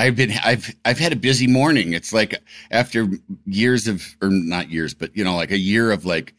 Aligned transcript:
I've 0.00 0.16
been 0.16 0.32
I've 0.42 0.74
I've 0.86 0.98
had 0.98 1.12
a 1.12 1.16
busy 1.16 1.46
morning. 1.46 1.92
It's 1.92 2.10
like 2.12 2.34
after 2.70 3.06
years 3.44 3.86
of 3.86 4.02
or 4.22 4.30
not 4.30 4.70
years, 4.70 4.94
but 4.94 5.14
you 5.14 5.22
know, 5.22 5.36
like 5.36 5.50
a 5.50 5.58
year 5.58 5.92
of 5.92 6.06
like 6.06 6.32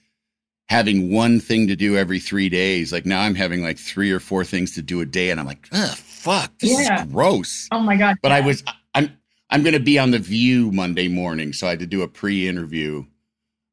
having 0.68 1.12
one 1.14 1.40
thing 1.40 1.68
to 1.68 1.76
do 1.76 1.96
every 1.96 2.20
three 2.20 2.50
days. 2.50 2.92
Like 2.92 3.06
now 3.06 3.22
I'm 3.22 3.36
having 3.36 3.62
like 3.62 3.78
three 3.78 4.12
or 4.12 4.20
four 4.20 4.44
things 4.44 4.74
to 4.76 4.82
do 4.82 5.02
a 5.02 5.06
day, 5.06 5.30
and 5.30 5.40
I'm 5.40 5.46
like, 5.46 5.68
ugh, 5.72 5.96
fuck, 5.96 6.52
this 6.60 6.72
Yeah. 6.72 7.04
is 7.06 7.12
gross. 7.12 7.68
Oh 7.72 7.80
my 7.82 7.96
god! 7.98 8.18
But 8.24 8.32
I 8.32 8.42
was 8.42 8.64
I'm 8.96 9.16
I'm 9.52 9.62
gonna 9.62 9.80
be 9.80 10.00
on 10.00 10.10
the 10.10 10.20
View 10.20 10.72
Monday 10.72 11.08
morning, 11.08 11.54
so 11.54 11.68
I 11.68 11.72
had 11.72 11.80
to 11.80 11.86
do 11.86 12.02
a 12.02 12.08
pre-interview 12.08 13.06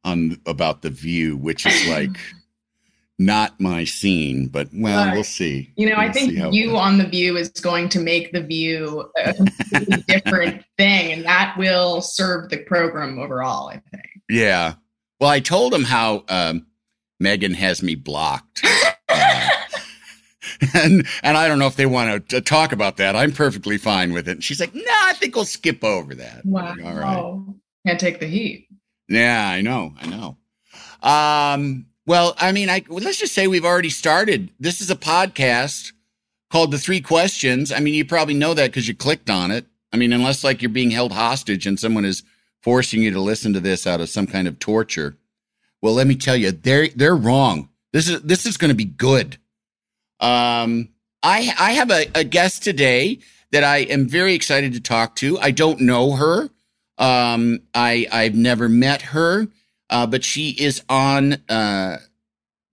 on 0.05 0.39
about 0.44 0.83
the 0.83 0.91
View, 0.91 1.39
which 1.39 1.64
is 1.64 1.89
like 1.89 2.19
not 3.19 3.58
my 3.61 3.84
scene, 3.84 4.47
but 4.47 4.69
well, 4.72 5.12
we'll 5.12 5.24
see. 5.24 5.72
You 5.77 5.91
know, 5.91 5.97
I 5.97 6.05
We'll 6.05 6.12
think 6.12 6.33
see 6.33 6.38
it 6.38 6.52
you 6.52 6.77
on 6.77 6.98
the 6.98 7.06
View 7.06 7.36
is 7.36 7.48
going 7.48 7.88
to 7.91 7.98
make 7.98 8.33
the 8.33 8.42
View 8.42 9.10
a 9.16 9.34
completely 9.34 10.02
different 10.08 10.64
thing, 10.77 11.12
and 11.12 11.25
that 11.25 11.56
will 11.58 12.00
serve 12.00 12.50
the 12.50 12.58
program 12.58 13.19
overall. 13.19 13.69
I 13.69 13.83
think. 13.91 14.05
Yeah. 14.28 14.75
Well, 15.20 15.30
I 15.30 15.41
told 15.41 15.75
him 15.75 15.83
how 15.83 16.25
um, 16.28 16.66
Meghan 17.20 17.55
has 17.55 17.83
me 17.83 17.97
blocked. 17.97 18.64
Uh, 19.08 19.50
and 20.75 21.06
and 21.22 21.36
I 21.36 21.48
don't 21.48 21.58
know 21.58 21.66
if 21.66 21.77
they 21.77 21.86
want 21.86 22.28
to 22.28 22.41
talk 22.41 22.70
about 22.70 22.98
that. 22.98 23.16
I'm 23.16 23.32
perfectly 23.32 23.78
fine 23.78 24.12
with 24.12 24.28
it. 24.28 24.32
And 24.32 24.44
she's 24.44 24.60
like, 24.60 24.75
"No, 24.75 24.82
I 24.86 25.14
think 25.14 25.34
we'll 25.34 25.44
skip 25.44 25.82
over 25.82 26.14
that." 26.14 26.44
Wow. 26.44 26.75
like, 26.77 26.84
All 26.84 26.94
right. 26.94 27.55
Can't 27.86 27.98
take 27.98 28.20
the 28.20 28.27
heat. 28.27 28.69
Yeah, 29.08 29.48
I 29.48 29.60
know. 29.60 29.94
I 30.00 30.06
know. 30.06 30.36
Um, 31.03 31.86
well, 32.08 32.34
I 32.38 32.52
mean, 32.52 32.70
I 32.70 32.82
let's 32.88 33.19
just 33.19 33.34
say 33.34 33.46
we've 33.46 33.66
already 33.66 33.91
started. 33.91 34.48
This 34.58 34.80
is 34.80 34.91
a 34.91 34.96
podcast 34.96 35.92
called 36.50 36.70
The 36.70 36.78
Three 36.78 37.02
Questions. 37.02 37.70
I 37.70 37.80
mean, 37.80 37.92
you 37.92 38.06
probably 38.06 38.32
know 38.32 38.54
that 38.54 38.70
because 38.70 38.88
you 38.88 38.94
clicked 38.94 39.28
on 39.28 39.50
it. 39.50 39.66
I 39.92 39.98
mean, 39.98 40.14
unless 40.14 40.42
like 40.42 40.62
you're 40.62 40.70
being 40.70 40.91
held 40.91 41.12
hostage 41.12 41.66
and 41.66 41.78
someone 41.78 42.06
is 42.06 42.22
forcing 42.62 43.02
you 43.02 43.10
to 43.10 43.20
listen 43.20 43.52
to 43.52 43.60
this 43.60 43.86
out 43.86 44.00
of 44.00 44.08
some 44.08 44.26
kind 44.26 44.48
of 44.48 44.58
torture. 44.58 45.18
Well, 45.82 45.92
let 45.92 46.06
me 46.06 46.16
tell 46.16 46.34
you, 46.34 46.50
they're 46.50 46.88
they're 46.88 47.14
wrong. 47.14 47.68
This 47.92 48.08
is 48.08 48.22
this 48.22 48.47
is 48.47 48.56
going 48.56 48.70
to 48.70 48.74
be 48.74 48.86
good. 48.86 49.36
Um, 50.18 50.88
I 51.22 51.52
I 51.60 51.72
have 51.72 51.91
a, 51.91 52.06
a 52.14 52.24
guest 52.24 52.64
today 52.64 53.18
that 53.52 53.64
I 53.64 53.80
am 53.80 54.08
very 54.08 54.32
excited 54.32 54.72
to 54.72 54.80
talk 54.80 55.14
to. 55.16 55.38
I 55.41 55.50
don't 55.50 55.80
know 55.82 56.12
her. 56.12 56.48
Um, 56.97 57.60
I 57.74 58.06
I've 58.10 58.34
never 58.34 58.66
met 58.66 59.02
her, 59.02 59.48
uh, 59.91 60.06
but 60.06 60.25
she 60.25 60.50
is 60.50 60.82
on 60.88 61.34
uh, 61.49 61.99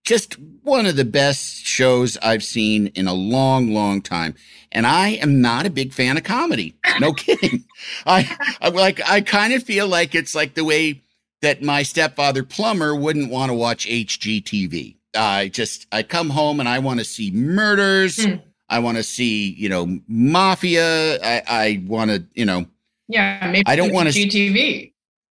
just 0.03 0.36
one 0.64 0.86
of 0.86 0.96
the 0.96 1.06
best 1.06 1.66
shows 1.66 2.18
I've 2.22 2.44
seen 2.44 2.88
in 2.88 3.08
a 3.08 3.14
long, 3.14 3.74
long 3.74 4.02
time. 4.02 4.36
And 4.72 4.86
I 4.86 5.09
am 5.09 5.42
not 5.42 5.66
a 5.66 5.70
big 5.70 5.94
fan 5.94 6.18
of 6.18 6.24
comedy. 6.24 6.75
No 7.00 7.14
kidding. 7.24 7.64
I, 8.06 8.30
I'm 8.62 8.74
like. 8.74 9.00
I 9.09 9.22
kind 9.22 9.54
of 9.54 9.64
feel 9.64 9.88
like 9.88 10.14
it's 10.16 10.36
like 10.36 10.54
the 10.54 10.66
way 10.66 11.02
that 11.42 11.62
my 11.64 11.84
stepfather 11.84 12.44
plumber 12.44 12.94
wouldn't 12.96 13.31
want 13.31 13.50
to 13.50 13.54
watch 13.54 13.86
HGTV. 13.88 14.96
I 15.18 15.48
just 15.48 15.88
I 15.94 16.04
come 16.04 16.30
home 16.30 16.59
and 16.59 16.68
I 16.68 16.80
want 16.80 17.00
to 17.00 17.06
see 17.06 17.31
murders. 17.31 18.22
Hmm. 18.24 18.36
I 18.68 18.80
want 18.80 18.98
to 18.98 19.04
see 19.04 19.52
you 19.52 19.70
know 19.70 20.00
mafia. 20.08 21.22
I 21.24 21.42
I 21.48 21.84
want 21.88 22.12
to 22.12 22.25
you 22.34 22.46
know 22.46 22.66
Yeah, 23.08 23.50
maybe 23.52 23.64
I 23.68 23.75
don't 23.78 23.94
wanna- 23.94 24.09
GTV. 24.09 24.92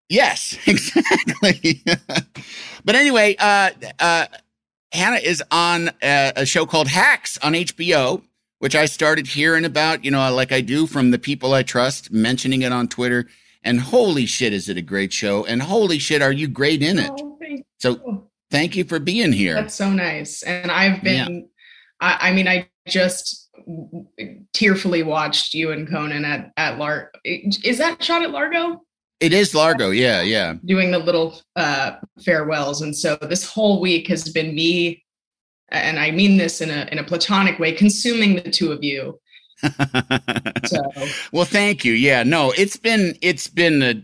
Yes, 0.10 0.58
exactly. 0.68 1.84
but 2.84 2.96
anyway, 2.96 3.36
uh, 3.40 3.72
uh, 4.00 4.26
Hannah 4.92 5.18
is 5.18 5.44
on 5.52 5.90
a, 6.02 6.34
a 6.36 6.46
show 6.46 6.66
called 6.66 6.88
Hacks 6.88 7.38
on 7.40 7.54
HBO, 7.54 8.22
which 8.60 8.76
I 8.76 8.86
started 8.86 9.28
hearing 9.28 9.66
about, 9.66 10.06
you 10.06 10.12
know, 10.12 10.34
like 10.34 10.52
I 10.52 10.62
do 10.62 10.88
from 10.88 11.12
the 11.12 11.20
people 11.20 11.54
I 11.54 11.64
trust, 11.64 12.12
mentioning 12.12 12.62
it 12.62 12.72
on 12.72 12.88
Twitter. 12.88 13.28
And 13.64 13.82
holy 13.82 14.28
shit, 14.28 14.54
is 14.54 14.70
it 14.70 14.78
a 14.78 14.82
great 14.82 15.12
show? 15.12 15.44
And 15.46 15.62
holy 15.62 15.98
shit, 15.98 16.22
are 16.22 16.32
you 16.32 16.48
great 16.48 16.84
in 16.84 17.00
it? 17.00 17.12
Oh, 17.12 17.38
thank 17.42 17.66
So 17.80 18.30
thank 18.52 18.76
you 18.76 18.84
for 18.84 19.00
being 19.00 19.34
here. 19.34 19.56
That's 19.56 19.74
so 19.74 19.90
nice. 19.90 20.44
And 20.44 20.72
I've 20.72 21.04
been, 21.04 21.50
I, 22.00 22.30
I 22.30 22.32
mean, 22.32 22.48
I 22.48 22.70
just 22.88 23.50
tearfully 24.54 25.02
watched 25.02 25.56
you 25.56 25.72
and 25.72 25.90
Conan 25.90 26.24
at 26.24 26.52
at 26.58 26.78
Lar. 26.78 27.12
Is 27.24 27.80
that 27.80 28.04
shot 28.04 28.22
at 28.22 28.30
Largo? 28.30 28.85
It 29.20 29.34
is 29.34 29.56
Largo. 29.56 29.92
Yeah, 29.92 30.22
yeah. 30.22 30.56
Doing 30.66 30.92
the 30.92 31.00
little 31.00 31.40
uh, 31.56 31.98
farewells, 32.24 32.82
and 32.82 32.96
so 32.96 33.18
this 33.22 33.46
whole 33.50 33.80
week 33.80 34.08
has 34.08 34.30
been 34.30 34.54
me, 34.54 35.04
and 35.70 36.00
I 36.00 36.12
mean 36.12 36.38
this 36.38 36.62
in 36.62 36.70
a 36.70 36.88
in 36.92 37.00
a 37.00 37.04
platonic 37.04 37.58
way, 37.58 37.72
consuming 37.72 38.36
the 38.36 38.50
two 38.50 38.72
of 38.72 38.84
you. 38.84 39.20
So 40.66 40.82
well, 41.32 41.46
thank 41.46 41.86
you. 41.86 41.94
Yeah, 41.94 42.24
no, 42.24 42.52
it's 42.58 42.76
been 42.76 43.16
it's 43.22 43.48
been 43.48 43.84
a 43.84 44.04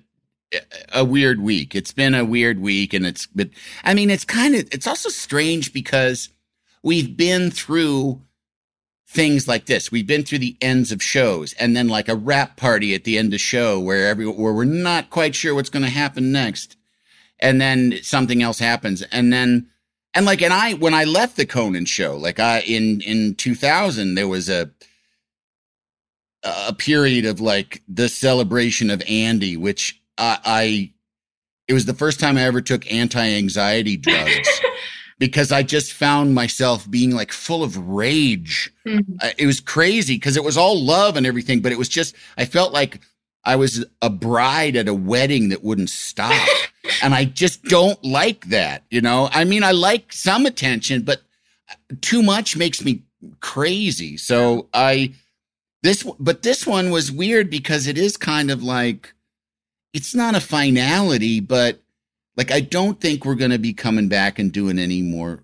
a 0.93 1.03
weird 1.03 1.41
week. 1.41 1.73
It's 1.73 1.91
been 1.91 2.13
a 2.13 2.23
weird 2.23 2.59
week, 2.59 2.93
and 2.93 3.05
it's 3.05 3.25
but 3.25 3.49
I 3.83 3.95
mean, 3.95 4.11
it's 4.11 4.25
kind 4.25 4.53
of 4.53 4.67
it's 4.71 4.85
also 4.85 5.09
strange 5.09 5.73
because 5.73 6.29
we've 6.83 7.17
been 7.17 7.49
through 7.49 8.21
things 9.11 9.45
like 9.45 9.65
this. 9.65 9.91
We've 9.91 10.07
been 10.07 10.23
through 10.23 10.39
the 10.39 10.55
ends 10.61 10.91
of 10.91 11.03
shows, 11.03 11.53
and 11.53 11.75
then 11.75 11.89
like 11.89 12.07
a 12.07 12.15
wrap 12.15 12.55
party 12.55 12.95
at 12.95 13.03
the 13.03 13.17
end 13.17 13.33
of 13.33 13.41
show 13.41 13.79
where 13.79 14.07
every 14.07 14.25
where 14.25 14.53
we're 14.53 14.63
not 14.63 15.09
quite 15.09 15.35
sure 15.35 15.53
what's 15.53 15.69
going 15.69 15.83
to 15.83 15.91
happen 15.91 16.31
next, 16.31 16.77
and 17.39 17.59
then 17.59 17.99
something 18.01 18.41
else 18.41 18.59
happens, 18.59 19.01
and 19.03 19.31
then. 19.31 19.67
And 20.13 20.25
like, 20.25 20.41
and 20.41 20.51
I, 20.51 20.73
when 20.73 20.93
I 20.93 21.05
left 21.05 21.37
the 21.37 21.45
Conan 21.45 21.85
show, 21.85 22.17
like 22.17 22.37
I, 22.37 22.59
in, 22.67 22.99
in 22.99 23.33
2000, 23.35 24.15
there 24.15 24.27
was 24.27 24.49
a, 24.49 24.69
a 26.43 26.73
period 26.73 27.23
of 27.23 27.39
like 27.39 27.81
the 27.87 28.09
celebration 28.09 28.89
of 28.89 29.01
Andy, 29.07 29.55
which 29.55 30.01
I, 30.17 30.37
I 30.43 30.93
it 31.69 31.73
was 31.73 31.85
the 31.85 31.93
first 31.93 32.19
time 32.19 32.37
I 32.37 32.41
ever 32.41 32.59
took 32.59 32.91
anti-anxiety 32.91 33.95
drugs 33.97 34.61
because 35.21 35.51
I 35.51 35.61
just 35.61 35.93
found 35.93 36.33
myself 36.33 36.89
being 36.89 37.11
like 37.11 37.31
full 37.31 37.63
of 37.63 37.77
rage. 37.77 38.73
Mhm. 38.87 39.05
I- 39.21 39.35
It 39.37 39.45
was 39.45 39.59
crazy 39.59 40.15
because 40.15 40.35
it 40.35 40.43
was 40.43 40.57
all 40.57 40.81
love 40.83 41.15
and 41.15 41.27
everything, 41.27 41.59
but 41.61 41.71
it 41.71 41.77
was 41.77 41.87
just 41.89 42.15
I 42.37 42.45
felt 42.45 42.73
like 42.73 42.99
I 43.45 43.55
was 43.55 43.85
a 44.01 44.09
bride 44.09 44.75
at 44.75 44.87
a 44.87 44.95
wedding 44.95 45.49
that 45.49 45.63
wouldn't 45.63 45.91
stop. 45.91 46.33
and 47.03 47.13
I 47.13 47.25
just 47.25 47.63
don't 47.65 48.03
like 48.03 48.47
that, 48.49 48.83
you 48.89 48.99
know? 48.99 49.29
I 49.31 49.43
mean, 49.45 49.63
I 49.63 49.71
like 49.73 50.11
some 50.11 50.47
attention, 50.47 51.03
but 51.03 51.21
too 52.01 52.23
much 52.23 52.57
makes 52.57 52.83
me 52.83 53.03
crazy. 53.41 54.17
So 54.17 54.69
I 54.73 55.11
this 55.83 56.01
but 56.19 56.41
this 56.41 56.65
one 56.65 56.89
was 56.89 57.11
weird 57.11 57.51
because 57.51 57.85
it 57.85 57.97
is 57.99 58.17
kind 58.17 58.49
of 58.49 58.63
like 58.63 59.13
it's 59.93 60.15
not 60.15 60.33
a 60.33 60.39
finality, 60.41 61.39
but 61.41 61.79
like 62.37 62.51
I 62.51 62.59
don't 62.61 62.99
think 62.99 63.25
we're 63.25 63.35
going 63.35 63.51
to 63.51 63.59
be 63.59 63.73
coming 63.73 64.07
back 64.07 64.39
and 64.39 64.51
doing 64.51 64.79
any 64.79 65.01
more 65.01 65.43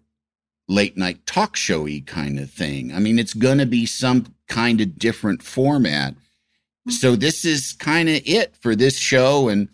late 0.68 0.98
night 0.98 1.25
talk 1.25 1.56
showy 1.56 2.01
kind 2.01 2.39
of 2.39 2.50
thing. 2.51 2.94
I 2.94 3.00
mean, 3.00 3.19
it's 3.19 3.34
going 3.34 3.57
to 3.60 3.66
be 3.66 3.86
some 3.86 4.34
kind 4.48 4.81
of 4.81 4.98
different 5.00 5.42
format. 5.44 6.16
so 6.89 7.16
this 7.16 7.45
is 7.45 7.74
kind 7.74 8.10
of 8.10 8.22
it 8.25 8.56
for 8.57 8.75
this 8.75 8.98
show. 8.98 9.50
And, 9.50 9.69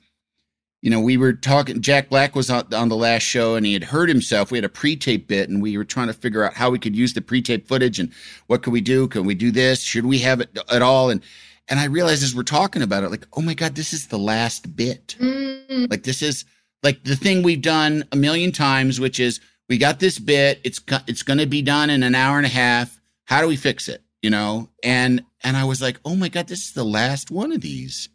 you 0.81 0.89
know, 0.89 0.99
we 0.99 1.17
were 1.17 1.33
talking, 1.33 1.81
Jack 1.81 2.09
Black 2.09 2.35
was 2.35 2.49
on, 2.49 2.71
on 2.73 2.89
the 2.89 2.95
last 2.95 3.23
show 3.23 3.55
and 3.55 3.65
he 3.65 3.73
had 3.73 3.83
hurt 3.85 4.09
himself. 4.09 4.51
We 4.51 4.57
had 4.57 4.65
a 4.65 4.69
pre 4.69 4.95
tape 4.95 5.27
bit 5.27 5.49
and 5.49 5.61
we 5.61 5.77
were 5.77 5.85
trying 5.85 6.07
to 6.07 6.13
figure 6.13 6.43
out 6.43 6.53
how 6.55 6.69
we 6.69 6.79
could 6.79 6.95
use 6.95 7.13
the 7.13 7.21
pre 7.21 7.41
tape 7.41 7.67
footage 7.67 7.99
and 7.99 8.11
what 8.47 8.61
could 8.63 8.73
we 8.73 8.81
do? 8.81 9.07
Can 9.07 9.25
we 9.25 9.35
do 9.35 9.51
this? 9.51 9.81
Should 9.81 10.05
we 10.05 10.19
have 10.19 10.41
it 10.41 10.57
at 10.71 10.81
all? 10.81 11.09
And, 11.09 11.21
and 11.69 11.79
I 11.79 11.85
realized 11.85 12.23
as 12.23 12.35
we're 12.35 12.43
talking 12.43 12.81
about 12.81 13.03
it, 13.03 13.09
like, 13.09 13.27
oh 13.33 13.41
my 13.41 13.53
God, 13.53 13.75
this 13.75 13.93
is 13.93 14.07
the 14.07 14.19
last 14.19 14.75
bit. 14.75 15.15
Mm, 15.19 15.89
Like 15.89 16.03
this 16.03 16.21
is 16.21 16.45
like 16.83 17.03
the 17.03 17.15
thing 17.15 17.41
we've 17.41 17.61
done 17.61 18.03
a 18.11 18.15
million 18.15 18.51
times, 18.51 18.99
which 18.99 19.19
is 19.19 19.39
we 19.69 19.77
got 19.77 19.99
this 19.99 20.19
bit. 20.19 20.59
It's 20.63 20.81
it's 21.07 21.23
going 21.23 21.39
to 21.39 21.45
be 21.45 21.61
done 21.61 21.89
in 21.89 22.03
an 22.03 22.13
hour 22.13 22.37
and 22.37 22.45
a 22.45 22.49
half. 22.49 22.99
How 23.25 23.41
do 23.41 23.47
we 23.47 23.55
fix 23.55 23.87
it? 23.87 24.03
You 24.21 24.29
know, 24.29 24.69
and 24.83 25.23
and 25.43 25.57
I 25.57 25.63
was 25.63 25.81
like, 25.81 25.99
oh 26.05 26.15
my 26.15 26.29
god, 26.29 26.47
this 26.47 26.65
is 26.65 26.73
the 26.73 26.83
last 26.83 27.31
one 27.31 27.51
of 27.51 27.61
these. 27.61 28.09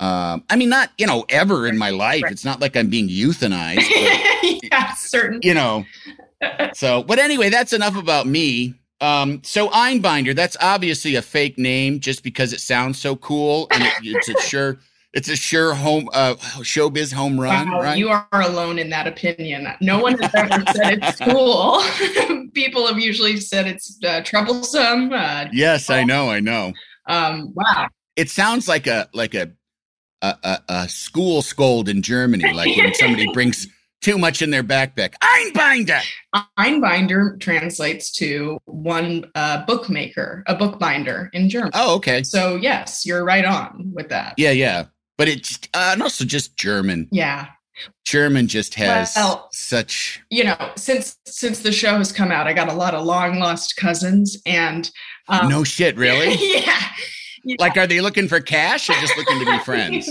Um, 0.00 0.44
I 0.48 0.56
mean, 0.56 0.70
not 0.70 0.90
you 0.98 1.06
know 1.06 1.26
ever 1.28 1.66
in 1.66 1.76
my 1.76 1.90
life. 1.90 2.22
Right. 2.22 2.32
It's 2.32 2.44
not 2.44 2.60
like 2.60 2.76
I'm 2.76 2.88
being 2.88 3.08
euthanized. 3.08 3.86
But, 4.40 4.64
yeah, 4.72 4.94
certain. 4.94 5.40
you 5.42 5.52
know. 5.52 5.84
So, 6.72 7.02
but 7.02 7.18
anyway, 7.18 7.50
that's 7.50 7.74
enough 7.74 7.96
about 7.96 8.26
me. 8.26 8.74
Um, 9.00 9.42
so 9.44 9.68
Einbinder, 9.68 10.34
that's 10.34 10.56
obviously 10.60 11.14
a 11.16 11.22
fake 11.22 11.58
name 11.58 12.00
just 12.00 12.22
because 12.22 12.52
it 12.52 12.60
sounds 12.60 12.98
so 12.98 13.16
cool 13.16 13.66
and 13.70 13.82
it, 13.82 13.92
it's 14.02 14.28
a 14.28 14.40
sure 14.48 14.78
it's 15.12 15.28
a 15.28 15.36
sure 15.36 15.74
home 15.74 16.08
uh 16.12 16.34
showbiz 16.62 17.12
home 17.12 17.40
run, 17.40 17.70
Wow, 17.70 17.80
right? 17.80 17.98
You 17.98 18.10
are 18.10 18.26
alone 18.32 18.78
in 18.78 18.90
that 18.90 19.06
opinion. 19.06 19.66
No 19.80 19.98
one 19.98 20.18
has 20.18 20.34
ever 20.34 20.64
said 20.74 20.98
it's 21.02 21.18
cool. 21.20 21.82
People 22.54 22.86
have 22.86 22.98
usually 22.98 23.38
said 23.38 23.66
it's 23.66 23.98
uh, 24.04 24.20
troublesome. 24.22 25.12
Uh, 25.12 25.46
yes, 25.52 25.88
I 25.90 26.04
know, 26.04 26.30
I 26.30 26.40
know. 26.40 26.72
um, 27.06 27.52
wow. 27.54 27.88
It 28.16 28.28
sounds 28.30 28.68
like 28.68 28.86
a 28.86 29.08
like 29.14 29.34
a 29.34 29.50
a, 30.22 30.36
a, 30.42 30.58
a 30.68 30.88
school 30.88 31.42
scold 31.42 31.88
in 31.88 32.02
Germany, 32.02 32.52
like 32.52 32.76
when 32.76 32.92
somebody 32.94 33.26
brings 33.32 33.66
too 34.02 34.16
much 34.18 34.42
in 34.42 34.50
their 34.50 34.62
backpack. 34.64 35.14
Einbinder. 35.22 36.00
Einbinder 36.58 37.38
translates 37.40 38.10
to 38.12 38.58
one 38.64 39.24
uh, 39.34 39.64
bookmaker, 39.66 40.42
a 40.46 40.54
bookbinder 40.54 41.30
in 41.32 41.48
German. 41.48 41.70
Oh, 41.74 41.96
okay. 41.96 42.22
So 42.22 42.56
yes, 42.56 43.04
you're 43.06 43.24
right 43.24 43.44
on 43.44 43.92
with 43.94 44.08
that. 44.10 44.34
Yeah, 44.36 44.52
yeah. 44.52 44.86
But 45.20 45.28
it's 45.28 45.58
uh, 45.74 45.90
and 45.92 46.02
also 46.02 46.24
just 46.24 46.56
German. 46.56 47.06
Yeah. 47.12 47.48
German 48.06 48.48
just 48.48 48.72
has 48.76 49.12
Well- 49.14 49.50
such 49.52 50.22
You 50.30 50.44
know, 50.44 50.72
since 50.78 51.18
since 51.26 51.58
the 51.58 51.72
show 51.72 51.98
has 51.98 52.10
come 52.10 52.32
out, 52.32 52.46
I 52.46 52.54
got 52.54 52.70
a 52.70 52.72
lot 52.72 52.94
of 52.94 53.04
long 53.04 53.38
lost 53.38 53.76
cousins, 53.76 54.40
and 54.46 54.90
um, 55.28 55.50
no 55.50 55.62
shit, 55.62 55.98
really. 55.98 56.36
yeah. 56.40 56.80
Yeah. 57.44 57.56
Like, 57.58 57.76
are 57.76 57.86
they 57.86 58.00
looking 58.00 58.28
for 58.28 58.40
cash 58.40 58.90
or 58.90 58.94
just 58.94 59.16
looking 59.16 59.38
to 59.38 59.46
be 59.46 59.58
friends? 59.64 60.08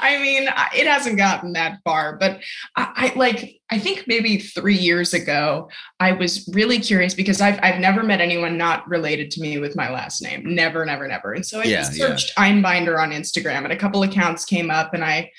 I 0.00 0.18
mean, 0.20 0.48
it 0.74 0.86
hasn't 0.86 1.16
gotten 1.18 1.52
that 1.52 1.78
far, 1.84 2.16
but 2.16 2.40
I, 2.76 3.12
I 3.14 3.18
like. 3.18 3.60
I 3.70 3.78
think 3.78 4.04
maybe 4.06 4.38
three 4.38 4.76
years 4.76 5.14
ago, 5.14 5.68
I 6.00 6.12
was 6.12 6.48
really 6.52 6.78
curious 6.78 7.14
because 7.14 7.40
I've 7.40 7.58
I've 7.62 7.80
never 7.80 8.02
met 8.02 8.20
anyone 8.20 8.56
not 8.58 8.88
related 8.88 9.30
to 9.32 9.40
me 9.40 9.58
with 9.58 9.76
my 9.76 9.90
last 9.90 10.22
name. 10.22 10.42
Never, 10.54 10.84
never, 10.84 11.06
never. 11.08 11.32
And 11.32 11.44
so 11.46 11.60
I 11.60 11.64
Yeah, 11.64 11.78
just 11.78 11.96
yeah. 11.96 12.06
searched 12.08 12.36
Einbinder 12.36 12.98
on 13.00 13.10
Instagram, 13.10 13.64
and 13.64 13.72
a 13.72 13.76
couple 13.76 14.02
accounts 14.02 14.44
came 14.44 14.70
up, 14.70 14.94
and 14.94 15.04
I 15.04 15.30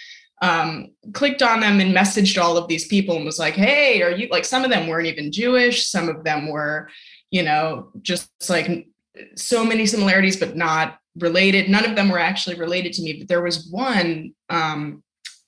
um 0.41 0.87
clicked 1.13 1.41
on 1.41 1.61
them 1.61 1.79
and 1.79 1.95
messaged 1.95 2.41
all 2.41 2.57
of 2.57 2.67
these 2.67 2.87
people 2.89 3.15
and 3.15 3.23
was 3.23 3.39
like 3.39 3.53
hey 3.53 4.01
are 4.01 4.11
you 4.11 4.27
like 4.29 4.43
some 4.43 4.65
of 4.65 4.69
them 4.69 4.85
weren't 4.85 5.07
even 5.07 5.31
jewish 5.31 5.87
some 5.87 6.09
of 6.09 6.25
them 6.25 6.49
were 6.49 6.89
you 7.31 7.41
know 7.41 7.89
just 8.01 8.29
like 8.49 8.85
so 9.37 9.63
many 9.63 9.85
similarities 9.85 10.35
but 10.35 10.57
not 10.57 10.97
related 11.19 11.69
none 11.69 11.85
of 11.85 11.95
them 11.95 12.09
were 12.09 12.19
actually 12.19 12.55
related 12.55 12.93
to 12.93 13.01
me 13.01 13.13
but 13.13 13.27
there 13.27 13.41
was 13.41 13.67
one 13.69 14.33
um 14.49 15.03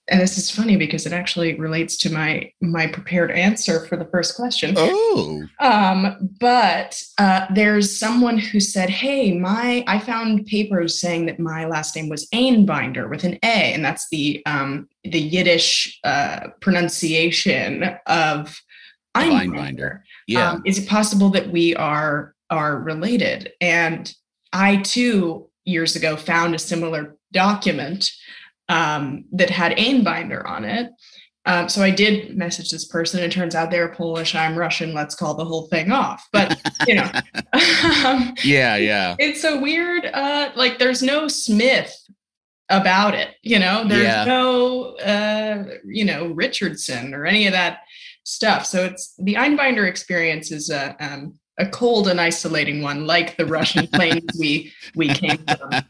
and 0.09 0.21
this 0.21 0.37
is 0.37 0.49
funny 0.49 0.77
because 0.77 1.05
it 1.05 1.11
actually 1.11 1.55
relates 1.59 1.97
to 1.97 2.11
my 2.11 2.49
my 2.61 2.87
prepared 2.87 3.31
answer 3.31 3.85
for 3.87 3.97
the 3.97 4.05
first 4.05 4.35
question 4.35 4.73
Oh, 4.77 5.43
um, 5.59 6.29
but 6.39 7.01
uh, 7.17 7.47
there's 7.53 7.97
someone 7.97 8.37
who 8.37 8.59
said, 8.59 8.89
"Hey, 8.89 9.37
my 9.37 9.83
I 9.87 9.99
found 9.99 10.45
papers 10.45 10.99
saying 10.99 11.25
that 11.25 11.39
my 11.39 11.65
last 11.65 11.95
name 11.95 12.09
was 12.09 12.29
Einbinder 12.29 13.09
with 13.09 13.23
an 13.23 13.37
A, 13.43 13.73
and 13.73 13.83
that's 13.83 14.07
the 14.09 14.41
um, 14.45 14.87
the 15.03 15.19
Yiddish 15.19 15.99
uh, 16.03 16.47
pronunciation 16.61 17.83
of 18.05 18.57
Einbinder. 19.15 19.57
Einbinder. 19.57 20.01
yeah. 20.27 20.51
Um, 20.51 20.63
is 20.65 20.77
it 20.77 20.87
possible 20.87 21.29
that 21.31 21.51
we 21.51 21.75
are 21.75 22.33
are 22.49 22.79
related? 22.79 23.51
And 23.59 24.13
I 24.53 24.77
too 24.77 25.49
years 25.67 25.95
ago 25.95 26.15
found 26.15 26.55
a 26.55 26.59
similar 26.59 27.15
document 27.31 28.09
um, 28.69 29.25
that 29.31 29.49
had 29.49 29.77
Einbinder 29.77 30.47
on 30.47 30.65
it. 30.65 30.89
Um, 31.45 31.69
so 31.69 31.81
I 31.81 31.91
did 31.91 32.35
message 32.35 32.71
this 32.71 32.85
person. 32.85 33.23
It 33.23 33.31
turns 33.31 33.55
out 33.55 33.71
they're 33.71 33.93
Polish. 33.93 34.35
I'm 34.35 34.57
Russian. 34.57 34.93
Let's 34.93 35.15
call 35.15 35.33
the 35.33 35.45
whole 35.45 35.67
thing 35.67 35.91
off. 35.91 36.27
But 36.33 36.59
you 36.87 36.95
know, 36.95 37.09
um, 38.05 38.33
yeah, 38.43 38.75
yeah. 38.75 39.15
it's 39.19 39.43
a 39.45 39.57
weird. 39.57 40.05
Uh, 40.07 40.51
like 40.55 40.77
there's 40.77 41.01
no 41.01 41.29
Smith 41.29 41.95
about 42.69 43.13
it. 43.15 43.29
You 43.43 43.59
know, 43.59 43.87
there's 43.87 44.03
Yeah. 44.03 44.25
no 44.25 44.95
uh, 44.97 45.63
you 45.85 46.03
know 46.03 46.27
Richardson 46.27 47.13
or 47.13 47.25
any 47.25 47.47
of 47.47 47.53
that 47.53 47.79
stuff. 48.23 48.65
So 48.65 48.83
it's 48.83 49.13
the 49.17 49.35
Einbinder 49.35 49.87
experience 49.87 50.51
is 50.51 50.69
a 50.69 50.97
um, 50.99 51.39
a 51.57 51.65
cold 51.67 52.07
and 52.07 52.21
isolating 52.21 52.81
one, 52.81 53.07
like 53.07 53.35
the 53.37 53.45
Russian 53.45 53.87
plains 53.93 54.35
we 54.39 54.71
we 54.95 55.09
came 55.09 55.37
from. 55.37 55.83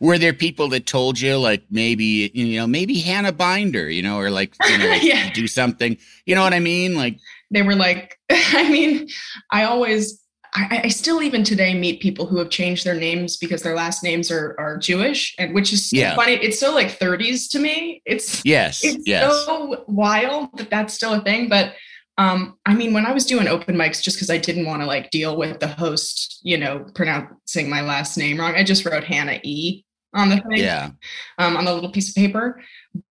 Were 0.00 0.18
there 0.18 0.32
people 0.32 0.68
that 0.68 0.86
told 0.86 1.20
you, 1.20 1.36
like 1.36 1.62
maybe 1.70 2.30
you 2.34 2.56
know, 2.56 2.66
maybe 2.66 3.00
Hannah 3.00 3.32
Binder, 3.32 3.90
you 3.90 4.02
know, 4.02 4.18
or 4.18 4.30
like 4.30 4.54
you 4.68 4.76
know, 4.78 4.92
Yeah. 5.02 5.30
do 5.32 5.46
something? 5.48 5.96
You 6.26 6.34
know 6.34 6.42
what 6.42 6.54
I 6.54 6.60
mean? 6.60 6.94
Like, 6.94 7.18
they 7.50 7.62
were 7.62 7.74
like, 7.74 8.18
I 8.30 8.70
mean, 8.70 9.08
I 9.50 9.64
always, 9.64 10.20
I, 10.54 10.82
I 10.84 10.88
still 10.88 11.22
even 11.22 11.42
today 11.42 11.74
meet 11.74 12.00
people 12.00 12.26
who 12.26 12.38
have 12.38 12.50
changed 12.50 12.84
their 12.84 12.94
names 12.94 13.36
because 13.36 13.62
their 13.62 13.74
last 13.74 14.02
names 14.04 14.30
are 14.30 14.54
are 14.58 14.78
Jewish, 14.78 15.34
and 15.38 15.54
which 15.54 15.72
is 15.72 15.90
so 15.90 15.96
Yeah. 15.96 16.14
funny. 16.14 16.34
It's 16.34 16.60
so 16.60 16.72
like 16.74 16.98
30s 16.98 17.50
to 17.50 17.58
me. 17.58 18.02
It's 18.06 18.44
yes, 18.44 18.84
it's 18.84 19.06
yes, 19.08 19.44
so 19.44 19.84
wild 19.88 20.56
that 20.58 20.70
that's 20.70 20.94
still 20.94 21.14
a 21.14 21.20
thing. 21.22 21.48
But 21.48 21.74
um, 22.16 22.58
I 22.64 22.74
mean, 22.74 22.92
when 22.92 23.06
I 23.06 23.12
was 23.12 23.26
doing 23.26 23.48
open 23.48 23.76
mics, 23.76 24.02
just 24.02 24.16
because 24.16 24.30
I 24.30 24.38
didn't 24.38 24.66
want 24.66 24.82
to 24.82 24.86
like 24.86 25.10
deal 25.10 25.36
with 25.36 25.58
the 25.58 25.68
host, 25.68 26.40
you 26.42 26.56
know, 26.56 26.86
pronouncing 26.94 27.68
my 27.68 27.80
last 27.80 28.16
name 28.16 28.38
wrong, 28.38 28.54
I 28.54 28.62
just 28.62 28.84
wrote 28.84 29.04
Hannah 29.04 29.40
E 29.42 29.84
on 30.14 30.28
the 30.28 30.36
thing 30.36 30.58
yeah, 30.58 30.90
um, 31.38 31.56
on 31.56 31.64
the 31.64 31.74
little 31.74 31.90
piece 31.90 32.10
of 32.10 32.14
paper. 32.14 32.62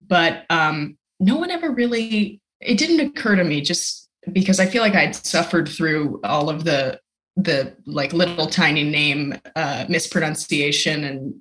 But 0.07 0.45
um, 0.49 0.97
no 1.19 1.35
one 1.35 1.51
ever 1.51 1.71
really, 1.71 2.41
it 2.61 2.77
didn't 2.77 3.01
occur 3.01 3.35
to 3.35 3.43
me 3.43 3.59
just 3.59 4.09
because 4.31 4.61
I 4.61 4.67
feel 4.67 4.81
like 4.81 4.95
I'd 4.95 5.15
suffered 5.15 5.67
through 5.67 6.21
all 6.23 6.49
of 6.49 6.63
the, 6.63 6.99
the 7.35 7.75
like 7.85 8.13
little 8.13 8.47
tiny 8.47 8.83
name 8.83 9.35
uh, 9.57 9.85
mispronunciation 9.89 11.03
and 11.03 11.35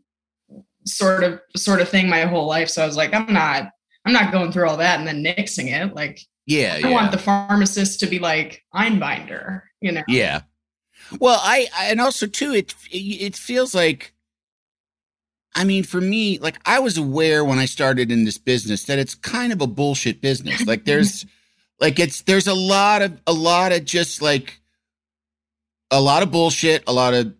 sort 0.84 1.22
of, 1.22 1.40
sort 1.54 1.80
of 1.80 1.88
thing 1.88 2.08
my 2.08 2.22
whole 2.22 2.48
life. 2.48 2.68
So 2.68 2.82
I 2.82 2.86
was 2.86 2.96
like, 2.96 3.14
I'm 3.14 3.32
not, 3.32 3.70
I'm 4.04 4.12
not 4.12 4.32
going 4.32 4.50
through 4.50 4.68
all 4.68 4.78
that 4.78 4.98
and 4.98 5.06
then 5.06 5.22
nixing 5.22 5.70
it. 5.70 5.94
Like 5.94 6.18
yeah, 6.46 6.74
I 6.76 6.78
yeah. 6.78 6.90
want 6.90 7.12
the 7.12 7.18
pharmacist 7.18 8.00
to 8.00 8.06
be 8.06 8.18
like 8.18 8.64
Einbinder, 8.74 9.62
you 9.80 9.92
know? 9.92 10.02
Yeah. 10.08 10.42
Well, 11.20 11.40
I, 11.42 11.68
I 11.76 11.86
and 11.86 12.00
also 12.00 12.26
too, 12.26 12.52
it 12.52 12.74
it 12.90 13.36
feels 13.36 13.74
like. 13.74 14.12
I 15.54 15.64
mean, 15.64 15.84
for 15.84 16.00
me, 16.00 16.38
like 16.38 16.58
I 16.64 16.78
was 16.78 16.96
aware 16.96 17.44
when 17.44 17.58
I 17.58 17.66
started 17.66 18.10
in 18.10 18.24
this 18.24 18.38
business 18.38 18.84
that 18.84 18.98
it's 18.98 19.14
kind 19.14 19.52
of 19.52 19.60
a 19.60 19.66
bullshit 19.66 20.22
business. 20.22 20.64
Like 20.66 20.86
there's, 20.86 21.26
like 21.78 21.98
it's 21.98 22.22
there's 22.22 22.46
a 22.46 22.54
lot 22.54 23.02
of 23.02 23.20
a 23.26 23.34
lot 23.34 23.72
of 23.72 23.84
just 23.84 24.22
like 24.22 24.62
a 25.90 26.00
lot 26.00 26.22
of 26.22 26.30
bullshit, 26.30 26.82
a 26.86 26.92
lot 26.92 27.12
of 27.12 27.34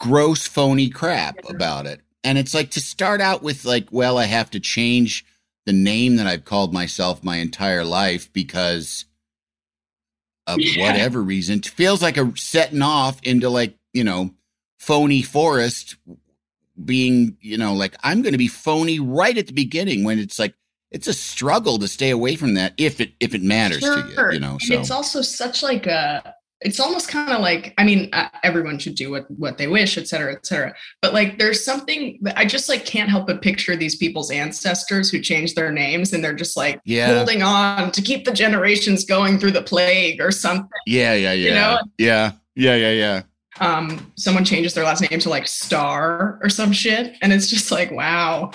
gross, 0.00 0.46
phony 0.46 0.90
crap 0.90 1.38
about 1.48 1.86
it. 1.86 2.00
And 2.24 2.36
it's 2.36 2.52
like 2.52 2.72
to 2.72 2.80
start 2.80 3.20
out 3.20 3.42
with 3.44 3.64
like, 3.64 3.86
well, 3.92 4.18
I 4.18 4.24
have 4.24 4.50
to 4.50 4.60
change 4.60 5.24
the 5.66 5.72
name 5.72 6.16
that 6.16 6.26
I've 6.26 6.44
called 6.44 6.72
myself 6.72 7.22
my 7.22 7.36
entire 7.36 7.84
life 7.84 8.32
because 8.32 9.04
of 10.46 10.58
Yeah. 10.64 10.86
whatever 10.86 11.22
reason. 11.22 11.58
It 11.58 11.66
feels 11.66 12.00
like 12.00 12.16
a 12.16 12.32
setting 12.36 12.82
off 12.82 13.20
into 13.22 13.50
like, 13.50 13.76
you 13.92 14.04
know, 14.04 14.30
phony 14.78 15.22
forest 15.22 15.96
being, 16.84 17.36
you 17.40 17.58
know, 17.58 17.74
like 17.74 17.96
I'm 18.02 18.22
going 18.22 18.32
to 18.32 18.38
be 18.38 18.48
phony 18.48 19.00
right 19.00 19.36
at 19.36 19.48
the 19.48 19.52
beginning 19.52 20.04
when 20.04 20.18
it's 20.18 20.38
like 20.38 20.54
it's 20.92 21.08
a 21.08 21.12
struggle 21.12 21.78
to 21.78 21.88
stay 21.88 22.10
away 22.10 22.36
from 22.36 22.54
that 22.54 22.72
if 22.78 23.00
it 23.00 23.12
if 23.18 23.34
it 23.34 23.42
matters 23.42 23.80
to 23.80 24.06
you, 24.08 24.32
you 24.32 24.40
know. 24.40 24.52
And 24.52 24.62
So 24.62 24.78
it's 24.78 24.90
also 24.90 25.20
such 25.20 25.62
like 25.62 25.86
a 25.86 26.35
it's 26.66 26.80
almost 26.80 27.08
kind 27.08 27.30
of 27.32 27.40
like 27.40 27.72
i 27.78 27.84
mean 27.84 28.08
uh, 28.12 28.28
everyone 28.42 28.76
should 28.78 28.94
do 28.96 29.10
what 29.10 29.24
what 29.30 29.56
they 29.56 29.66
wish 29.68 29.96
et 29.96 30.06
cetera 30.08 30.32
et 30.32 30.44
cetera 30.44 30.74
but 31.00 31.14
like 31.14 31.38
there's 31.38 31.64
something 31.64 32.18
that 32.22 32.36
i 32.36 32.44
just 32.44 32.68
like 32.68 32.84
can't 32.84 33.08
help 33.08 33.26
but 33.26 33.40
picture 33.40 33.76
these 33.76 33.96
people's 33.96 34.30
ancestors 34.30 35.08
who 35.10 35.20
changed 35.20 35.54
their 35.56 35.70
names 35.70 36.12
and 36.12 36.22
they're 36.24 36.34
just 36.34 36.56
like 36.56 36.80
Yeah. 36.84 37.14
holding 37.14 37.42
on 37.42 37.90
to 37.92 38.02
keep 38.02 38.24
the 38.24 38.32
generations 38.32 39.04
going 39.04 39.38
through 39.38 39.52
the 39.52 39.62
plague 39.62 40.20
or 40.20 40.30
something 40.30 40.68
yeah, 40.86 41.14
yeah, 41.14 41.32
yeah. 41.32 41.48
you 41.48 41.54
know? 41.54 41.78
Yeah. 41.98 42.32
Yeah, 42.58 42.74
yeah, 42.76 42.90
yeah. 42.92 43.22
um, 43.60 44.10
someone 44.16 44.44
changes 44.44 44.72
their 44.74 44.84
last 44.84 45.02
name 45.08 45.20
to 45.20 45.28
like 45.28 45.46
Star 45.46 46.38
or 46.42 46.48
some 46.48 46.72
shit, 46.72 47.14
and 47.20 47.30
it's 47.32 47.48
just 47.48 47.70
like, 47.70 47.90
wow, 47.92 48.50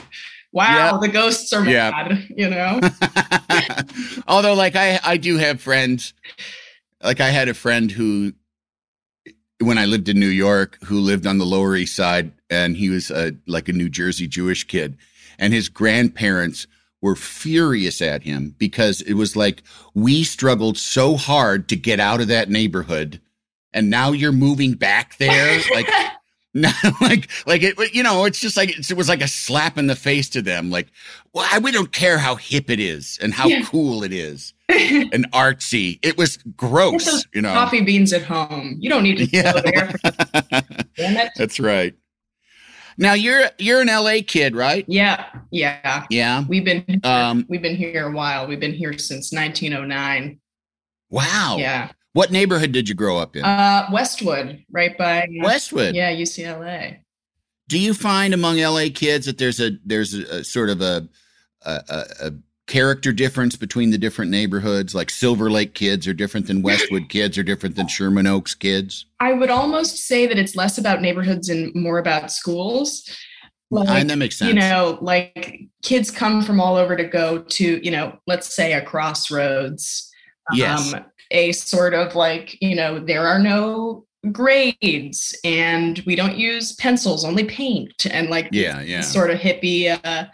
wow, 0.54 0.94
Yep. 0.94 1.02
the 1.02 1.08
ghosts 1.10 1.54
are 1.54 1.64
Yep. 1.64 1.94
mad, 1.94 2.28
you 2.36 2.50
know? 2.50 2.80
Although, 4.28 4.56
like, 4.56 4.76
I 4.76 5.00
I 5.04 5.18
do 5.18 5.38
have 5.38 5.62
friends. 5.62 6.14
Like, 7.04 7.20
I 7.20 7.30
had 7.30 7.50
a 7.50 7.54
friend 7.54 7.90
who, 7.92 8.34
when 9.60 9.78
I 9.78 9.86
lived 9.86 10.10
in 10.10 10.20
New 10.20 10.28
York, 10.28 10.78
who 10.86 11.00
lived 11.00 11.28
on 11.28 11.38
the 11.38 11.46
Lower 11.46 11.76
East 11.76 11.96
Side, 11.96 12.32
and 12.50 12.76
he 12.76 12.90
was 12.90 13.12
a, 13.12 13.34
like 13.48 13.70
a 13.70 13.74
New 13.74 13.90
Jersey 13.90 14.28
Jewish 14.28 14.64
kid, 14.66 14.98
and 15.40 15.54
his 15.54 15.70
grandparents 15.70 16.68
were 17.02 17.16
furious 17.16 18.02
at 18.02 18.24
him 18.24 18.56
because 18.60 19.02
it 19.02 19.14
was 19.14 19.36
like 19.36 19.64
we 19.96 20.24
struggled 20.24 20.78
so 20.78 21.16
hard 21.18 21.68
to 21.70 21.76
get 21.76 22.00
out 22.00 22.22
of 22.22 22.28
that 22.28 22.50
neighborhood, 22.50 23.20
and 23.74 23.90
now 23.90 24.12
you're 24.12 24.32
moving 24.32 24.74
back 24.74 25.18
there, 25.18 25.60
like. 25.74 25.88
No, 26.54 26.70
like, 27.00 27.30
like 27.48 27.64
it, 27.64 27.94
you 27.96 28.04
know, 28.04 28.26
it's 28.26 28.42
just 28.42 28.58
like 28.58 28.78
it 28.78 28.98
was 28.98 29.08
like 29.08 29.22
a 29.22 29.28
slap 29.30 29.78
in 29.78 29.88
the 29.88 29.96
face 29.96 30.28
to 30.32 30.42
them. 30.42 30.70
Like, 30.70 30.90
well, 31.34 31.48
I- 31.50 31.60
we 31.60 31.72
don't 31.72 31.94
care 31.94 32.18
how 32.18 32.36
hip 32.36 32.70
it 32.70 32.78
is 32.82 33.18
and 33.22 33.34
how 33.34 33.48
Yeah. 33.48 33.64
cool 33.64 34.04
it 34.04 34.12
is 34.12 34.54
and 35.14 35.30
artsy. 35.32 36.00
It 36.02 36.18
was 36.18 36.38
gross, 36.56 37.26
you 37.34 37.42
know. 37.42 37.54
coffee 37.54 37.82
beans 37.82 38.14
at 38.14 38.24
home. 38.24 38.78
You 38.80 38.90
don't 38.90 39.04
need 39.04 39.18
to 39.18 39.26
Yeah. 39.26 39.54
go 39.54 39.62
there. 39.62 39.94
Damn 40.98 41.18
it. 41.18 41.32
That's 41.36 41.60
right. 41.60 41.94
Now 42.98 43.14
you're 43.14 43.44
you're 43.58 43.82
an 43.82 43.88
LA 43.88 44.18
kid, 44.26 44.56
right? 44.56 44.86
Yeah, 44.88 45.26
yeah. 45.50 46.06
Yeah. 46.10 46.44
We've 46.48 46.66
been 46.66 47.00
Um, 47.04 47.46
we've 47.50 47.62
been 47.62 47.76
here 47.78 48.08
a 48.08 48.12
while. 48.12 48.48
We've 48.48 48.60
been 48.60 48.74
here 48.74 48.98
since 48.98 49.32
1909. 49.32 50.40
Wow. 51.10 51.56
Yeah. 51.60 51.92
What 52.14 52.32
neighborhood 52.32 52.74
did 52.74 52.90
you 52.90 52.96
grow 52.96 53.18
up 53.18 53.36
in? 53.38 53.44
Uh, 53.46 53.88
Westwood, 53.92 54.64
right 54.72 54.98
by 54.98 55.28
Westwood. 55.42 55.96
Yeah, 55.96 56.12
UCLA. 56.12 56.98
Do 57.70 57.80
you 57.80 57.94
find 57.94 58.34
among 58.34 58.58
LA 58.60 58.88
kids 58.94 59.26
that 59.28 59.38
there's 59.38 59.62
a 59.62 59.72
there's 59.86 60.14
a, 60.14 60.40
a 60.40 60.44
sort 60.44 60.70
of 60.70 60.82
a, 60.82 61.08
a 61.66 61.72
a 61.90 62.28
a 62.28 62.32
character 62.72 63.12
difference 63.12 63.58
between 63.58 63.92
the 63.92 63.98
different 63.98 64.32
neighborhoods? 64.32 64.96
Like 64.96 65.10
Silver 65.10 65.52
Lake 65.52 65.74
kids 65.74 66.08
are 66.08 66.14
different 66.14 66.48
than 66.48 66.62
Westwood 66.62 67.10
kids, 67.10 67.38
are 67.38 67.44
different 67.44 67.76
than 67.76 67.88
Sherman 67.88 68.28
Oaks 68.28 68.56
kids. 68.56 69.06
I 69.20 69.34
would 69.34 69.50
almost 69.50 69.98
say 69.98 70.26
that 70.26 70.40
it's 70.40 70.56
less 70.56 70.78
about 70.78 71.02
neighborhoods 71.02 71.50
and 71.50 71.76
more 71.76 72.00
about 72.00 72.32
schools. 72.32 73.10
Like, 73.72 73.90
and 73.90 74.10
that 74.10 74.18
makes 74.18 74.38
sense. 74.38 74.50
you 74.50 74.60
know, 74.60 74.98
like 75.02 75.62
kids 75.84 76.12
come 76.12 76.42
from 76.42 76.62
all 76.62 76.78
over 76.78 76.96
to 76.96 77.04
go 77.04 77.40
to, 77.40 77.86
you 77.86 77.92
know, 77.92 78.18
let's 78.26 78.56
say 78.56 78.74
a 78.74 78.82
crossroads. 78.82 80.10
Yes. 80.54 80.94
a 81.30 81.52
sort 81.54 81.94
of 81.94 82.16
like, 82.16 82.58
you 82.62 82.76
know, 82.76 83.00
there 83.00 83.26
are 83.26 83.40
no 83.40 84.06
grades 84.32 85.38
and 85.44 86.04
we 86.06 86.16
don't 86.16 86.38
use 86.38 86.74
pencils, 86.74 87.26
only 87.26 87.46
paint 87.46 88.06
and 88.12 88.30
like 88.30 88.50
yeah, 88.52 88.82
yeah. 88.82 89.02
sort 89.02 89.32
of 89.32 89.40
hippie 89.40 89.98
uh, 90.04 90.26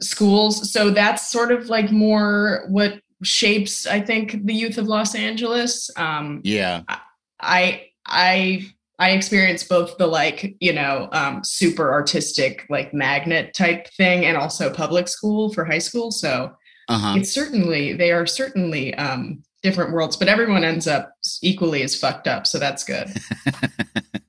schools. 0.00 0.72
So 0.72 0.90
that's 0.90 1.30
sort 1.30 1.52
of 1.52 1.66
like 1.68 1.90
more 1.92 2.64
what 2.68 3.00
shapes, 3.22 3.86
I 3.86 4.00
think, 4.00 4.44
the 4.46 4.54
youth 4.54 4.78
of 4.78 4.86
Los 4.86 5.14
Angeles. 5.14 5.90
Um, 5.96 6.40
Yeah. 6.44 6.82
I 7.40 7.86
I 8.06 8.66
I 8.98 9.10
experienced 9.10 9.68
both 9.68 9.96
the 9.98 10.06
like 10.06 10.56
you 10.60 10.72
know 10.72 11.08
um, 11.12 11.42
super 11.44 11.92
artistic 11.92 12.66
like 12.70 12.94
magnet 12.94 13.52
type 13.54 13.88
thing 13.96 14.24
and 14.24 14.36
also 14.36 14.72
public 14.72 15.08
school 15.08 15.52
for 15.52 15.64
high 15.64 15.78
school. 15.78 16.10
So 16.10 16.52
Uh-huh. 16.88 17.14
it's 17.18 17.32
certainly 17.32 17.92
they 17.94 18.12
are 18.12 18.26
certainly 18.26 18.94
um, 18.94 19.42
different 19.62 19.92
worlds, 19.92 20.16
but 20.16 20.28
everyone 20.28 20.64
ends 20.64 20.86
up 20.86 21.14
equally 21.42 21.82
as 21.82 21.98
fucked 21.98 22.26
up. 22.26 22.46
So 22.46 22.58
that's 22.58 22.84
good. 22.84 23.08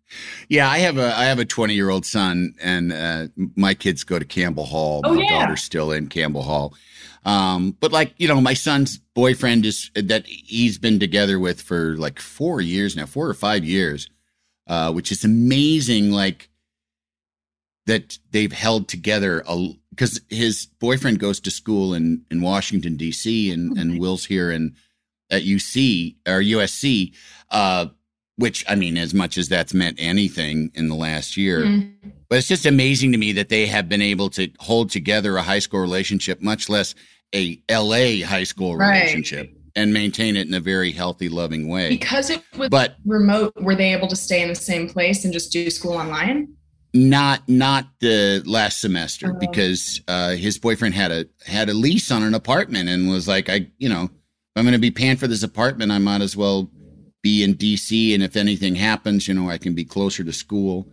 Yeah, 0.49 0.69
I 0.69 0.79
have 0.79 0.97
a 0.97 1.17
I 1.17 1.25
have 1.25 1.39
a 1.39 1.45
20 1.45 1.73
year 1.73 1.89
old 1.89 2.05
son, 2.05 2.53
and 2.61 2.93
uh, 2.93 3.27
my 3.55 3.73
kids 3.73 4.03
go 4.03 4.19
to 4.19 4.25
Campbell 4.25 4.65
Hall. 4.65 5.01
Oh, 5.03 5.13
my 5.15 5.23
yeah. 5.23 5.39
daughter's 5.39 5.63
still 5.63 5.91
in 5.91 6.07
Campbell 6.07 6.43
Hall. 6.43 6.75
Um, 7.25 7.75
but 7.79 7.91
like 7.91 8.13
you 8.17 8.27
know, 8.27 8.39
my 8.41 8.53
son's 8.53 8.97
boyfriend 8.97 9.65
is 9.65 9.89
that 9.95 10.25
he's 10.27 10.77
been 10.77 10.99
together 10.99 11.39
with 11.39 11.61
for 11.61 11.95
like 11.97 12.19
four 12.19 12.61
years 12.61 12.95
now, 12.95 13.05
four 13.05 13.27
or 13.27 13.33
five 13.33 13.63
years, 13.63 14.09
uh, 14.67 14.91
which 14.91 15.11
is 15.11 15.23
amazing. 15.23 16.11
Like 16.11 16.49
that 17.85 18.17
they've 18.31 18.53
held 18.53 18.87
together 18.87 19.43
because 19.89 20.21
his 20.29 20.67
boyfriend 20.79 21.19
goes 21.19 21.39
to 21.41 21.51
school 21.51 21.93
in 21.93 22.25
in 22.29 22.41
Washington 22.41 22.97
D.C. 22.97 23.51
and 23.51 23.77
and 23.77 23.99
Will's 23.99 24.25
here 24.25 24.51
in 24.51 24.75
at 25.29 25.43
UC 25.43 26.15
or 26.27 26.41
USC. 26.41 27.13
Uh, 27.51 27.87
which 28.37 28.65
I 28.67 28.73
mean, 28.73 28.97
as 28.97 29.13
much 29.13 29.37
as 29.37 29.47
that's 29.47 29.75
meant 29.75 29.97
anything 29.99 30.71
in 30.73 30.87
the 30.89 30.95
last 30.95 31.37
year, 31.37 31.59
Mm. 31.65 31.91
but 32.29 32.39
it's 32.39 32.47
just 32.47 32.65
amazing 32.65 33.11
to 33.11 33.17
me 33.19 33.31
that 33.33 33.49
they 33.49 33.67
have 33.67 33.87
been 33.87 34.01
able 34.01 34.27
to 34.31 34.49
hold 34.57 34.89
together 34.89 35.37
a 35.37 35.43
high 35.43 35.59
school 35.59 35.79
relationship, 35.81 36.41
much 36.41 36.67
less 36.67 36.95
a 37.35 37.61
LA 37.69 38.21
high 38.23 38.43
school 38.43 38.75
Right. 38.75 39.01
relationship, 39.01 39.55
and 39.75 39.93
maintain 39.93 40.35
it 40.35 40.47
in 40.47 40.53
a 40.55 40.59
very 40.59 40.91
healthy, 40.91 41.29
loving 41.29 41.67
way. 41.67 41.89
Because 41.89 42.31
it 42.31 42.41
was 42.57 42.69
But 42.69 42.95
remote, 43.05 43.53
were 43.61 43.75
they 43.75 43.93
able 43.93 44.07
to 44.07 44.15
stay 44.15 44.41
in 44.41 44.49
the 44.49 44.55
same 44.55 44.89
place 44.89 45.23
and 45.25 45.31
just 45.31 45.51
do 45.51 45.69
school 45.69 45.93
online? 45.93 46.47
not 46.95 47.47
not 47.47 47.87
the 48.01 48.41
last 48.47 48.81
semester 48.81 49.31
Oh. 49.35 49.39
because 49.39 50.01
uh, 50.07 50.31
his 50.31 50.57
boyfriend 50.57 50.95
had 50.95 51.11
a 51.11 51.27
had 51.45 51.69
a 51.69 51.73
lease 51.75 52.09
on 52.09 52.23
an 52.23 52.33
apartment 52.33 52.89
and 52.89 53.09
was 53.11 53.27
like, 53.27 53.47
I 53.47 53.67
you 53.77 53.89
know, 53.89 54.09
I'm 54.55 54.63
going 54.63 54.73
to 54.73 54.79
be 54.79 54.91
paying 54.91 55.17
for 55.17 55.27
this 55.27 55.43
apartment, 55.43 55.91
I 55.91 55.97
might 55.97 56.21
as 56.21 56.37
well 56.37 56.69
be 57.21 57.43
in 57.43 57.55
DC, 57.55 58.13
and 58.13 58.21
if 58.21 58.35
anything 58.35 58.75
happens, 58.75 59.27
you 59.27 59.33
know, 59.33 59.49
I 59.49 59.57
can 59.57 59.73
be 59.73 59.85
closer 59.85 60.23
to 60.23 60.33
school. 60.33 60.87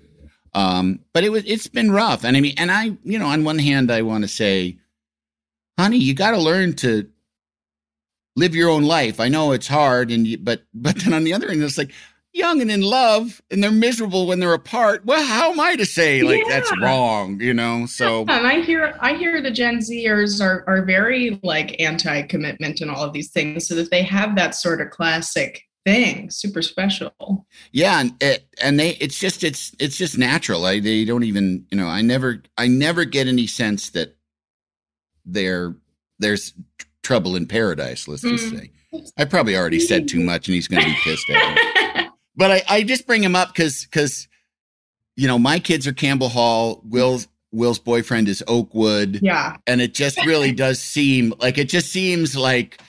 Um, 0.55 1.01
but 1.13 1.25
it 1.25 1.31
was 1.31 1.45
it's 1.47 1.67
been 1.67 1.91
rough, 1.91 2.25
and 2.25 2.37
I 2.37 2.41
mean, 2.41 2.55
and 2.57 2.73
I 2.73 2.97
you 3.05 3.19
know, 3.19 3.27
on 3.27 3.45
one 3.45 3.59
hand, 3.59 3.91
I 3.91 4.03
want 4.03 4.25
to 4.25 4.29
say, 4.29 4.79
honey, 5.79 5.99
you 5.99 6.15
got 6.15 6.33
to 6.33 6.39
learn 6.39 6.75
to 6.77 7.09
live 8.35 8.55
your 8.55 8.71
own 8.71 8.83
life. 8.83 9.21
I 9.21 9.29
know 9.29 9.53
it's 9.53 9.69
hard, 9.69 10.11
and 10.11 10.27
you, 10.27 10.39
but 10.39 10.63
but 10.75 10.97
then 10.97 11.13
on 11.13 11.25
the 11.25 11.35
other 11.35 11.49
end, 11.49 11.63
it's 11.63 11.79
like 11.79 11.93
young 12.33 12.61
and 12.61 12.71
in 12.71 12.81
love, 12.83 13.41
and 13.51 13.63
they're 13.63 13.71
miserable 13.71 14.27
when 14.27 14.41
they're 14.41 14.55
apart. 14.55 15.05
Well, 15.05 15.25
how 15.25 15.51
am 15.53 15.61
I 15.61 15.77
to 15.77 15.85
say 15.85 16.23
like 16.23 16.47
that's 16.49 16.71
wrong? 16.81 17.41
You 17.41 17.55
know, 17.55 17.87
so 17.87 18.21
and 18.23 18.47
I 18.47 18.61
hear 18.61 18.97
I 19.01 19.15
hear 19.15 19.41
the 19.43 19.51
Gen 19.51 19.79
Zers 19.79 20.41
are 20.45 20.65
are 20.69 20.85
very 20.85 21.39
like 21.43 21.81
anti-commitment 21.81 22.81
and 22.81 22.91
all 22.91 23.03
of 23.05 23.13
these 23.13 23.31
things, 23.31 23.67
so 23.69 23.75
that 23.75 23.91
they 23.91 24.03
have 24.03 24.37
that 24.37 24.55
sort 24.55 24.81
of 24.81 24.91
classic 24.91 25.63
thing, 25.87 26.29
super 26.31 26.61
special. 26.61 27.47
yeah, 27.73 28.01
and 28.01 28.15
it, 28.23 28.47
and 28.63 28.79
they 28.79 28.91
it's 28.97 29.19
just 29.19 29.43
it's 29.43 29.75
it's 29.79 29.97
just 29.97 30.19
natural. 30.19 30.65
I, 30.67 30.79
they 30.81 31.05
don't 31.05 31.25
even 31.25 31.67
you 31.71 31.77
know. 31.79 31.87
I 31.89 32.03
never 32.03 32.43
I 32.59 32.69
never 32.69 33.05
get 33.05 33.27
any 33.29 33.47
sense 33.47 33.91
that 33.91 34.17
there 35.25 35.75
there's 36.19 36.53
tr- 36.79 36.87
trouble 37.03 37.37
in 37.37 37.47
paradise. 37.47 38.07
Let's 38.09 38.23
just 38.23 38.53
Mm. 38.53 38.59
say. 38.61 38.71
I 39.17 39.25
probably 39.25 39.57
already 39.57 39.79
said 39.79 40.09
too 40.09 40.19
much, 40.21 40.49
and 40.49 40.55
he's 40.57 40.67
going 40.67 40.83
to 40.83 40.89
be 40.89 40.97
pissed 41.05 41.31
at 41.31 41.55
me. 41.55 41.63
But 42.41 42.51
I, 42.51 42.63
I 42.69 42.83
just 42.83 43.07
bring 43.07 43.23
him 43.23 43.37
up 43.37 43.49
because 43.55 43.85
because 43.85 44.27
you 45.15 45.29
know 45.29 45.39
my 45.39 45.59
kids 45.59 45.87
are 45.87 45.93
Campbell 45.93 46.31
Hall. 46.31 46.81
Will's 46.85 47.29
Will's 47.53 47.79
boyfriend 47.79 48.29
is 48.29 48.43
Oakwood, 48.49 49.21
yeah, 49.23 49.57
and 49.67 49.83
it 49.83 49.93
just 49.93 50.25
really 50.25 50.51
does 50.51 50.81
seem 50.81 51.35
like 51.39 51.59
it 51.59 51.69
just 51.69 51.93
seems 51.93 52.35
like, 52.35 52.81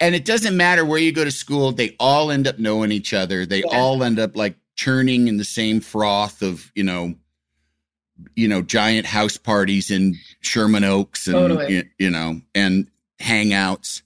and 0.00 0.14
it 0.14 0.24
doesn't 0.24 0.56
matter 0.56 0.84
where 0.84 1.00
you 1.00 1.10
go 1.10 1.24
to 1.24 1.30
school. 1.32 1.72
They 1.72 1.96
all 1.98 2.30
end 2.30 2.46
up 2.46 2.60
knowing 2.60 2.92
each 2.92 3.12
other. 3.12 3.44
They 3.44 3.60
Yeah. 3.60 3.78
all 3.80 4.04
end 4.04 4.20
up 4.20 4.36
like 4.36 4.54
churning 4.76 5.26
in 5.26 5.38
the 5.38 5.44
same 5.44 5.80
froth 5.80 6.40
of 6.40 6.70
you 6.76 6.84
know, 6.84 7.14
you 8.36 8.46
know, 8.46 8.62
giant 8.62 9.06
house 9.06 9.36
parties 9.36 9.90
in 9.90 10.14
Sherman 10.40 10.84
Oaks 10.84 11.26
and 11.26 11.34
Totally. 11.34 11.74
you, 11.74 11.84
you 11.98 12.10
know, 12.10 12.40
and 12.54 12.86
hangouts 13.18 14.02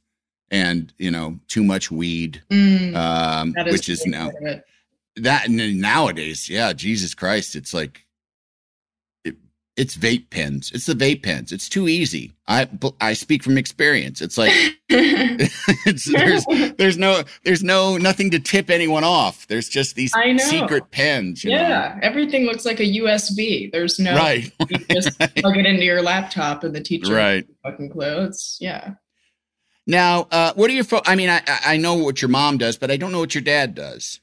and 0.50 0.94
you 0.96 1.10
know 1.10 1.38
too 1.48 1.62
much 1.62 1.90
weed 1.90 2.42
Mm, 2.50 2.94
um, 2.96 3.54
is 3.66 3.72
which 3.72 3.88
is 3.90 4.06
now 4.06 4.30
part 4.30 4.36
of 4.36 4.46
it. 4.46 4.64
That 5.16 5.48
nowadays, 5.50 6.48
yeah, 6.48 6.72
Jesus 6.72 7.14
Christ, 7.14 7.54
it's 7.56 7.72
like 7.72 8.04
it, 9.24 9.36
it's 9.76 9.96
vape 9.96 10.30
pens. 10.30 10.72
It's 10.74 10.86
the 10.86 10.94
vape 10.94 11.22
pens. 11.22 11.52
It's 11.52 11.68
too 11.68 11.88
easy. 11.88 12.32
I 12.48 12.68
I 13.00 13.12
speak 13.14 13.42
from 13.42 13.56
experience. 13.56 14.20
It's 14.20 14.36
like 14.36 14.52
it's 14.88 16.12
there's 16.12 16.44
there's 16.76 16.98
no 16.98 17.22
there's 17.44 17.62
no 17.62 17.96
nothing 17.96 18.30
to 18.32 18.38
tip 18.40 18.70
anyone 18.70 19.04
off. 19.04 19.46
There's 19.46 19.68
just 19.68 19.94
these 19.94 20.12
secret 20.48 20.90
pens. 20.90 21.44
You 21.44 21.50
know? 21.52 21.56
yeah, 21.60 21.98
everything 22.02 22.44
looks 22.44 22.64
like 22.64 22.80
a 22.80 22.84
USB. 22.98 23.70
There's 23.72 23.98
no 23.98 24.14
Right. 24.14 24.52
you 24.68 24.78
just 24.90 25.18
plug 25.36 25.56
it 25.56 25.64
into 25.66 25.84
your 25.84 26.02
laptop 26.02 26.64
and 26.64 26.74
the 26.74 26.80
teacher 26.80 27.14
Right. 27.14 27.46
fucking 27.62 27.90
clothes. 27.90 28.58
Yeah. 28.60 28.94
Now, 29.86 30.26
uh, 30.30 30.52
what 30.54 30.70
are 30.70 30.72
your? 30.72 30.84
Fo- 30.84 31.02
I 31.04 31.14
mean, 31.14 31.28
I 31.28 31.42
I 31.46 31.76
know 31.76 31.94
what 31.94 32.22
your 32.22 32.30
mom 32.30 32.56
does, 32.58 32.76
but 32.78 32.90
I 32.90 32.96
don't 32.96 33.12
know 33.12 33.18
what 33.20 33.34
your 33.34 33.42
dad 33.42 33.74
does. 33.74 34.18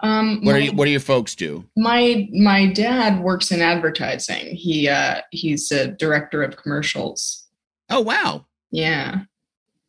Um 0.00 0.36
What 0.42 0.44
my, 0.44 0.52
are 0.52 0.58
you, 0.60 0.72
what 0.72 0.84
do 0.84 0.90
your 0.90 1.00
folks 1.00 1.34
do? 1.34 1.64
my 1.76 2.28
my 2.32 2.66
dad 2.72 3.20
works 3.22 3.50
in 3.50 3.62
advertising. 3.62 4.54
He 4.54 4.88
uh 4.88 5.20
he's 5.30 5.70
a 5.72 5.88
director 5.88 6.42
of 6.42 6.56
commercials. 6.56 7.46
Oh 7.90 8.00
wow, 8.00 8.46
Yeah. 8.70 9.20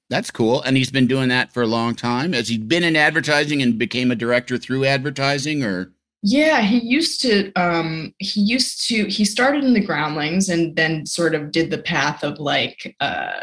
that's 0.10 0.32
cool. 0.32 0.62
And 0.62 0.78
he's 0.78 0.92
been 0.92 1.08
doing 1.08 1.30
that 1.30 1.52
for 1.54 1.62
a 1.64 1.68
long 1.68 1.94
time. 1.96 2.32
Has 2.34 2.48
he 2.48 2.58
been 2.58 2.84
in 2.84 2.96
advertising 2.96 3.62
and 3.62 3.78
became 3.78 4.12
a 4.12 4.16
director 4.16 4.58
through 4.58 4.86
advertising, 4.86 5.64
or 5.64 5.92
Yeah, 6.24 6.62
he 6.62 6.80
used 6.80 7.20
to 7.24 7.52
um 7.56 8.14
he 8.20 8.40
used 8.42 8.88
to 8.88 9.06
he 9.08 9.26
started 9.26 9.64
in 9.66 9.74
the 9.74 9.86
groundlings 9.86 10.48
and 10.50 10.76
then 10.76 11.06
sort 11.06 11.36
of 11.36 11.52
did 11.52 11.70
the 11.72 11.80
path 11.80 12.24
of 12.24 12.40
like 12.40 12.96
uh 13.02 13.42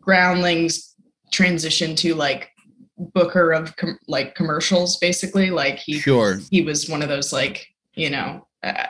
groundlings 0.00 0.94
transition 1.32 1.96
to 1.96 2.14
like 2.14 2.50
booker 2.98 3.52
of 3.52 3.76
com- 3.76 3.98
like 4.08 4.34
commercials 4.34 4.96
basically 4.98 5.50
like 5.50 5.78
he 5.78 5.98
Sure. 5.98 6.38
he 6.50 6.62
was 6.62 6.88
one 6.88 7.02
of 7.02 7.08
those 7.08 7.32
like 7.32 7.66
you 7.94 8.08
know 8.10 8.46
uh, 8.62 8.86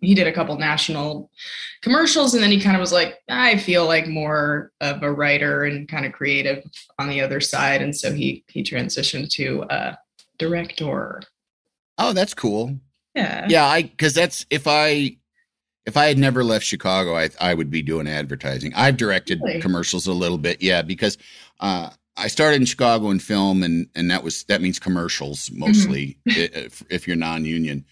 he 0.00 0.14
did 0.14 0.26
a 0.26 0.32
couple 0.32 0.56
national 0.58 1.30
commercials 1.82 2.34
and 2.34 2.42
then 2.42 2.50
he 2.50 2.60
kind 2.60 2.76
of 2.76 2.80
was 2.80 2.92
like 2.92 3.18
i 3.28 3.56
feel 3.56 3.86
like 3.86 4.06
more 4.06 4.70
of 4.80 5.02
a 5.02 5.10
writer 5.12 5.64
and 5.64 5.88
kind 5.88 6.04
of 6.06 6.12
creative 6.12 6.62
on 6.98 7.08
the 7.08 7.20
other 7.20 7.40
side 7.40 7.82
and 7.82 7.96
so 7.96 8.12
he 8.12 8.44
he 8.48 8.62
transitioned 8.62 9.28
to 9.30 9.64
a 9.70 9.98
director 10.38 11.20
Oh, 11.96 12.12
that's 12.12 12.34
cool. 12.34 12.76
yeah 13.14 13.46
Yeah, 13.48 13.66
I 13.66 13.82
because 13.82 14.14
that's 14.14 14.44
if 14.50 14.66
I 14.66 15.16
if 15.86 15.96
I 15.96 16.06
had 16.06 16.18
never 16.18 16.42
left 16.42 16.64
Chicago, 16.64 17.16
I 17.16 17.30
I 17.40 17.54
would 17.54 17.70
be 17.70 17.82
doing 17.82 18.08
advertising. 18.08 18.72
I've 18.74 18.96
directed 18.96 19.40
Really? 19.44 19.60
commercials 19.60 20.06
a 20.08 20.12
little 20.12 20.38
bit, 20.38 20.60
yeah, 20.60 20.82
because 20.82 21.18
uh, 21.60 21.90
I 22.16 22.28
started 22.28 22.60
in 22.60 22.66
Chicago 22.66 23.10
in 23.10 23.18
film, 23.18 23.62
and 23.62 23.88
and 23.94 24.10
that 24.10 24.22
was 24.22 24.44
that 24.44 24.60
means 24.62 24.78
commercials 24.78 25.50
mostly 25.52 26.16
i- 26.28 26.50
if, 26.52 26.82
if 26.90 27.06
you're 27.06 27.16
non-union. 27.16 27.84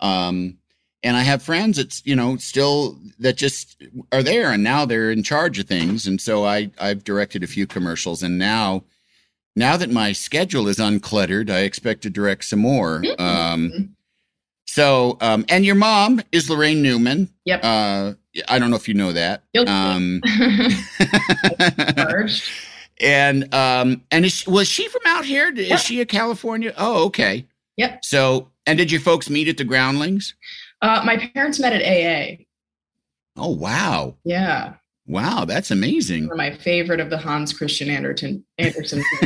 Um, 0.00 0.58
and 1.02 1.16
I 1.16 1.22
have 1.22 1.42
friends 1.42 1.76
that's 1.76 2.02
you 2.06 2.16
know 2.16 2.36
still 2.38 2.98
that 3.18 3.36
just 3.36 3.82
are 4.12 4.22
there, 4.22 4.50
and 4.50 4.64
now 4.64 4.86
they're 4.86 5.10
in 5.10 5.22
charge 5.22 5.58
of 5.58 5.66
things, 5.66 6.06
and 6.06 6.20
so 6.20 6.44
I 6.44 6.70
I've 6.80 7.04
directed 7.04 7.42
a 7.42 7.46
few 7.46 7.66
commercials, 7.66 8.22
and 8.22 8.38
now. 8.38 8.84
Now 9.58 9.78
that 9.78 9.90
my 9.90 10.12
schedule 10.12 10.68
is 10.68 10.76
uncluttered, 10.76 11.48
I 11.48 11.60
expect 11.60 12.02
to 12.02 12.10
direct 12.10 12.44
some 12.44 12.58
more. 12.58 13.02
Um, 13.18 13.96
so, 14.66 15.16
um, 15.22 15.46
and 15.48 15.64
your 15.64 15.76
mom 15.76 16.20
is 16.30 16.50
Laraine 16.50 16.82
Newman. 16.82 17.30
Yep. 17.46 17.60
Uh, 17.64 18.12
I 18.48 18.58
don't 18.58 18.68
know 18.68 18.76
if 18.76 18.86
you 18.86 18.92
know 18.92 19.12
that. 19.12 19.44
Guilty. 19.54 19.70
Um. 19.70 20.20
and 23.00 23.52
um, 23.54 24.02
and 24.10 24.24
is 24.24 24.46
was 24.46 24.68
she 24.68 24.88
from 24.88 25.02
out 25.06 25.24
here? 25.24 25.52
Is 25.54 25.80
she 25.82 26.00
a 26.00 26.06
California? 26.06 26.72
Oh, 26.76 27.04
okay. 27.06 27.46
Yep. 27.76 28.04
So, 28.04 28.50
and 28.66 28.78
did 28.78 28.90
your 28.90 29.00
folks 29.02 29.28
meet 29.28 29.48
at 29.48 29.56
the 29.58 29.64
Groundlings? 29.64 30.34
Uh, 30.82 31.02
my 31.04 31.16
parents 31.34 31.58
met 31.60 31.72
at 31.72 31.82
AA. 31.82 32.42
Oh, 33.38 33.50
wow, 33.50 34.14
Yeah, 34.24 34.74
wow, 35.06 35.44
that's 35.44 35.70
amazing. 35.70 36.30
my 36.34 36.56
favorite 36.56 37.00
of 37.00 37.10
the 37.10 37.18
Hans 37.18 37.52
Christian 37.52 37.90
Andersen 37.90 38.42
Andersen. 38.56 39.02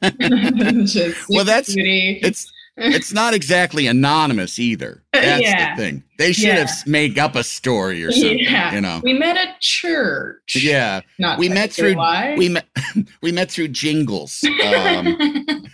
Just 0.86 1.26
Well, 1.28 1.44
that's- 1.44 1.74
Beauty. 1.74 2.20
It's 2.22 2.50
it's 2.76 3.12
not 3.12 3.32
exactly 3.34 3.86
anonymous 3.86 4.58
either. 4.58 5.02
That's 5.12 5.42
Yeah. 5.42 5.74
the 5.74 5.80
thing. 5.82 6.04
They 6.18 6.32
should 6.32 6.48
Yeah. 6.48 6.66
have 6.66 6.70
made 6.86 7.18
up 7.18 7.34
a 7.34 7.42
story 7.44 8.04
or 8.04 8.12
something. 8.12 8.38
yeah. 8.38 8.74
You 8.74 8.80
know. 8.80 9.00
We 9.02 9.14
met 9.14 9.36
at 9.36 9.60
church. 9.60 10.56
Yeah, 10.60 11.00
Not 11.18 11.38
we 11.38 11.48
met 11.48 11.72
through 11.72 11.94
why. 11.96 12.34
we 12.36 12.48
met 12.50 12.66
we 13.22 13.32
met 13.32 13.50
through 13.50 13.68
jingles. 13.68 14.44
Um, 14.64 15.16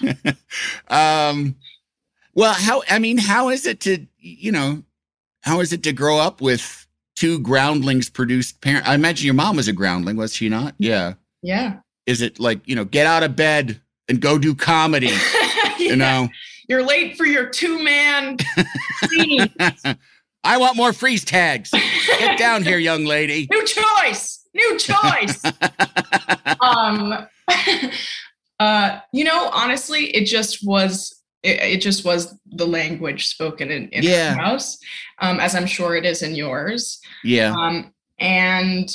um 0.88 1.56
well 2.34 2.52
how 2.54 2.82
i 2.88 2.98
mean 2.98 3.18
how 3.18 3.48
is 3.50 3.66
it 3.66 3.80
to 3.80 4.06
you 4.18 4.52
know 4.52 4.82
how 5.42 5.60
is 5.60 5.72
it 5.72 5.82
to 5.82 5.92
grow 5.92 6.18
up 6.18 6.40
with 6.40 6.86
two 7.14 7.38
groundlings 7.40 8.08
produced 8.10 8.60
parent 8.60 8.86
i 8.88 8.94
imagine 8.94 9.24
your 9.26 9.34
mom 9.34 9.56
was 9.56 9.68
a 9.68 9.72
groundling 9.72 10.16
was 10.16 10.34
she 10.34 10.48
not 10.48 10.74
yeah 10.78 11.14
yeah. 11.42 11.76
is 12.06 12.22
it 12.22 12.38
like 12.40 12.60
you 12.66 12.74
know 12.74 12.84
get 12.84 13.06
out 13.06 13.22
of 13.22 13.36
bed 13.36 13.80
and 14.08 14.20
go 14.20 14.38
do 14.38 14.54
comedy 14.54 15.10
you 15.78 15.96
know 15.96 16.28
You're 16.68 16.82
late 16.84 17.16
for 17.16 17.26
your 17.26 17.46
two 17.48 17.82
man 17.82 18.36
i 20.44 20.56
want 20.56 20.76
more 20.76 20.92
freeze 20.92 21.24
tags 21.24 21.70
get 21.70 22.38
down 22.38 22.62
here 22.62 22.78
young 22.90 23.04
lady 23.04 23.48
New 23.50 23.64
choice. 23.64 24.46
New 24.54 24.78
choice. 24.78 25.42
um 26.60 27.26
uh 28.60 28.98
you 29.12 29.24
know 29.24 29.48
honestly 29.52 30.06
it 30.16 30.26
just 30.26 30.64
was 30.66 31.22
it, 31.42 31.58
it 31.60 31.80
just 31.80 32.04
was 32.04 32.38
the 32.52 32.66
language 32.66 33.26
spoken 33.26 33.70
in, 33.70 33.88
in 33.88 34.02
Yeah. 34.04 34.34
house 34.34 34.78
um 35.20 35.40
as 35.40 35.54
i'm 35.54 35.66
sure 35.66 35.96
it 35.96 36.04
is 36.04 36.22
in 36.22 36.34
yours 36.34 37.00
yeah 37.24 37.52
um 37.52 37.92
and 38.18 38.88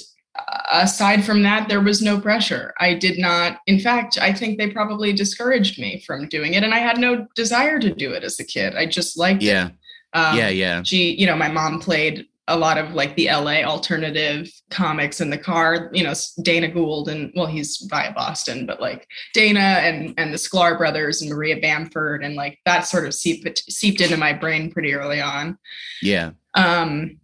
aside 0.71 1.23
from 1.23 1.43
that 1.43 1.69
there 1.69 1.81
was 1.81 2.01
no 2.01 2.19
pressure. 2.19 2.73
I 2.79 2.93
did 2.93 3.17
not 3.17 3.59
in 3.67 3.79
fact 3.79 4.17
i 4.19 4.33
think 4.33 4.57
they 4.57 4.69
probably 4.69 5.13
discouraged 5.13 5.79
me 5.79 6.03
from 6.05 6.27
doing 6.27 6.53
it 6.53 6.63
and 6.63 6.73
i 6.73 6.79
had 6.79 6.97
no 6.97 7.27
desire 7.35 7.79
to 7.79 7.93
do 7.93 8.11
it 8.11 8.23
as 8.23 8.39
a 8.39 8.43
kid. 8.43 8.75
I 8.75 8.85
just 8.85 9.17
liked 9.17 9.43
it. 9.43 9.47
Yeah. 9.47 9.69
Um, 10.13 10.37
yeah 10.37 10.49
yeah. 10.49 10.83
she 10.83 11.13
you 11.15 11.25
know 11.25 11.35
my 11.35 11.49
mom 11.49 11.79
played 11.79 12.25
a 12.47 12.57
lot 12.57 12.77
of 12.77 12.93
like 12.93 13.15
the 13.15 13.27
la 13.27 13.61
alternative 13.63 14.49
comics 14.69 15.19
in 15.19 15.29
the 15.29 15.37
car 15.37 15.89
you 15.93 16.03
know 16.03 16.13
dana 16.43 16.67
gould 16.69 17.09
and 17.09 17.31
well 17.35 17.45
he's 17.45 17.85
via 17.89 18.13
boston 18.13 18.65
but 18.65 18.79
like 18.79 19.05
dana 19.33 19.59
and 19.59 20.13
and 20.17 20.31
the 20.31 20.37
sklar 20.37 20.77
brothers 20.77 21.21
and 21.21 21.29
maria 21.29 21.57
bamford 21.59 22.23
and 22.23 22.35
like 22.35 22.57
that 22.65 22.81
sort 22.87 23.05
of 23.05 23.13
seeped 23.13 23.63
seeped 23.69 24.01
into 24.01 24.17
my 24.17 24.33
brain 24.33 24.71
pretty 24.71 24.93
early 24.93 25.21
on. 25.21 25.57
Yeah. 26.01 26.31
Um 26.55 27.19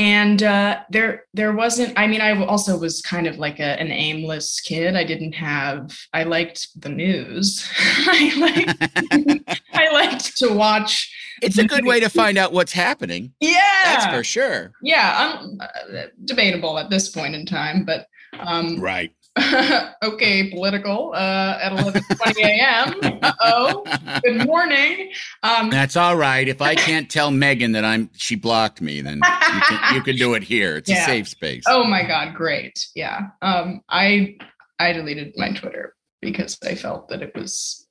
and 0.00 0.42
uh 0.42 0.80
there 0.88 1.24
there 1.34 1.52
wasn't 1.52 1.92
i 1.98 2.06
mean 2.06 2.22
i 2.22 2.32
also 2.46 2.78
was 2.78 3.02
kind 3.02 3.26
of 3.26 3.36
like 3.36 3.60
a, 3.60 3.78
an 3.78 3.92
aimless 3.92 4.58
kid. 4.60 4.96
I 4.96 5.04
didn't 5.04 5.32
have 5.34 5.96
i 6.14 6.22
liked 6.22 6.68
the 6.80 6.88
news. 6.88 7.68
I 7.78 8.32
liked 8.38 9.60
i 9.74 9.90
liked 9.92 10.38
to 10.38 10.52
watch 10.52 11.14
it's 11.42 11.58
a 11.58 11.66
good 11.66 11.84
way 11.84 12.00
to 12.00 12.08
find 12.08 12.36
out 12.36 12.52
what's 12.52 12.72
happening. 12.72 13.32
Yeah. 13.40 13.80
that's 13.84 14.06
for 14.06 14.24
sure. 14.24 14.72
Yeah 14.82 15.38
um, 15.42 15.58
uh, 15.60 16.06
debatable 16.24 16.78
at 16.78 16.88
this 16.88 17.10
point 17.10 17.34
in 17.34 17.44
time 17.44 17.84
but 17.84 18.06
um 18.38 18.80
right 18.80 19.12
okay 20.02 20.50
political 20.50 21.12
uh 21.14 21.58
at 21.62 21.72
11:20 21.72 22.34
a.m 22.42 23.18
uh-oh 23.22 23.84
good 24.24 24.44
morning 24.44 25.10
um 25.44 25.70
That's 25.70 25.96
all 25.96 26.16
right. 26.16 26.48
If 26.48 26.60
I 26.60 26.74
can't 26.74 27.08
tell 27.08 27.30
Meghan 27.30 27.72
that 27.74 27.84
I'm 27.84 28.10
she 28.16 28.34
blocked 28.34 28.80
me, 28.80 29.00
then 29.00 29.18
you 29.18 29.60
can, 29.62 29.94
you 29.94 30.02
can 30.02 30.16
do 30.16 30.34
it 30.34 30.42
here. 30.42 30.76
It's 30.76 30.90
Yeah. 30.90 31.02
a 31.02 31.06
safe 31.06 31.28
space. 31.28 31.62
oh 31.68 31.84
my 31.84 32.02
god 32.02 32.34
great 32.34 32.86
yeah 32.96 33.28
um 33.42 33.80
i 33.88 34.36
i 34.80 34.92
deleted 34.92 35.32
my 35.36 35.52
twitter 35.52 35.94
because 36.20 36.58
i 36.64 36.74
felt 36.74 37.08
that 37.08 37.22
it 37.22 37.32
was 37.34 37.86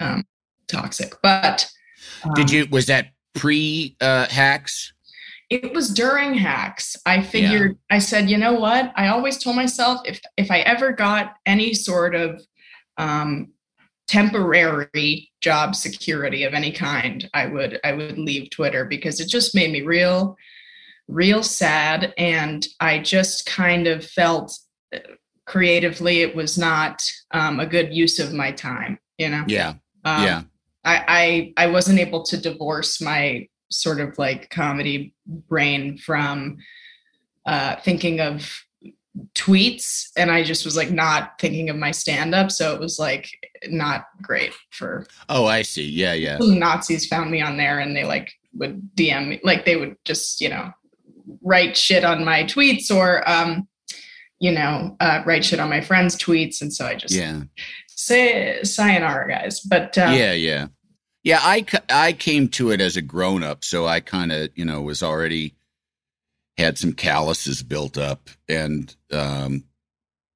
um 0.00 0.24
toxic 0.68 1.14
but 1.22 1.68
Did 2.36 2.50
um, 2.50 2.54
you 2.56 2.66
was 2.70 2.86
that 2.86 3.08
pre 3.34 3.96
uh 4.00 4.26
hacks? 4.28 4.92
It 5.48 5.72
was 5.72 5.90
during 5.90 6.34
hacks. 6.34 6.96
I 7.06 7.22
figured 7.22 7.78
i 7.90 7.98
said 7.98 8.28
you 8.30 8.38
know 8.38 8.54
what? 8.54 8.92
I 8.96 9.08
always 9.08 9.42
told 9.42 9.56
myself 9.56 10.00
if 10.04 10.20
if 10.36 10.50
i 10.50 10.60
ever 10.60 10.92
got 10.92 11.34
any 11.46 11.74
sort 11.74 12.14
of 12.14 12.42
um 12.98 13.52
temporary 14.08 15.30
job 15.40 15.74
security 15.74 16.44
of 16.44 16.54
any 16.54 16.70
kind 16.70 17.28
i 17.34 17.44
would 17.44 17.80
i 17.82 17.92
would 17.92 18.16
leave 18.16 18.48
twitter 18.50 18.84
because 18.84 19.18
it 19.18 19.28
just 19.28 19.52
made 19.52 19.72
me 19.72 19.82
real 19.82 20.36
real 21.08 21.42
sad. 21.42 22.14
And 22.16 22.66
i 22.80 22.98
just 22.98 23.46
kind 23.46 23.86
of 23.86 24.04
felt 24.04 24.56
uh, 24.94 24.98
creatively 25.44 26.22
it 26.22 26.34
was 26.34 26.56
not 26.56 27.02
um, 27.32 27.60
a 27.60 27.66
good 27.66 27.92
use 27.92 28.18
of 28.18 28.32
my 28.32 28.52
time 28.52 28.98
you 29.18 29.28
know? 29.28 29.44
Yeah. 29.46 29.74
um, 30.04 30.22
yeah. 30.24 30.42
I, 30.84 31.52
I 31.56 31.64
I 31.64 31.66
wasn't 31.66 31.98
able 31.98 32.22
to 32.24 32.36
divorce 32.36 33.00
my 33.00 33.48
sort 33.70 34.00
of 34.00 34.18
like 34.18 34.50
comedy 34.50 35.14
brain 35.26 35.98
from 35.98 36.56
uh, 37.46 37.76
thinking 37.76 38.20
of 38.20 38.62
tweets, 39.34 40.08
and 40.16 40.30
I 40.30 40.42
just 40.42 40.64
was 40.64 40.76
like 40.76 40.90
not 40.90 41.38
thinking 41.40 41.70
of 41.70 41.76
my 41.76 41.90
stand 41.90 42.34
up, 42.34 42.50
so 42.50 42.74
it 42.74 42.80
was 42.80 42.98
like 42.98 43.28
not 43.68 44.04
great 44.22 44.52
for 44.70 45.06
Oh, 45.28 45.46
I 45.46 45.62
see. 45.62 45.88
Yeah, 45.88 46.12
yeah. 46.14 46.38
Nazis 46.40 47.06
found 47.06 47.30
me 47.30 47.40
on 47.40 47.56
there, 47.56 47.78
and 47.78 47.96
they 47.96 48.04
like 48.04 48.32
would 48.54 48.90
DM 48.94 49.28
me, 49.28 49.40
like 49.42 49.64
they 49.64 49.76
would 49.76 49.96
just 50.04 50.40
you 50.40 50.48
know 50.48 50.70
write 51.42 51.76
shit 51.76 52.04
on 52.04 52.24
my 52.24 52.44
tweets 52.44 52.90
or 52.90 53.28
um 53.28 53.66
you 54.38 54.52
know 54.52 54.96
uh, 55.00 55.22
write 55.24 55.44
shit 55.44 55.60
on 55.60 55.70
my 55.70 55.80
friends' 55.80 56.16
tweets, 56.16 56.60
and 56.60 56.72
so 56.72 56.86
I 56.86 56.94
just 56.94 57.14
Yeah. 57.14 57.42
say 57.88 58.62
sayonara, 58.62 59.28
guys. 59.28 59.60
But 59.60 59.96
um, 59.98 60.14
Yeah, 60.14 60.32
yeah. 60.32 60.66
Yeah, 61.26 61.40
I, 61.42 61.66
I 61.90 62.12
came 62.12 62.46
to 62.50 62.70
it 62.70 62.80
as 62.80 62.96
a 62.96 63.02
grown 63.02 63.42
up, 63.42 63.64
so 63.64 63.84
I 63.84 63.98
kind 63.98 64.30
of, 64.30 64.50
you 64.54 64.64
know, 64.64 64.80
was 64.80 65.02
already 65.02 65.56
had 66.56 66.78
some 66.78 66.92
calluses 66.92 67.64
built 67.64 67.98
up 67.98 68.30
and 68.48 68.94
um 69.12 69.64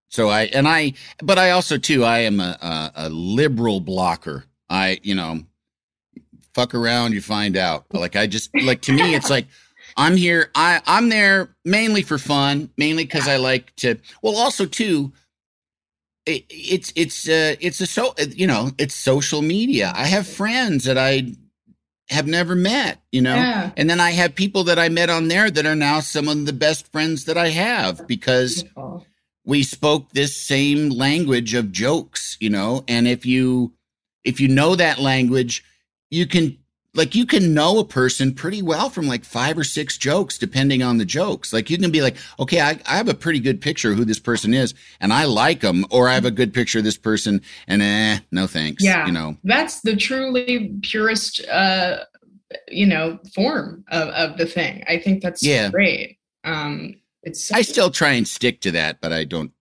so 0.08 0.28
I 0.28 0.46
and 0.46 0.66
I 0.66 0.94
but 1.22 1.38
I 1.38 1.52
also 1.52 1.78
too 1.78 2.04
I 2.04 2.18
am 2.20 2.40
a 2.40 2.58
a, 2.60 2.92
a 3.06 3.08
liberal 3.08 3.78
blocker. 3.78 4.46
I, 4.68 4.98
you 5.04 5.14
know, 5.14 5.44
fuck 6.54 6.74
around, 6.74 7.12
you 7.12 7.20
find 7.20 7.56
out. 7.56 7.86
Like 7.92 8.16
I 8.16 8.26
just 8.26 8.50
like 8.60 8.82
to 8.82 8.92
me 8.92 9.14
it's 9.14 9.30
like 9.30 9.46
I'm 9.96 10.16
here 10.16 10.50
I 10.56 10.82
I'm 10.86 11.08
there 11.08 11.54
mainly 11.64 12.02
for 12.02 12.18
fun, 12.18 12.68
mainly 12.76 13.06
cuz 13.06 13.28
I 13.28 13.36
like 13.36 13.76
to 13.76 13.94
well 14.22 14.36
also 14.36 14.66
too 14.66 15.12
it, 16.30 16.44
it's 16.48 16.92
it's 16.96 17.28
uh 17.28 17.56
it's 17.60 17.80
a 17.80 17.86
so 17.86 18.14
you 18.28 18.46
know 18.46 18.70
it's 18.78 18.94
social 18.94 19.42
media 19.42 19.92
i 19.94 20.06
have 20.06 20.26
friends 20.26 20.84
that 20.84 20.98
i 20.98 21.32
have 22.10 22.26
never 22.26 22.54
met, 22.54 23.00
you 23.12 23.22
know? 23.22 23.36
Yeah. 23.36 23.70
And 23.76 23.88
then 23.88 24.00
I 24.00 24.10
have 24.10 24.34
people 24.34 24.64
that 24.64 24.78
I 24.78 24.88
met 24.88 25.10
on 25.10 25.28
there 25.28 25.50
that 25.50 25.64
are 25.64 25.76
now 25.76 26.00
some 26.00 26.28
of 26.28 26.44
the 26.44 26.52
best 26.52 26.90
friends 26.90 27.24
that 27.26 27.38
I 27.38 27.48
have 27.48 28.06
because 28.06 28.64
Beautiful. 28.64 29.06
we 29.44 29.62
spoke 29.62 30.10
this 30.10 30.36
same 30.36 30.90
language 30.90 31.54
of 31.54 31.70
jokes, 31.70 32.36
you 32.40 32.50
know? 32.50 32.84
And 32.88 33.06
if 33.06 33.24
you 33.24 33.72
if 34.24 34.40
you 34.40 34.48
know 34.48 34.74
that 34.74 34.98
language, 34.98 35.64
you 36.10 36.26
can 36.26 36.58
like 36.94 37.14
you 37.14 37.24
can 37.24 37.54
know 37.54 37.78
a 37.78 37.84
person 37.84 38.34
pretty 38.34 38.62
well 38.62 38.90
from 38.90 39.06
like 39.06 39.24
five 39.24 39.56
or 39.56 39.64
six 39.64 39.96
jokes 39.96 40.36
depending 40.38 40.82
on 40.82 40.98
the 40.98 41.04
jokes 41.04 41.52
like 41.52 41.70
you 41.70 41.78
can 41.78 41.90
be 41.90 42.02
like 42.02 42.16
okay 42.38 42.60
i, 42.60 42.78
I 42.86 42.96
have 42.96 43.08
a 43.08 43.14
pretty 43.14 43.38
good 43.38 43.60
picture 43.60 43.92
of 43.92 43.98
who 43.98 44.04
this 44.04 44.18
person 44.18 44.52
is 44.54 44.74
and 45.00 45.12
i 45.12 45.24
like 45.24 45.60
them 45.60 45.84
or 45.90 46.08
i 46.08 46.14
have 46.14 46.24
a 46.24 46.30
good 46.30 46.52
picture 46.52 46.78
of 46.78 46.84
this 46.84 46.96
person 46.98 47.40
and 47.68 47.80
eh 47.82 48.18
no 48.32 48.46
thanks 48.46 48.82
Yeah. 48.82 49.06
you 49.06 49.12
know 49.12 49.36
That's 49.44 49.80
the 49.82 49.94
truly 49.96 50.74
purest, 50.82 51.46
uh, 51.46 52.04
you 52.68 52.86
know, 52.86 53.20
form 53.32 53.84
of, 53.92 54.08
of 54.08 54.36
the 54.36 54.46
thing. 54.46 54.82
I 54.88 54.98
think 54.98 55.22
that's 55.22 55.40
Yeah. 55.44 55.70
great. 55.70 56.18
Um, 56.42 56.96
it's 57.22 57.52
i 57.52 57.62
still 57.62 57.90
try 57.90 58.12
and 58.12 58.26
stick 58.26 58.60
to 58.62 58.70
that 58.72 59.00
but 59.02 59.12
i 59.12 59.24
don't 59.24 59.52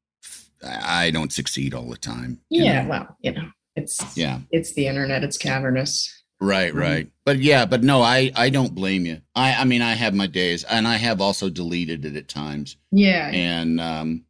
i 0.63 1.05
I 1.07 1.11
don't 1.11 1.31
succeed 1.31 1.73
all 1.73 1.89
the 1.89 1.97
time 1.97 2.39
yeah. 2.49 2.83
know? 2.83 2.89
Well, 2.89 3.17
you 3.21 3.31
know, 3.33 3.49
it's 3.75 4.17
yeah 4.17 4.39
it's 4.51 4.73
the 4.73 4.87
internet. 4.87 5.23
It's 5.23 5.37
cavernous. 5.37 6.18
Right 6.41 6.73
right 6.73 7.10
but 7.25 7.39
yeah 7.39 7.65
but 7.65 7.84
no 7.84 8.02
i 8.02 8.32
i 8.36 8.49
don't 8.49 8.73
blame 8.73 9.06
you 9.06 9.19
i 9.36 9.54
i 9.56 9.63
mean 9.65 9.82
i 9.82 9.93
have 9.93 10.13
my 10.13 10.25
days 10.28 10.63
and 10.63 10.88
i 10.88 10.95
have 10.95 11.19
also 11.19 11.49
deleted 11.49 12.06
it 12.06 12.15
at 12.15 12.28
times 12.30 12.78
Yeah. 12.91 13.30
and 13.30 13.80
um 13.82 14.23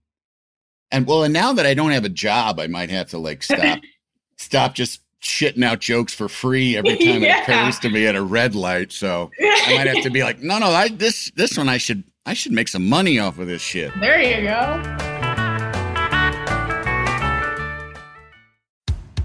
and 0.91 1.05
well 1.05 1.23
and 1.23 1.33
now 1.33 1.53
that 1.53 1.67
i 1.67 1.73
don't 1.75 1.91
have 1.91 2.05
a 2.05 2.09
job 2.09 2.59
i 2.59 2.65
might 2.67 2.89
have 2.89 3.09
to 3.09 3.19
like 3.19 3.43
stop 3.43 3.79
stop 4.37 4.73
just 4.73 5.01
shitting 5.21 5.63
out 5.63 5.79
jokes 5.81 6.13
for 6.13 6.27
free 6.27 6.75
every 6.77 6.97
time 7.05 7.21
Yeah. 7.21 7.41
it 7.41 7.43
occurs 7.43 7.77
to 7.79 7.89
me 7.89 8.07
at 8.07 8.15
a 8.15 8.23
red 8.23 8.55
light 8.55 8.91
so 8.91 9.29
i 9.39 9.75
might 9.75 9.87
have 9.87 10.03
to 10.03 10.09
be 10.09 10.23
like 10.23 10.39
no 10.41 10.57
no 10.57 10.67
i 10.67 10.87
this 10.89 11.31
this 11.35 11.57
one 11.57 11.69
i 11.69 11.77
should 11.77 12.03
i 12.25 12.33
should 12.33 12.53
make 12.53 12.69
some 12.69 12.89
money 12.89 13.19
off 13.19 13.37
of 13.37 13.45
this 13.47 13.61
shit 13.61 13.91
there 13.99 14.19
you 14.19 14.47
go. 14.47 15.18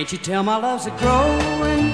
Can't 0.00 0.12
you 0.12 0.18
tell 0.18 0.42
my 0.42 0.56
love's 0.56 0.86
a 0.86 0.90
growing? 0.92 1.92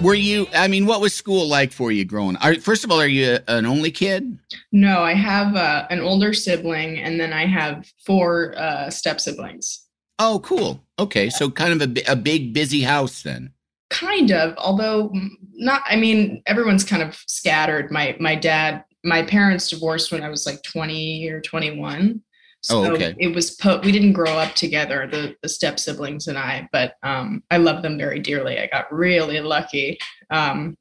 were 0.00 0.14
you 0.14 0.46
i 0.54 0.68
mean 0.68 0.86
what 0.86 1.00
was 1.00 1.12
school 1.12 1.48
like 1.48 1.72
for 1.72 1.90
you 1.90 2.04
growing 2.04 2.36
are, 2.36 2.54
first 2.54 2.84
of 2.84 2.92
all 2.92 3.00
are 3.00 3.08
you 3.08 3.32
a, 3.48 3.52
an 3.52 3.66
only 3.66 3.90
kid 3.90 4.38
No, 4.70 5.00
I 5.02 5.14
have 5.14 5.56
uh, 5.56 5.84
an 5.90 5.98
older 5.98 6.32
sibling, 6.32 7.00
and 7.00 7.18
then 7.18 7.32
I 7.32 7.46
have 7.46 7.84
four 8.06 8.54
uh, 8.56 8.90
step 8.90 9.20
siblings. 9.20 9.88
oh 10.20 10.38
cool 10.44 10.84
okay 11.00 11.30
so 11.30 11.50
kind 11.50 11.82
of 11.82 11.96
a, 11.98 12.12
a 12.12 12.14
big 12.14 12.54
busy 12.54 12.82
house 12.82 13.22
then 13.24 13.52
Kind 13.90 14.30
of, 14.30 14.54
although 14.58 15.10
not. 15.54 15.82
I 15.86 15.96
mean, 15.96 16.42
everyone's 16.46 16.84
kind 16.84 17.02
of 17.02 17.16
scattered. 17.26 17.90
My 17.90 18.16
my 18.20 18.34
dad, 18.34 18.84
my 19.02 19.22
parents 19.22 19.70
divorced 19.70 20.12
when 20.12 20.22
I 20.22 20.28
was 20.28 20.44
like 20.44 20.62
twenty 20.62 21.26
or 21.28 21.40
twenty 21.40 21.70
one. 21.76 22.22
So 22.60 22.84
Oh, 22.84 22.92
okay. 22.92 23.14
it 23.18 23.34
was 23.34 23.52
po- 23.52 23.80
we 23.84 23.92
didn't 23.92 24.14
grow 24.14 24.32
up 24.36 24.54
together, 24.54 25.08
the 25.10 25.36
the 25.42 25.48
step 25.48 25.78
siblings 25.78 26.26
and 26.26 26.36
I, 26.36 26.68
but 26.72 26.94
um, 27.02 27.42
I 27.50 27.58
love 27.58 27.82
them 27.82 27.96
very 27.98 28.18
dearly. 28.20 28.58
I 28.58 28.66
got 28.66 28.92
really 28.92 29.40
lucky 29.40 29.98
um, 30.30 30.76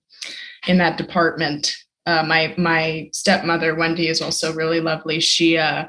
in 0.68 0.78
that 0.80 0.98
department. 0.98 1.76
Uh, 2.06 2.24
my 2.24 2.56
my 2.58 3.10
stepmother 3.14 3.76
Wendy 3.76 4.08
is 4.08 4.22
also 4.22 4.54
really 4.54 4.80
lovely. 4.80 5.20
She 5.20 5.58
uh, 5.58 5.86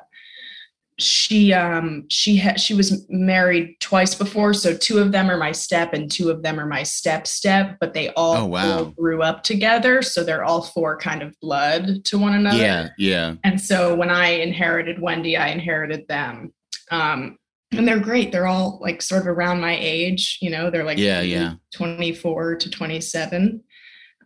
she 0.98 1.52
um 1.52 2.04
she 2.08 2.36
had 2.36 2.60
she 2.60 2.74
was 2.74 3.06
married 3.08 3.76
twice 3.78 4.16
before 4.16 4.52
so 4.52 4.76
two 4.76 4.98
of 4.98 5.12
them 5.12 5.30
are 5.30 5.36
my 5.36 5.52
step 5.52 5.92
and 5.92 6.10
two 6.10 6.28
of 6.28 6.42
them 6.42 6.58
are 6.58 6.66
my 6.66 6.82
step 6.82 7.24
step 7.26 7.76
but 7.78 7.94
they 7.94 8.08
all 8.14 8.36
Oh, 8.36 8.46
wow. 8.46 8.84
grew 8.98 9.22
up 9.22 9.44
together 9.44 10.02
so 10.02 10.24
they're 10.24 10.42
all 10.44 10.62
four 10.62 10.96
kind 10.98 11.22
of 11.22 11.38
blood 11.40 12.04
to 12.06 12.18
one 12.18 12.34
another. 12.34 12.58
Yeah 12.58 12.88
yeah. 12.98 13.34
And 13.44 13.60
so 13.60 13.94
when 13.94 14.10
i 14.10 14.28
inherited 14.28 15.00
wendy 15.00 15.36
i 15.36 15.48
inherited 15.48 16.06
them. 16.08 16.52
Um 16.90 17.38
and 17.70 17.86
they're 17.86 18.00
great. 18.00 18.32
They're 18.32 18.46
all 18.46 18.78
like 18.80 19.02
sort 19.02 19.20
of 19.20 19.28
around 19.28 19.60
my 19.60 19.76
age 19.78 20.38
you 20.40 20.50
know? 20.50 20.70
They're 20.70 20.84
like 20.84 20.98
Yeah, 20.98 21.20
yeah. 21.20 21.54
24 21.74 22.56
to 22.56 22.70
27 22.70 23.62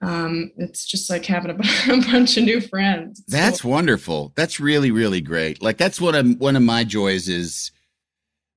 um 0.02 0.50
it's 0.56 0.84
just 0.84 1.08
like 1.08 1.24
having 1.24 1.50
a, 1.52 1.54
a 1.92 2.00
bunch 2.12 2.36
of 2.36 2.44
new 2.44 2.60
friends 2.60 3.22
That's 3.28 3.62
so- 3.62 3.68
wonderful. 3.68 4.32
That's 4.36 4.58
really, 4.60 4.90
really 4.90 5.20
great. 5.20 5.62
Like 5.62 5.78
that's 5.78 6.00
what 6.00 6.14
I'm 6.14 6.36
one 6.38 6.56
of 6.56 6.62
my 6.62 6.84
joys 6.84 7.28
is 7.28 7.70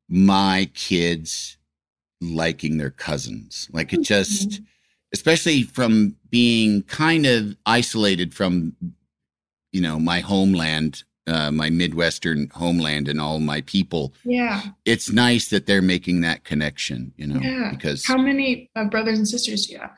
my 0.10 0.70
kids 0.74 1.58
liking 2.22 2.78
their 2.78 2.90
cousins. 2.92 3.70
Like 3.72 3.94
it 3.94 4.02
just 4.02 4.62
especially 5.14 5.64
from 5.64 6.16
being 6.30 6.84
kind 6.84 7.26
of 7.26 7.56
isolated 7.66 8.34
from 8.34 8.76
you 9.72 9.82
know, 9.82 10.00
my 10.00 10.22
homeland, 10.22 11.04
uh, 11.28 11.52
my 11.52 11.70
Midwestern 11.70 12.50
homeland 12.54 13.08
and 13.10 13.20
all 13.20 13.40
my 13.40 13.60
people. 13.62 14.14
yeah 14.24 14.62
It's 14.86 15.12
nice 15.12 15.50
that 15.50 15.66
they're 15.66 15.82
making 15.82 16.22
that 16.22 16.44
connection, 16.46 17.14
you 17.18 17.28
know, 17.28 17.40
Yeah. 17.42 17.72
because 17.72 18.06
how 18.06 18.18
many 18.18 18.70
uh, 18.76 18.86
brothers 18.86 19.18
and 19.18 19.28
sisters 19.28 19.66
do 19.66 19.74
you 19.74 19.80
have 19.80 19.98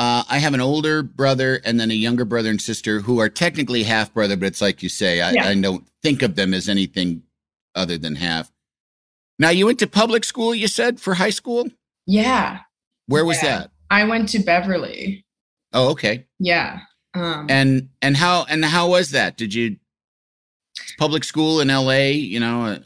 Uh, 0.00 0.24
I 0.30 0.38
have 0.38 0.54
an 0.54 0.62
older 0.62 1.02
brother 1.02 1.60
and 1.62 1.78
then 1.78 1.90
a 1.90 1.94
younger 1.94 2.24
brother 2.24 2.48
and 2.48 2.58
sister 2.60 3.00
who 3.00 3.20
are 3.20 3.28
technically 3.28 3.82
half 3.82 4.14
brother, 4.14 4.34
but 4.34 4.46
it's 4.46 4.62
like 4.62 4.82
you 4.82 4.88
say, 4.88 5.20
I, 5.20 5.32
Yeah. 5.32 5.46
I 5.48 5.54
don't 5.60 5.86
think 6.02 6.22
of 6.22 6.36
them 6.36 6.54
as 6.54 6.70
anything 6.70 7.22
other 7.74 7.98
than 7.98 8.14
half. 8.16 8.50
Now, 9.38 9.50
you 9.50 9.66
went 9.66 9.78
to 9.80 9.86
public 9.86 10.24
school, 10.24 10.54
you 10.54 10.68
said, 10.68 11.00
for 11.00 11.12
high 11.14 11.28
school? 11.30 11.68
yeah 12.06 12.60
Where 13.08 13.26
was 13.26 13.42
Yeah. 13.42 13.58
that? 13.58 13.70
I 13.90 14.04
went 14.04 14.30
to 14.30 14.38
Beverly. 14.38 15.22
Oh, 15.74 15.90
okay. 15.90 16.24
Yeah. 16.38 16.80
Um, 17.12 17.46
And 17.50 17.90
and 18.00 18.16
how 18.16 18.44
and 18.48 18.64
how 18.64 18.88
was 18.88 19.10
that? 19.10 19.36
Did 19.36 19.52
you 19.52 19.76
public 20.98 21.24
school 21.24 21.60
in 21.60 21.68
LA, 21.68 22.08
you 22.12 22.40
know? 22.40 22.64
uh, 22.64 22.78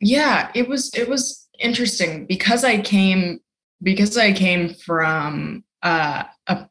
yeah, 0.00 0.50
it 0.54 0.68
was 0.68 0.92
it 0.94 1.08
was 1.08 1.48
interesting 1.58 2.26
because 2.26 2.62
I 2.62 2.82
came 2.82 3.40
because 3.82 4.18
I 4.18 4.32
came 4.32 4.74
from 4.74 5.64
uh, 5.82 6.24
a, 6.46 6.68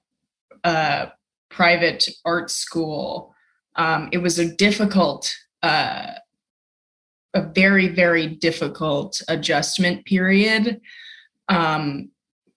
a 0.63 1.11
private 1.49 2.07
art 2.25 2.49
school. 2.49 3.33
Um, 3.75 4.09
it 4.11 4.17
was 4.19 4.39
a 4.39 4.53
difficult 4.55 5.33
uh, 5.63 6.07
a 7.33 7.41
very 7.41 7.87
very 7.87 8.27
difficult 8.27 9.21
adjustment 9.27 10.05
period 10.05 10.81
um 11.49 12.09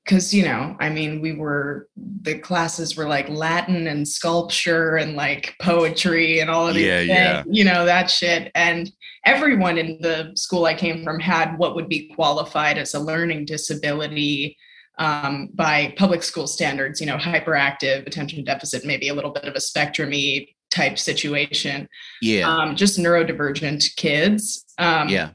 because 0.04 0.34
you 0.34 0.44
know 0.44 0.76
i 0.80 0.88
mean 0.88 1.20
we 1.20 1.32
were 1.32 1.88
the 2.22 2.38
classes 2.38 2.96
were 2.96 3.06
like 3.06 3.28
latin 3.28 3.86
and 3.86 4.06
sculpture 4.06 4.96
and 4.96 5.14
like 5.14 5.54
poetry 5.62 6.40
and 6.40 6.50
all 6.50 6.66
of 6.66 6.74
these 6.74 6.86
Yeah, 6.86 6.98
things, 6.98 7.08
yeah. 7.08 7.42
you 7.46 7.64
know 7.64 7.84
that 7.84 8.10
shit 8.10 8.50
and 8.54 8.90
everyone 9.24 9.78
in 9.78 9.98
the 10.00 10.32
school 10.34 10.64
i 10.66 10.74
came 10.74 11.04
from 11.04 11.20
had 11.20 11.56
what 11.56 11.74
would 11.76 11.88
be 11.88 12.08
qualified 12.14 12.76
as 12.78 12.94
a 12.94 13.00
learning 13.00 13.44
disability 13.44 14.56
um, 14.98 15.48
by 15.54 15.92
public 15.96 16.22
school 16.22 16.46
standards 16.46 17.00
you 17.00 17.06
know 17.06 17.16
hyperactive 17.16 18.06
attention 18.06 18.44
deficit 18.44 18.84
maybe 18.84 19.08
a 19.08 19.14
little 19.14 19.30
bit 19.32 19.44
of 19.44 19.54
a 19.54 19.58
spectrumy 19.58 20.48
type 20.70 20.98
situation 20.98 21.88
Yeah. 22.22 22.48
um, 22.48 22.76
just 22.76 22.98
neurodivergent 22.98 23.84
kids 23.96 24.64
um, 24.78 25.08
yeah. 25.08 25.30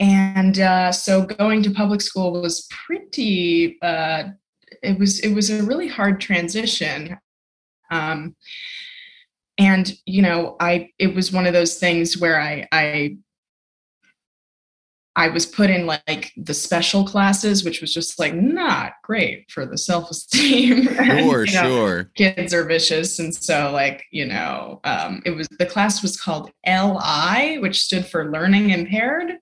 and 0.00 0.58
uh, 0.58 0.92
so 0.92 1.24
going 1.24 1.62
to 1.62 1.70
public 1.70 2.00
school 2.00 2.40
was 2.40 2.66
pretty 2.70 3.78
uh, 3.82 4.24
it 4.82 4.98
was 4.98 5.20
it 5.20 5.34
was 5.34 5.50
a 5.50 5.62
really 5.62 5.88
hard 5.88 6.20
transition 6.20 7.18
um, 7.90 8.34
and 9.58 9.94
you 10.06 10.22
know 10.22 10.56
i 10.60 10.88
it 10.98 11.14
was 11.14 11.32
one 11.32 11.46
of 11.46 11.52
those 11.52 11.78
things 11.78 12.18
where 12.18 12.40
i 12.40 12.66
i 12.72 13.16
i 15.16 15.28
was 15.28 15.44
put 15.46 15.68
in 15.70 15.86
like 15.86 16.32
the 16.36 16.54
special 16.54 17.04
classes 17.06 17.64
which 17.64 17.80
was 17.80 17.92
just 17.92 18.18
like 18.18 18.34
not 18.34 18.92
great 19.02 19.50
for 19.50 19.66
the 19.66 19.76
self-esteem 19.78 20.88
And, 20.88 21.20
Sure, 21.30 21.44
you 21.44 21.54
know, 21.54 21.62
sure. 21.62 22.10
kids 22.16 22.54
are 22.54 22.64
vicious 22.64 23.18
and 23.18 23.34
so 23.34 23.70
like 23.72 24.04
you 24.10 24.26
know 24.26 24.80
um, 24.84 25.22
it 25.26 25.30
was 25.32 25.48
the 25.58 25.66
class 25.66 26.00
was 26.02 26.18
called 26.20 26.50
li 26.66 27.58
which 27.58 27.82
stood 27.82 28.06
for 28.06 28.30
learning 28.30 28.70
impaired 28.70 29.32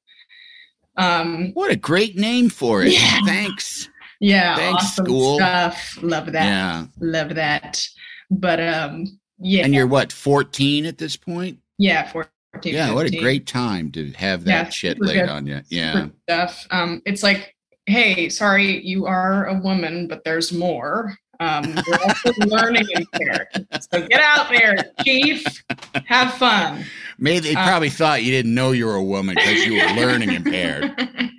um, 0.97 1.53
What 1.55 1.71
a 1.71 1.77
great 1.77 2.17
name 2.17 2.51
for 2.51 2.83
it. 2.83 2.93
Yeah. 2.93 3.21
Thanks. 3.25 3.89
yeah 4.21 4.57
Thanks, 4.57 4.85
awesome 4.85 5.07
school. 5.07 5.37
stuff 5.37 5.99
love 6.03 6.33
that 6.33 6.45
Yeah. 6.47 6.87
love 7.01 7.35
that 7.37 7.87
but 8.31 8.61
um 8.61 9.05
yeah 9.39 9.65
And 9.65 9.75
you're 9.75 9.87
what, 9.87 10.13
14 10.13 10.85
at 10.87 10.99
this 10.99 11.17
point? 11.17 11.59
yeah 11.79 12.11
14 12.11 12.29
Yeah, 12.63 12.93
what 12.93 13.07
a 13.07 13.17
great 13.17 13.47
time 13.47 13.91
to 13.93 14.11
have 14.13 14.47
Yeah, 14.47 14.65
that 14.65 14.73
shit 14.75 15.01
laid 15.01 15.21
good. 15.21 15.29
on 15.29 15.47
you. 15.47 15.61
Yeah. 15.69 16.09
Stuff 16.29 16.67
um 16.71 17.01
it's 17.07 17.23
like 17.23 17.55
hey 17.87 18.29
sorry 18.29 18.85
you 18.85 19.07
are 19.07 19.47
a 19.47 19.55
woman 19.61 20.07
but 20.07 20.23
there's 20.25 20.53
more 20.53 21.17
um 21.41 21.65
you're 21.87 22.03
also 22.05 22.33
learning 22.39 22.87
impaired 22.91 23.47
so 23.81 24.07
get 24.07 24.21
out 24.21 24.49
there 24.51 24.77
chief 25.05 25.65
have 26.07 26.35
fun 26.35 26.85
Maybe 27.19 27.41
they 27.41 27.55
Uh, 27.57 27.65
probably 27.67 27.91
thought 27.91 28.23
you 28.23 28.31
didn't 28.31 28.55
know 28.55 28.73
you 28.73 28.87
were 28.87 28.95
a 28.95 29.03
woman 29.03 29.35
because 29.35 29.65
you 29.67 29.75
were 29.75 29.91
learning 29.95 30.31
impaired. 30.33 30.91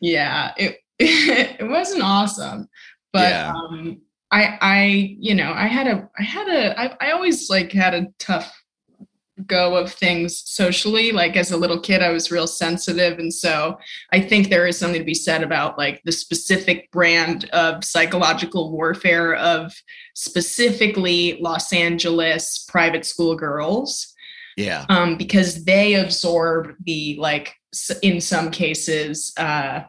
yeah, 0.00 0.52
it 0.56 0.78
it 0.98 1.68
wasn't 1.68 2.02
awesome, 2.02 2.68
but 3.12 3.30
Yeah. 3.30 3.52
um, 3.54 4.00
I 4.30 4.58
I 4.60 5.16
you 5.20 5.34
know 5.34 5.52
I 5.52 5.66
had 5.66 5.86
a 5.86 6.08
I 6.18 6.22
had 6.22 6.48
a 6.48 6.80
I, 6.80 6.96
I 7.00 7.10
always 7.12 7.48
like 7.50 7.70
had 7.72 7.94
a 7.94 8.06
tough 8.18 8.52
go 9.46 9.76
of 9.76 9.92
things 9.92 10.42
socially 10.46 11.10
like 11.10 11.36
as 11.36 11.50
a 11.50 11.56
little 11.56 11.80
kid 11.80 12.00
i 12.02 12.10
was 12.10 12.30
real 12.30 12.46
sensitive 12.46 13.18
and 13.18 13.34
so 13.34 13.76
i 14.12 14.20
think 14.20 14.48
there 14.48 14.64
is 14.66 14.78
something 14.78 15.00
to 15.00 15.04
be 15.04 15.12
said 15.12 15.42
about 15.42 15.76
like 15.76 16.00
the 16.04 16.12
specific 16.12 16.88
brand 16.92 17.50
of 17.50 17.82
psychological 17.82 18.70
warfare 18.70 19.34
of 19.34 19.72
specifically 20.14 21.36
los 21.40 21.72
angeles 21.72 22.64
private 22.68 23.04
school 23.04 23.34
girls 23.34 24.14
Yeah. 24.56 24.84
um, 24.88 25.16
because 25.16 25.64
they 25.64 25.94
absorb 25.94 26.74
the 26.84 27.16
like 27.18 27.54
in 28.02 28.20
some 28.20 28.50
cases 28.52 29.32
uh, 29.36 29.80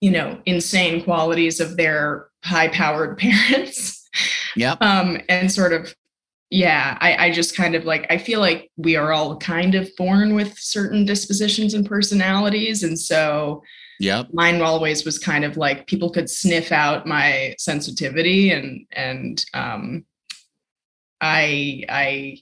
you 0.00 0.10
know 0.10 0.40
insane 0.46 1.02
qualities 1.04 1.60
of 1.60 1.76
their 1.76 2.28
high 2.44 2.68
powered 2.68 3.18
parents 3.24 4.08
Yeah. 4.56 4.76
um, 4.80 5.20
and 5.28 5.52
sort 5.52 5.72
of 5.74 5.94
yeah 6.50 6.96
I, 7.00 7.26
I 7.26 7.30
just 7.30 7.56
kind 7.56 7.74
of 7.74 7.84
like 7.84 8.06
i 8.10 8.18
feel 8.18 8.40
like 8.40 8.70
we 8.76 8.96
are 8.96 9.12
all 9.12 9.36
kind 9.38 9.74
of 9.74 9.90
born 9.96 10.34
with 10.34 10.58
certain 10.58 11.04
dispositions 11.04 11.74
and 11.74 11.86
personalities 11.86 12.82
and 12.82 12.98
so 12.98 13.62
yeah 13.98 14.24
mine 14.32 14.60
always 14.60 15.04
was 15.04 15.18
kind 15.18 15.44
of 15.44 15.56
like 15.56 15.86
people 15.86 16.10
could 16.10 16.28
sniff 16.28 16.70
out 16.72 17.06
my 17.06 17.54
sensitivity 17.58 18.50
and 18.50 18.86
and 18.92 19.44
um 19.54 20.04
i 21.20 21.82
i 21.88 22.36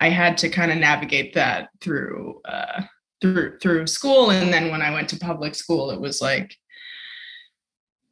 i 0.00 0.08
had 0.08 0.36
to 0.38 0.48
kind 0.48 0.70
of 0.70 0.78
navigate 0.78 1.34
that 1.34 1.68
through 1.80 2.40
uh 2.44 2.82
through 3.20 3.58
through 3.58 3.86
school 3.86 4.30
and 4.30 4.52
then 4.52 4.70
when 4.70 4.82
i 4.82 4.90
went 4.90 5.08
to 5.08 5.16
public 5.18 5.54
school 5.54 5.90
it 5.90 6.00
was 6.00 6.20
like 6.20 6.54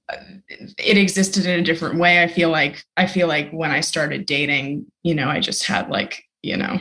it 0.09 0.97
existed 0.97 1.47
in 1.47 1.59
a 1.59 1.63
different 1.63 1.99
way 1.99 2.23
i 2.23 2.29
feel 2.29 2.49
like 2.49 2.85
i 2.97 3.07
feel 3.07 3.27
like 3.27 3.51
when 3.51 3.71
i 3.71 3.81
started 3.81 4.25
dating 4.25 4.87
you 5.03 5.15
know 5.15 5.29
i 5.29 5.41
just 5.41 5.65
had 5.65 5.89
like 5.89 6.23
you 6.43 6.57
know 6.57 6.79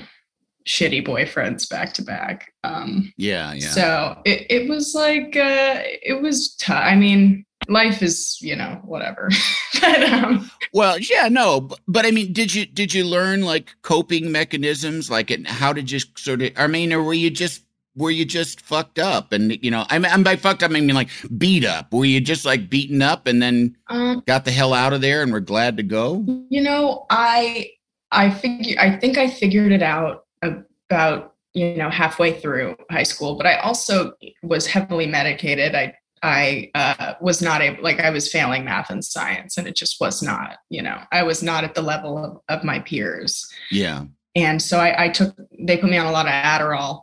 shitty 0.67 1.05
boyfriends 1.05 1.69
back 1.69 1.93
to 1.93 2.01
back 2.01 2.51
um 2.63 3.13
Yeah. 3.17 3.53
Yeah. 3.53 3.69
so 3.69 4.21
it, 4.25 4.45
it 4.49 4.69
was 4.69 4.95
like 4.95 5.35
uh 5.35 5.81
it 6.01 6.21
was 6.21 6.55
tough. 6.55 6.83
I 6.83 6.95
mean, 6.95 7.45
life 7.67 8.01
is, 8.01 8.37
you 8.41 8.55
know, 8.55 8.81
whatever. 8.83 9.29
but 9.81 10.03
um 10.03 10.49
Well, 10.73 10.97
yeah, 10.99 11.27
no, 11.29 11.61
but, 11.61 11.79
but 11.87 12.05
I 12.05 12.11
mean, 12.11 12.33
did 12.33 12.53
you 12.53 12.65
did 12.65 12.93
you 12.95 13.05
learn 13.05 13.43
like 13.43 13.75
coping 13.83 14.31
mechanisms? 14.31 15.09
Like, 15.09 15.29
and 15.29 15.47
how 15.47 15.71
did 15.71 15.91
you 15.91 15.99
sort 16.15 16.41
of? 16.41 16.51
I 16.57 16.65
mean, 16.65 16.91
or 16.91 17.03
were 17.03 17.13
you 17.13 17.29
just 17.29 17.61
were 17.95 18.11
you 18.11 18.25
just 18.25 18.61
fucked 18.61 18.99
up? 18.99 19.31
And 19.31 19.57
you 19.63 19.71
know, 19.71 19.85
I 19.89 19.99
mean, 19.99 20.11
I'm 20.11 20.23
by 20.23 20.35
fucked 20.35 20.63
up. 20.63 20.71
I 20.71 20.79
mean, 20.79 20.95
like 20.95 21.09
beat 21.37 21.65
up. 21.65 21.93
Were 21.93 22.05
you 22.05 22.19
just 22.21 22.45
like 22.45 22.69
beaten 22.69 23.01
up 23.01 23.27
and 23.27 23.41
then 23.41 23.75
um 23.87 24.23
got 24.27 24.45
the 24.45 24.51
hell 24.51 24.73
out 24.73 24.93
of 24.93 25.01
there 25.01 25.23
and 25.23 25.31
were 25.31 25.39
glad 25.39 25.77
to 25.77 25.83
go? 25.83 26.23
you 26.49 26.61
know, 26.61 27.05
I 27.09 27.71
I 28.11 28.29
figure 28.29 28.79
I 28.79 28.97
think 28.97 29.17
I 29.17 29.29
figured 29.29 29.71
it 29.71 29.81
out 29.81 30.25
about, 30.41 31.33
you 31.53 31.75
know, 31.75 31.89
halfway 31.89 32.39
through 32.39 32.75
high 32.91 33.03
school, 33.03 33.35
but 33.35 33.45
I 33.45 33.57
also 33.57 34.13
was 34.43 34.67
heavily 34.67 35.07
medicated. 35.07 35.75
I 35.75 35.95
I 36.23 36.71
uh, 36.73 37.13
was 37.21 37.39
not 37.41 37.61
able, 37.61 37.83
like, 37.83 37.99
I 37.99 38.09
was 38.09 38.31
failing 38.31 38.65
math 38.65 38.89
and 38.89 39.05
science, 39.05 39.57
and 39.57 39.67
it 39.67 39.75
just 39.75 39.99
was 40.01 40.23
not, 40.23 40.57
you 40.69 40.81
know, 40.81 40.99
I 41.11 41.21
was 41.21 41.43
not 41.43 41.63
at 41.63 41.75
the 41.75 41.83
level 41.83 42.17
of, 42.17 42.39
of 42.49 42.63
my 42.63 42.79
peers. 42.79 43.47
Yeah. 43.69 44.05
and 44.35 44.61
so 44.61 44.79
I, 44.79 45.05
I 45.05 45.09
took 45.09 45.35
they 45.59 45.77
put 45.77 45.89
me 45.89 45.97
on 45.97 46.07
a 46.07 46.11
lot 46.11 46.25
of 46.25 46.31
adderall 46.31 47.01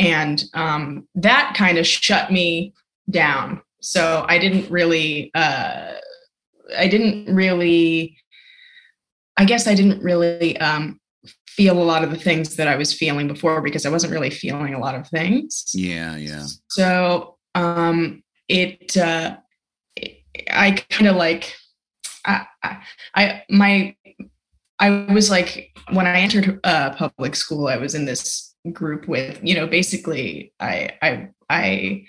and 0.00 0.44
um, 0.54 1.06
that 1.14 1.54
kind 1.56 1.78
of 1.78 1.86
shut 1.86 2.32
me 2.32 2.72
down 3.10 3.60
so 3.80 4.24
i 4.28 4.38
didn't 4.38 4.70
really 4.70 5.30
uh, 5.34 5.92
i 6.78 6.86
didn't 6.88 7.32
really 7.34 8.16
i 9.36 9.44
guess 9.44 9.66
i 9.66 9.74
didn't 9.74 10.02
really 10.02 10.56
um, 10.58 10.98
feel 11.48 11.80
a 11.80 11.84
lot 11.84 12.04
of 12.04 12.10
the 12.10 12.16
things 12.16 12.56
that 12.56 12.68
i 12.68 12.76
was 12.76 12.92
feeling 12.92 13.26
before 13.28 13.60
because 13.60 13.84
i 13.84 13.90
wasn't 13.90 14.12
really 14.12 14.30
feeling 14.30 14.74
a 14.74 14.78
lot 14.78 14.94
of 14.94 15.06
things 15.08 15.64
Yeah. 15.74 16.16
Yeah. 16.16 16.46
so 16.68 17.36
um, 17.54 18.22
it, 18.48 18.96
uh, 18.96 19.36
it 19.96 20.18
I 20.52 20.70
kind 20.90 21.08
of 21.08 21.16
like 21.16 21.54
I, 22.24 22.46
I 22.62 22.82
I 23.14 23.42
my 23.50 23.96
I 24.78 24.90
was 25.12 25.30
like 25.30 25.72
when 25.92 26.06
I 26.06 26.20
entered 26.20 26.60
uh, 26.64 26.90
public 26.94 27.34
school, 27.34 27.66
I 27.68 27.76
was 27.76 27.94
in 27.94 28.04
this 28.04 28.49
group 28.72 29.08
with 29.08 29.40
you 29.42 29.54
know 29.54 29.66
basically 29.66 30.52
I 30.60 30.90
I 31.02 31.28
I 31.48 32.04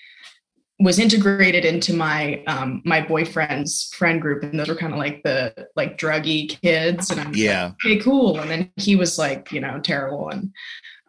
was 0.79 0.97
integrated 0.97 1.63
into 1.63 1.93
my 1.93 2.43
um, 2.47 2.81
my 2.85 3.01
boyfriend's 3.01 3.93
friend 3.95 4.19
group, 4.21 4.41
and 4.43 4.59
those 4.59 4.67
were 4.67 4.75
kind 4.75 4.93
of 4.93 4.97
like 4.99 5.21
the 5.23 5.53
like 5.75 5.97
druggy 5.97 6.49
kids, 6.61 7.11
and 7.11 7.19
I'm 7.21 7.33
Yeah. 7.35 7.71
okay, 7.85 7.99
cool. 7.99 8.39
And 8.39 8.49
then 8.49 8.71
he 8.77 8.95
was 8.95 9.19
like, 9.19 9.51
you 9.51 9.59
know, 9.61 9.79
terrible. 9.79 10.29
And 10.29 10.51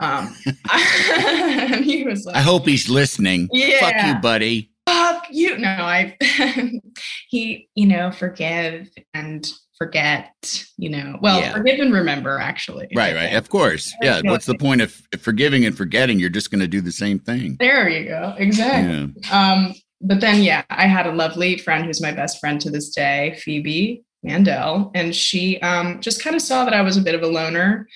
um 0.01 0.35
and 0.73 1.85
he 1.85 2.05
was 2.05 2.25
like, 2.27 2.37
I 2.37 2.41
hope 2.41 2.67
he's 2.67 2.89
listening. 2.91 3.49
yeah 3.53 3.81
Fuck 3.81 4.07
you, 4.07 4.15
buddy. 4.21 4.71
fuck 4.87 5.25
you. 5.31 5.57
No, 5.59 5.69
I 5.71 6.17
he, 7.29 7.69
you 7.75 7.87
know, 7.87 8.11
forgive 8.11 8.91
and 9.15 9.51
forget, 9.87 10.65
you 10.79 10.89
know. 10.89 11.19
Well, 11.21 11.41
Yeah. 11.41 11.53
forgive 11.53 11.81
and 11.81 11.93
remember, 11.93 12.39
actually. 12.39 12.89
Right. 12.95 13.15
Right. 13.15 13.35
Of 13.35 13.49
course. 13.49 13.93
Yeah. 14.03 14.21
What's 14.25 14.47
the 14.47 14.57
point 14.57 14.81
of 14.81 14.95
forgiving 15.21 15.65
and 15.65 15.77
forgetting? 15.77 16.19
You're 16.21 16.29
just 16.31 16.51
going 16.51 16.61
to 16.61 16.69
do 16.69 16.81
the 16.81 16.93
same 16.93 17.19
thing. 17.19 17.57
There 17.59 17.89
you 17.89 18.07
go. 18.09 18.35
Exactly. 18.39 19.13
Yeah. 19.25 19.53
Um, 19.53 19.75
but 20.01 20.21
then 20.21 20.43
yeah, 20.43 20.63
I 20.71 20.87
had 20.87 21.07
a 21.07 21.13
lovely 21.13 21.59
friend 21.59 21.85
who's 21.85 22.01
my 22.03 22.13
best 22.13 22.39
friend 22.41 22.61
to 22.61 22.71
this 22.71 22.91
day, 22.91 23.37
Phoebe 23.43 24.03
Mandel, 24.23 24.91
and 24.95 25.15
she 25.15 25.61
um 25.61 26.01
just 26.01 26.23
kind 26.23 26.37
of 26.37 26.43
saw 26.43 26.65
that 26.65 26.75
I 26.75 26.83
was 26.83 26.97
a 26.97 27.03
bit 27.03 27.15
of 27.15 27.23
a 27.23 27.27
loner 27.29 27.87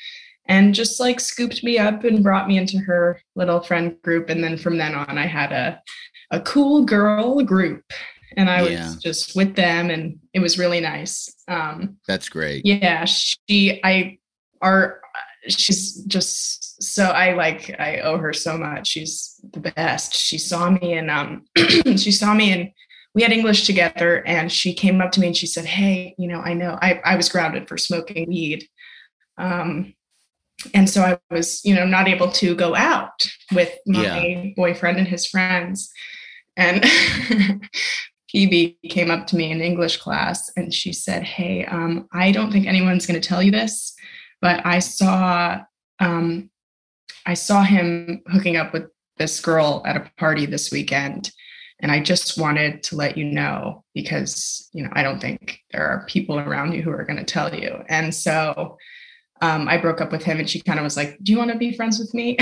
and 0.49 0.75
just 0.75 0.99
like 1.01 1.19
scooped 1.21 1.63
me 1.65 1.79
up 1.79 2.05
and 2.05 2.23
brought 2.23 2.47
me 2.49 2.59
into 2.59 2.79
her 2.79 3.21
little 3.37 3.61
friend 3.61 3.97
group. 4.03 4.29
And 4.31 4.43
then 4.43 4.57
from 4.57 4.77
then 4.79 4.95
on 4.95 5.19
I 5.19 5.27
had 5.27 5.53
a 5.53 5.81
a 6.33 6.41
cool 6.41 6.85
girl 6.85 7.43
group 7.43 7.85
and 8.37 8.49
I 8.51 8.59
Yeah. 8.69 8.87
was 8.87 8.97
just 8.97 9.35
with 9.37 9.55
them 9.57 9.91
and 9.91 10.19
it 10.35 10.41
was 10.41 10.59
really 10.59 10.81
nice. 10.81 11.33
Um 11.49 11.99
That's 12.07 12.29
great. 12.29 12.65
yeah, 12.65 13.05
she 13.05 13.81
I 13.85 14.19
our 14.61 15.01
she's 15.49 16.03
just 16.05 16.83
so 16.83 17.05
I 17.05 17.35
like 17.35 17.75
I 17.79 18.01
owe 18.01 18.19
her 18.19 18.33
so 18.33 18.57
much. 18.59 18.89
She's 18.89 19.41
the 19.53 19.61
best. 19.61 20.15
She 20.15 20.39
saw 20.39 20.71
me 20.71 20.95
and 20.95 21.11
um 21.11 21.45
she 21.97 22.13
saw 22.13 22.35
me 22.35 22.53
and 22.53 22.71
we 23.15 23.23
had 23.23 23.33
English 23.33 23.65
together 23.65 24.27
and 24.27 24.53
she 24.53 24.75
came 24.75 25.01
up 25.01 25.11
to 25.13 25.21
me 25.21 25.29
and 25.29 25.37
she 25.37 25.47
said, 25.47 25.65
Hey, 25.65 26.15
you 26.19 26.29
know, 26.29 26.41
I 26.41 26.53
know 26.53 26.79
I, 26.83 27.01
I 27.05 27.17
was 27.17 27.29
grounded 27.31 27.69
for 27.69 27.79
smoking 27.79 28.29
weed. 28.29 28.69
Um 29.39 29.95
and 30.75 30.89
so 30.89 31.03
I 31.03 31.19
was, 31.31 31.65
you 31.65 31.75
know, 31.75 31.87
not 31.87 32.09
able 32.09 32.31
to 32.33 32.55
go 32.55 32.75
out 32.75 33.27
with 33.53 33.73
my 33.87 34.03
yeah. 34.03 34.45
boyfriend 34.57 34.99
and 34.99 35.07
his 35.07 35.27
friends. 35.27 35.93
And 36.57 36.85
Phoebe 38.37 38.79
came 38.91 39.11
up 39.11 39.27
to 39.29 39.37
me 39.37 39.51
in 39.51 39.63
English 39.63 39.97
class 39.97 40.53
and 40.59 40.75
she 40.75 40.93
said, 40.93 41.23
Hey, 41.23 41.65
um, 41.65 42.07
I 42.13 42.33
don't 42.33 42.53
think 42.53 42.67
anyone's 42.67 43.07
going 43.07 43.19
to 43.19 43.27
tell 43.27 43.43
you 43.43 43.51
this, 43.51 43.95
but 44.43 44.61
I 44.67 44.79
saw 44.79 45.63
um, 46.01 46.51
I 47.25 47.33
saw 47.33 47.63
him 47.63 48.21
hooking 48.27 48.59
up 48.59 48.75
with 48.75 48.91
this 49.17 49.41
girl 49.41 49.83
at 49.87 49.97
a 49.97 50.11
party 50.19 50.45
this 50.45 50.71
weekend. 50.71 51.31
And 51.81 51.91
I 51.91 52.01
just 52.01 52.39
wanted 52.39 52.83
to 52.85 52.97
let 52.97 53.17
you 53.17 53.25
know 53.25 53.85
because, 53.95 54.69
you 54.75 54.83
know, 54.83 54.91
I 54.93 55.03
don't 55.03 55.19
think 55.19 55.59
there 55.73 55.87
are 55.87 56.05
people 56.07 56.39
around 56.39 56.73
you 56.73 56.83
who 56.83 56.91
are 56.91 57.05
going 57.05 57.19
to 57.19 57.25
tell 57.25 57.55
you. 57.55 57.83
And 57.89 58.15
so 58.15 58.77
um, 59.41 59.67
I 59.67 59.79
broke 59.79 60.03
up 60.03 60.13
with 60.13 60.23
him 60.23 60.39
and 60.39 60.49
she 60.49 60.61
kind 60.61 60.79
of 60.79 60.85
was 60.85 60.97
like, 60.99 61.17
Do 61.23 61.33
you 61.33 61.39
want 61.39 61.53
to 61.53 61.59
be 61.59 61.75
friends 61.75 61.99
with 61.99 62.13
me? 62.13 62.37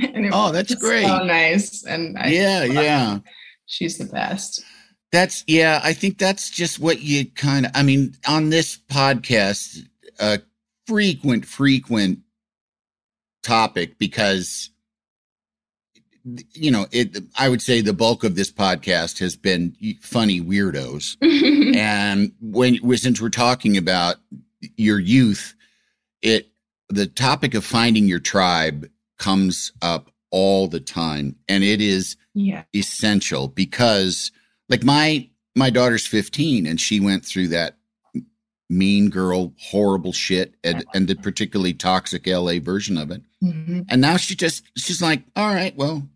oh, 0.32 0.50
that's 0.50 0.74
great. 0.74 1.06
So 1.06 1.22
nice. 1.22 1.84
And 1.84 2.18
I, 2.18 2.26
yeah, 2.26 2.64
yeah. 2.64 3.18
She's 3.66 3.98
the 3.98 4.06
best. 4.06 4.64
That's, 5.12 5.44
yeah, 5.46 5.80
I 5.84 5.92
think 5.92 6.18
that's 6.18 6.50
just 6.50 6.78
what 6.78 7.02
you 7.02 7.26
kind 7.26 7.66
of, 7.66 7.72
I 7.74 7.82
mean, 7.82 8.16
on 8.26 8.50
this 8.50 8.78
podcast, 8.88 9.86
a 10.18 10.40
frequent, 10.86 11.46
frequent 11.46 12.20
topic 13.42 13.98
because 13.98 14.70
you 16.52 16.70
know 16.70 16.86
it 16.92 17.18
i 17.36 17.48
would 17.48 17.60
say 17.60 17.80
the 17.80 17.92
bulk 17.92 18.22
of 18.22 18.36
this 18.36 18.52
podcast 18.52 19.18
has 19.18 19.34
been 19.34 19.74
funny 20.00 20.40
weirdos 20.40 21.16
and 21.76 22.32
when 22.40 22.78
since 22.96 23.20
we're 23.20 23.28
talking 23.28 23.76
about 23.76 24.16
your 24.76 25.00
youth 25.00 25.54
it 26.22 26.48
the 26.88 27.06
topic 27.06 27.54
of 27.54 27.64
finding 27.64 28.06
your 28.06 28.20
tribe 28.20 28.88
comes 29.18 29.72
up 29.82 30.10
all 30.30 30.68
the 30.68 30.80
time 30.80 31.34
and 31.48 31.64
it 31.64 31.80
is 31.80 32.16
yeah. 32.34 32.62
essential 32.74 33.48
because 33.48 34.30
like 34.72 34.84
my 34.84 35.28
my 35.54 35.68
daughter's 35.68 36.06
15 36.06 36.66
and 36.66 36.80
she 36.80 36.98
went 36.98 37.26
through 37.26 37.48
that 37.48 37.76
mean 38.70 39.10
girl, 39.10 39.52
horrible 39.58 40.14
shit, 40.14 40.54
and, 40.64 40.82
and 40.94 41.06
the 41.06 41.14
particularly 41.14 41.74
toxic 41.74 42.26
LA 42.26 42.58
version 42.58 42.96
of 42.96 43.10
it. 43.10 43.20
Mm-hmm. 43.42 43.82
And 43.90 44.00
now 44.00 44.16
she 44.16 44.34
just, 44.34 44.64
she's 44.78 45.02
like, 45.02 45.24
all 45.36 45.52
right, 45.52 45.76
well, 45.76 46.08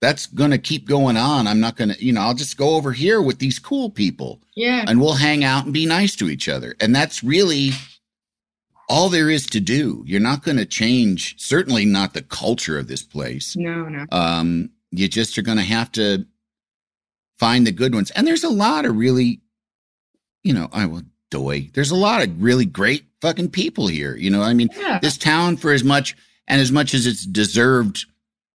that's 0.00 0.26
going 0.26 0.52
to 0.52 0.58
keep 0.58 0.86
going 0.86 1.16
on. 1.16 1.48
I'm 1.48 1.58
not 1.58 1.74
going 1.74 1.90
to, 1.90 2.04
you 2.04 2.12
know, 2.12 2.20
I'll 2.20 2.34
just 2.34 2.56
go 2.56 2.76
over 2.76 2.92
here 2.92 3.20
with 3.20 3.40
these 3.40 3.58
cool 3.58 3.90
people. 3.90 4.40
Yeah. 4.54 4.84
And 4.86 5.00
we'll 5.00 5.14
hang 5.14 5.42
out 5.42 5.64
and 5.64 5.74
be 5.74 5.86
nice 5.86 6.14
to 6.16 6.28
each 6.28 6.48
other. 6.48 6.76
And 6.80 6.94
that's 6.94 7.24
really 7.24 7.70
all 8.88 9.08
there 9.08 9.28
is 9.28 9.46
to 9.46 9.58
do. 9.58 10.04
You're 10.06 10.20
not 10.20 10.44
going 10.44 10.58
to 10.58 10.66
change, 10.66 11.34
certainly 11.36 11.84
not 11.84 12.14
the 12.14 12.22
culture 12.22 12.78
of 12.78 12.86
this 12.86 13.02
place. 13.02 13.56
No, 13.56 13.88
no. 13.88 14.06
Um, 14.12 14.70
you 14.92 15.08
just 15.08 15.36
are 15.36 15.42
going 15.42 15.58
to 15.58 15.64
have 15.64 15.90
to 15.92 16.26
find 17.38 17.66
the 17.66 17.72
good 17.72 17.94
ones. 17.94 18.10
And 18.12 18.26
there's 18.26 18.44
a 18.44 18.50
lot 18.50 18.84
of 18.84 18.96
really, 18.96 19.40
you 20.42 20.52
know, 20.52 20.68
I 20.72 20.86
will 20.86 21.02
Doy. 21.34 21.68
There's 21.74 21.90
a 21.90 21.96
lot 21.96 22.22
of 22.22 22.40
really 22.40 22.64
great 22.64 23.06
fucking 23.20 23.50
people 23.50 23.88
here. 23.88 24.14
You 24.14 24.30
know, 24.30 24.40
I 24.40 24.54
mean, 24.54 24.68
yeah. 24.76 25.00
this 25.00 25.18
town, 25.18 25.56
for 25.56 25.72
as 25.72 25.82
much 25.82 26.16
and 26.46 26.60
as 26.60 26.70
much 26.70 26.94
as 26.94 27.06
its 27.06 27.26
deserved 27.26 28.06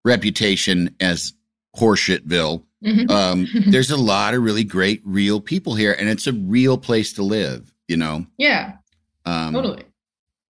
reputation 0.04 0.94
as 1.00 1.32
Horseshitville, 1.76 2.62
mm-hmm. 2.84 3.10
um, 3.10 3.48
there's 3.66 3.90
a 3.90 3.96
lot 3.96 4.34
of 4.34 4.44
really 4.44 4.62
great, 4.62 5.02
real 5.04 5.40
people 5.40 5.74
here, 5.74 5.92
and 5.98 6.08
it's 6.08 6.28
a 6.28 6.32
real 6.32 6.78
place 6.78 7.14
to 7.14 7.24
live. 7.24 7.74
You 7.88 7.96
know? 7.96 8.26
Yeah. 8.36 8.74
Um, 9.24 9.54
totally. 9.54 9.82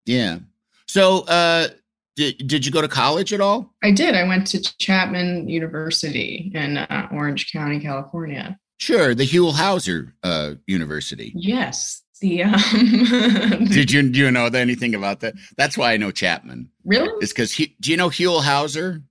Yeah. 0.05 0.39
So, 0.85 1.21
uh, 1.27 1.69
did, 2.17 2.47
did 2.47 2.65
you 2.65 2.71
go 2.71 2.81
to 2.81 2.87
college 2.87 3.31
at 3.31 3.39
all? 3.39 3.73
I 3.83 3.91
did. 3.91 4.15
I 4.15 4.27
went 4.27 4.47
to 4.47 4.61
Chapman 4.79 5.47
University 5.47 6.51
in 6.53 6.77
uh, 6.77 7.07
Orange 7.11 7.51
County, 7.51 7.79
California. 7.79 8.59
Sure, 8.79 9.15
the 9.15 9.23
Huell 9.23 9.53
Howser 9.53 10.13
uh, 10.23 10.55
University. 10.65 11.31
Yes, 11.35 12.01
the 12.19 12.43
um 12.43 12.53
did 13.65 13.91
you 13.91 14.09
do 14.09 14.19
you 14.19 14.31
know 14.31 14.45
anything 14.47 14.95
about 14.95 15.19
that 15.19 15.35
that's 15.55 15.77
why 15.77 15.93
i 15.93 15.97
know 15.97 16.09
chapman 16.09 16.67
really 16.83 17.09
it's 17.21 17.31
because 17.31 17.55
do 17.55 17.91
you 17.91 17.95
know 17.97 18.09
huell 18.09 18.41
howser 18.41 19.03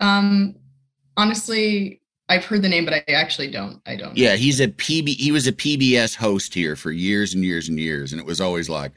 um 0.00 0.54
honestly 1.16 2.02
i've 2.28 2.44
heard 2.44 2.60
the 2.60 2.68
name 2.68 2.84
but 2.84 2.92
i 2.92 3.02
actually 3.12 3.50
don't 3.50 3.80
i 3.86 3.96
don't 3.96 4.14
yeah 4.16 4.36
he's 4.36 4.60
a 4.60 4.68
pb 4.68 5.08
he 5.08 5.32
was 5.32 5.46
a 5.46 5.52
pbs 5.52 6.14
host 6.14 6.52
here 6.52 6.76
for 6.76 6.90
years 6.90 7.34
and 7.34 7.44
years 7.44 7.68
and 7.68 7.78
years 7.80 8.12
and 8.12 8.20
it 8.20 8.26
was 8.26 8.42
always 8.42 8.68
like 8.68 8.92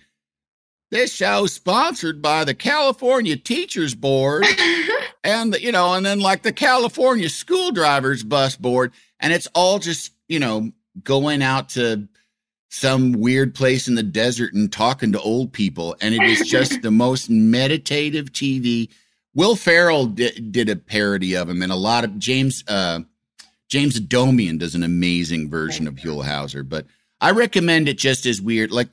this 0.94 1.14
show 1.14 1.46
sponsored 1.46 2.22
by 2.22 2.44
the 2.44 2.54
california 2.54 3.36
teachers 3.36 3.96
board 3.96 4.46
and 5.24 5.54
the, 5.54 5.62
you 5.62 5.72
know 5.72 5.94
and 5.94 6.06
then 6.06 6.20
like 6.20 6.44
the 6.44 6.54
california 6.54 7.30
school 7.30 7.72
drivers 7.72 8.24
bus 8.24 8.56
board 8.56 8.94
and 9.20 9.34
it's 9.34 9.48
all 9.56 9.80
just 9.80 10.12
you 10.28 10.40
know 10.40 10.72
going 11.04 11.42
out 11.42 11.70
to 11.70 12.08
some 12.74 13.12
weird 13.12 13.54
place 13.54 13.88
in 13.88 13.94
the 13.94 14.02
desert 14.02 14.52
and 14.54 14.72
talking 14.72 15.12
to 15.12 15.22
old 15.22 15.54
people. 15.54 15.96
And 16.02 16.16
it 16.16 16.24
is 16.24 16.50
just 16.50 16.82
the 16.82 16.90
most 16.90 17.30
meditative 17.30 18.32
TV. 18.32 18.90
Will 19.36 19.56
Ferrell 19.56 20.08
did, 20.08 20.52
did 20.52 20.70
a 20.70 20.76
parody 20.76 21.36
of 21.36 21.48
him, 21.50 21.62
and 21.62 21.72
a 21.72 21.76
lot 21.76 22.04
of 22.04 22.18
James 22.18 22.64
uh, 22.68 23.02
James 23.70 24.00
Adomian 24.00 24.58
does 24.58 24.74
an 24.74 24.82
amazing 24.82 25.52
version 25.52 25.88
of 25.88 25.96
Huell 25.96 26.26
Howser. 26.26 26.68
But 26.68 26.88
I 27.22 27.30
recommend 27.32 27.90
it 27.90 28.00
just 28.00 28.26
as 28.26 28.42
weird. 28.42 28.72
Like, 28.72 28.90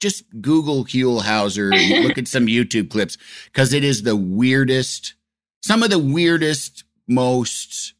just 0.00 0.24
Google 0.40 0.84
Huell 0.84 1.22
look 2.02 2.18
at 2.18 2.28
some 2.28 2.46
YouTube 2.46 2.90
clips 2.90 3.16
because 3.46 3.72
it 3.72 3.84
is 3.84 4.02
the 4.02 4.16
weirdest, 4.16 5.14
some 5.62 5.82
of 5.82 5.90
the 5.90 5.98
weirdest, 5.98 6.84
most 7.08 7.94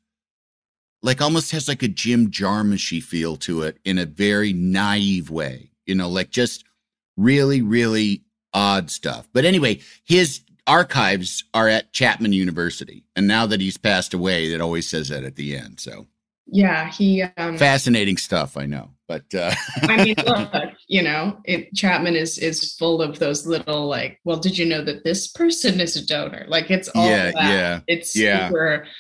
like 1.02 1.22
almost 1.22 1.52
has 1.52 1.68
like 1.68 1.82
a 1.82 1.88
Jim 1.88 2.30
Jarmushy 2.30 3.02
feel 3.02 3.36
to 3.36 3.62
it 3.62 3.78
in 3.84 3.98
a 3.98 4.06
very 4.06 4.52
naive 4.52 5.30
way, 5.30 5.70
you 5.86 5.94
know, 5.94 6.08
like 6.08 6.30
just 6.30 6.64
really, 7.16 7.62
really 7.62 8.22
odd 8.52 8.90
stuff. 8.90 9.28
But 9.32 9.44
anyway, 9.44 9.80
his 10.04 10.40
archives 10.66 11.44
are 11.54 11.68
at 11.68 11.92
Chapman 11.92 12.32
University. 12.32 13.04
And 13.14 13.28
now 13.28 13.46
that 13.46 13.60
he's 13.60 13.76
passed 13.76 14.14
away, 14.14 14.52
it 14.52 14.60
always 14.60 14.88
says 14.88 15.10
that 15.10 15.24
at 15.24 15.36
the 15.36 15.56
end. 15.56 15.78
So 15.78 16.06
yeah, 16.46 16.90
he 16.90 17.22
um 17.22 17.56
fascinating 17.58 18.16
stuff, 18.16 18.56
I 18.56 18.66
know. 18.66 18.90
But 19.08 19.34
uh 19.34 19.54
I 19.82 20.04
mean, 20.04 20.14
look, 20.26 20.52
you 20.88 21.02
know, 21.02 21.38
it, 21.44 21.74
Chapman 21.74 22.16
is 22.16 22.38
is 22.38 22.74
full 22.74 23.02
of 23.02 23.18
those 23.18 23.46
little 23.46 23.86
like, 23.86 24.20
well, 24.24 24.38
did 24.38 24.58
you 24.58 24.66
know 24.66 24.82
that 24.82 25.04
this 25.04 25.28
person 25.28 25.80
is 25.80 25.96
a 25.96 26.06
donor? 26.06 26.44
Like 26.48 26.70
it's 26.70 26.88
all 26.88 27.08
yeah, 27.08 27.30
that. 27.32 27.34
yeah, 27.34 27.80
it's 27.86 28.12
super 28.12 28.84
yeah 28.84 28.90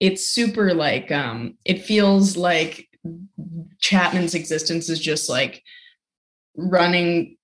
it's 0.00 0.26
super 0.26 0.72
like 0.74 1.12
um 1.12 1.56
it 1.64 1.82
feels 1.82 2.36
like 2.36 2.88
Chapman's 3.80 4.34
existence 4.34 4.88
is 4.88 4.98
just 4.98 5.28
like 5.28 5.62
running 6.56 7.36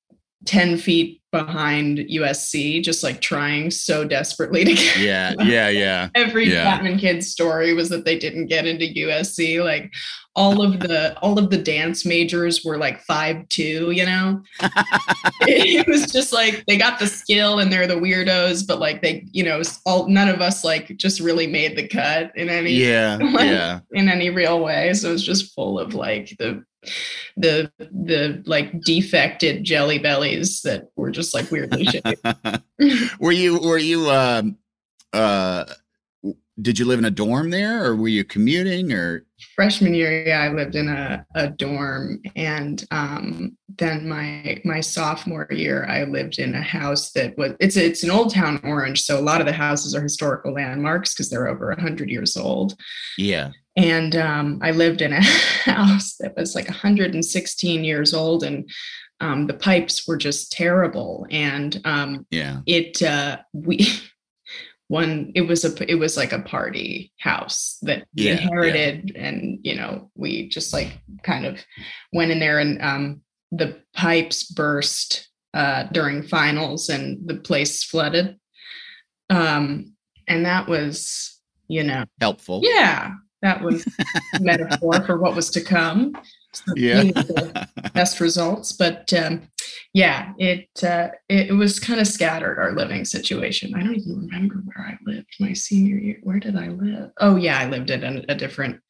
10 0.45 0.77
feet 0.79 1.21
behind 1.33 1.99
USC, 1.99 2.83
just 2.83 3.03
like 3.03 3.21
trying 3.21 3.71
so 3.71 4.05
desperately 4.05 4.65
to 4.65 4.75
get. 4.75 4.99
Yeah, 4.99 5.35
yeah, 5.41 5.69
yeah. 5.69 6.09
Every 6.15 6.49
yeah. 6.49 6.63
Chapman 6.63 6.99
kid's 6.99 7.29
story 7.29 7.75
was 7.75 7.89
that 7.91 8.05
they 8.05 8.19
didn't 8.19 8.47
get 8.47 8.67
into 8.67 8.87
USC. 8.87 9.63
Like 9.63 9.93
all 10.35 10.63
of 10.63 10.81
the 10.81 11.19
all 11.21 11.39
of 11.39 11.51
the 11.51 11.59
dance 11.59 12.05
majors 12.05 12.65
were 12.65 12.79
like 12.79 13.01
five 13.01 13.49
two. 13.49 13.91
You 13.91 14.07
know, 14.07 14.43
it, 15.43 15.87
was 15.89 16.11
just 16.13 16.33
like 16.33 16.65
they 16.67 16.77
got 16.77 16.99
the 16.99 17.07
skill 17.07 17.59
and 17.59 17.73
they're 17.73 17.87
the 17.87 17.95
weirdos, 17.95 18.67
but 18.67 18.79
like 18.79 19.03
they, 19.03 19.27
you 19.33 19.43
know, 19.43 19.63
all 19.85 20.09
none 20.09 20.29
of 20.29 20.41
us 20.41 20.65
like 20.65 20.97
just 20.97 21.21
really 21.21 21.47
made 21.47 21.77
the 21.77 21.89
cut 21.89 22.31
in 22.37 22.49
any 22.49 22.73
yeah 22.73 23.17
like, 23.21 23.51
yeah 23.51 23.81
in 23.93 24.09
any 24.09 24.31
real 24.31 24.61
way. 24.61 24.93
So 24.95 25.13
it's 25.13 25.23
just 25.23 25.55
full 25.55 25.79
of 25.79 25.95
like 25.95 26.37
the 26.39 26.63
the 27.37 27.71
the 27.79 28.43
like 28.47 28.81
defected 28.83 29.65
jelly 29.65 29.99
bellies 29.99 30.63
that 30.63 30.89
were 30.97 31.11
just 31.11 31.35
like 31.35 31.51
weirdly 31.51 31.85
shaped. 31.87 32.25
were 33.21 33.33
you 33.33 33.59
were 33.59 33.79
you 33.79 34.11
um 34.11 34.57
uh 35.13 35.65
did 36.63 36.79
you 36.79 36.87
live 36.87 36.99
in 36.99 37.05
a 37.05 37.11
dorm 37.11 37.51
there 37.51 37.85
or 37.85 37.95
were 37.95 38.09
you 38.09 38.25
commuting 38.25 38.93
or? 38.93 39.25
Freshman 39.55 39.93
year 39.93 40.27
yeah 40.27 40.41
i 40.41 40.49
lived 40.49 40.77
in 40.77 40.89
a, 40.89 41.25
a 41.35 41.49
dorm 41.49 42.23
and 42.37 42.85
um, 42.91 43.57
then 43.77 44.09
my 44.09 44.61
my 44.65 44.81
sophomore 44.81 45.47
year 45.51 45.85
i 45.91 46.05
lived 46.05 46.39
in 46.39 46.55
a 46.55 46.63
house 46.63 47.13
that 47.13 47.37
was 47.37 47.53
it's 47.61 47.77
it's 47.77 48.03
an 48.03 48.11
old 48.11 48.33
town 48.33 48.59
orange 48.65 49.03
so 49.03 49.19
a 49.19 49.21
lot 49.21 49.41
of 49.41 49.47
the 49.47 49.53
houses 49.53 49.95
are 49.95 50.03
historical 50.03 50.55
landmarks 50.55 51.13
because 51.13 51.29
they're 51.29 51.49
over 51.49 51.69
100 51.69 52.09
years 52.09 52.37
old. 52.37 52.75
Yeah 53.19 53.51
and 53.77 54.17
um, 54.17 54.59
I 54.63 54.71
lived 54.71 55.03
in 55.03 55.13
a 55.13 55.23
house 55.65 56.17
that 56.21 56.35
was 56.37 56.55
like 56.55 56.69
116 56.69 57.85
years 57.85 58.15
old, 58.15 58.43
and 58.43 58.69
um, 59.21 59.47
the 59.47 59.55
pipes 59.55 60.07
were 60.07 60.17
just 60.17 60.53
terrible. 60.53 61.27
And 61.31 61.81
um, 61.85 62.27
Yeah. 62.31 62.61
it 62.67 63.03
uh, 63.03 63.39
we 63.53 63.87
one 64.89 65.33
it 65.35 65.43
was 65.43 65.65
a 65.65 65.91
it 65.91 65.97
was 65.97 66.17
like 66.17 66.33
a 66.33 66.43
party 66.43 67.13
house 67.19 67.79
that 67.83 68.07
we 68.17 68.25
Yeah, 68.25 68.33
yeah. 68.35 68.41
inherited, 68.43 69.13
and 69.17 69.59
you 69.63 69.75
know 69.75 70.11
we 70.15 70.49
just 70.49 70.73
like 70.73 70.99
kind 71.23 71.45
of 71.47 71.59
went 72.13 72.31
in 72.31 72.39
there, 72.41 72.59
and 72.59 72.81
um, 72.83 73.21
the 73.53 73.81
pipes 73.95 74.45
burst 74.51 75.29
uh, 75.55 75.85
during 75.93 76.23
finals, 76.23 76.89
and 76.89 77.27
the 77.29 77.37
place 77.37 77.83
flooded. 77.85 78.37
Um, 79.31 79.95
and 80.29 80.45
that 80.47 80.69
was, 80.69 81.41
you 81.69 81.83
know, 81.83 82.05
Helpful. 82.21 82.61
yeah, 82.63 83.13
that 83.43 83.63
was 83.63 83.85
metaphor 84.41 85.05
for 85.05 85.19
what 85.19 85.35
was 85.35 85.51
to 85.51 85.61
come. 85.61 86.17
So 86.53 86.73
Yeah. 86.75 87.11
best 87.93 88.21
results, 88.21 88.73
but 88.73 89.13
um, 89.13 89.49
yeah, 89.93 90.33
it, 90.39 90.69
uh, 90.83 91.09
it 91.29 91.51
it 91.51 91.53
was 91.53 91.79
kind 91.79 92.01
of 92.01 92.07
scattered 92.07 92.59
our 92.59 92.73
living 92.73 93.05
situation. 93.05 93.75
I 93.75 93.83
don't 93.83 93.97
even 93.97 94.27
remember 94.27 94.63
where 94.65 94.87
I 94.87 94.97
lived 95.11 95.35
my 95.39 95.53
senior 95.53 95.97
year. 95.97 96.19
Where 96.23 96.41
did 96.41 96.57
I 96.57 96.69
live? 96.69 97.11
Oh 97.21 97.37
yeah, 97.37 97.59
I 97.59 97.69
lived 97.69 97.91
in 97.91 98.03
a, 98.05 98.25
a 98.31 98.35
different 98.35 98.81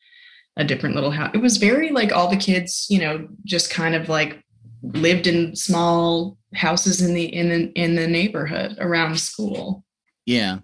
a 0.57 0.65
different 0.65 0.95
little 0.95 1.11
house. 1.11 1.33
It 1.35 1.43
was 1.43 1.57
very 1.57 1.91
like 1.91 2.13
all 2.13 2.31
the 2.31 2.37
kids, 2.37 2.87
you 2.89 3.01
know, 3.01 3.29
just 3.45 3.71
kind 3.71 3.95
of 3.95 4.09
like 4.09 4.43
lived 4.83 5.27
in 5.27 5.57
small 5.57 6.39
houses 6.55 7.03
in 7.03 7.15
the 7.15 7.25
in 7.25 7.49
the 7.49 7.73
in 7.73 7.97
the 7.97 8.07
neighborhood 8.07 8.77
around 8.79 9.19
school. 9.19 9.85
Yeah. 10.25 10.59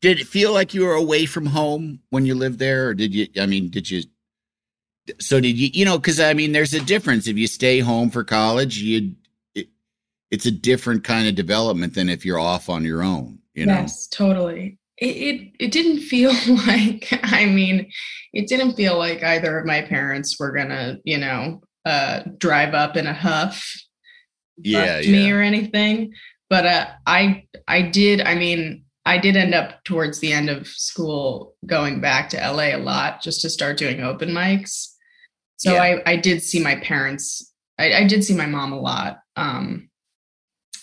Did 0.00 0.20
it 0.20 0.26
feel 0.26 0.52
like 0.52 0.74
you 0.74 0.84
were 0.84 0.94
away 0.94 1.26
from 1.26 1.46
home 1.46 2.00
when 2.10 2.26
you 2.26 2.34
lived 2.34 2.58
there, 2.58 2.88
or 2.88 2.94
did 2.94 3.14
you? 3.14 3.26
I 3.40 3.46
mean, 3.46 3.70
did 3.70 3.90
you? 3.90 4.02
So 5.20 5.40
did 5.40 5.56
you? 5.56 5.70
You 5.72 5.84
know, 5.84 5.98
because 5.98 6.20
I 6.20 6.32
mean, 6.34 6.52
there's 6.52 6.74
a 6.74 6.80
difference. 6.80 7.26
If 7.26 7.36
you 7.36 7.46
stay 7.46 7.80
home 7.80 8.10
for 8.10 8.24
college, 8.24 8.78
you, 8.78 9.14
it, 9.54 9.68
it's 10.30 10.46
a 10.46 10.50
different 10.50 11.04
kind 11.04 11.28
of 11.28 11.34
development 11.34 11.94
than 11.94 12.08
if 12.08 12.24
you're 12.24 12.38
off 12.38 12.68
on 12.68 12.84
your 12.84 13.02
own. 13.02 13.38
You 13.54 13.66
know. 13.66 13.74
Yes, 13.74 14.06
totally. 14.08 14.78
It, 14.98 15.06
it 15.06 15.52
it 15.60 15.72
didn't 15.72 16.00
feel 16.00 16.32
like 16.66 17.08
I 17.22 17.46
mean, 17.46 17.90
it 18.32 18.48
didn't 18.48 18.74
feel 18.74 18.98
like 18.98 19.22
either 19.22 19.58
of 19.58 19.66
my 19.66 19.82
parents 19.82 20.38
were 20.38 20.52
gonna, 20.52 20.98
you 21.04 21.18
know, 21.18 21.62
uh 21.84 22.22
drive 22.38 22.74
up 22.74 22.96
in 22.96 23.06
a 23.06 23.14
huff 23.14 23.64
Yeah. 24.58 25.00
to 25.00 25.10
me 25.10 25.30
or 25.30 25.40
anything. 25.40 26.12
But 26.50 26.66
uh 26.66 26.86
I 27.06 27.44
I 27.68 27.82
did, 27.82 28.20
I 28.22 28.34
mean, 28.34 28.84
I 29.06 29.18
did 29.18 29.36
end 29.36 29.54
up 29.54 29.82
towards 29.84 30.18
the 30.18 30.32
end 30.32 30.50
of 30.50 30.66
school 30.66 31.54
going 31.64 32.00
back 32.00 32.28
to 32.30 32.36
LA 32.36 32.74
a 32.74 32.78
lot 32.78 33.22
just 33.22 33.40
to 33.42 33.48
start 33.50 33.78
doing 33.78 34.00
open 34.00 34.30
mics. 34.30 34.88
So 35.56 35.72
Yeah. 35.72 35.82
I 35.82 36.02
I 36.12 36.16
did 36.16 36.42
see 36.42 36.60
my 36.62 36.76
parents, 36.76 37.52
I, 37.78 37.92
I 37.94 38.06
did 38.06 38.24
see 38.24 38.34
my 38.34 38.46
mom 38.46 38.72
a 38.72 38.80
lot. 38.80 39.20
Um 39.36 39.88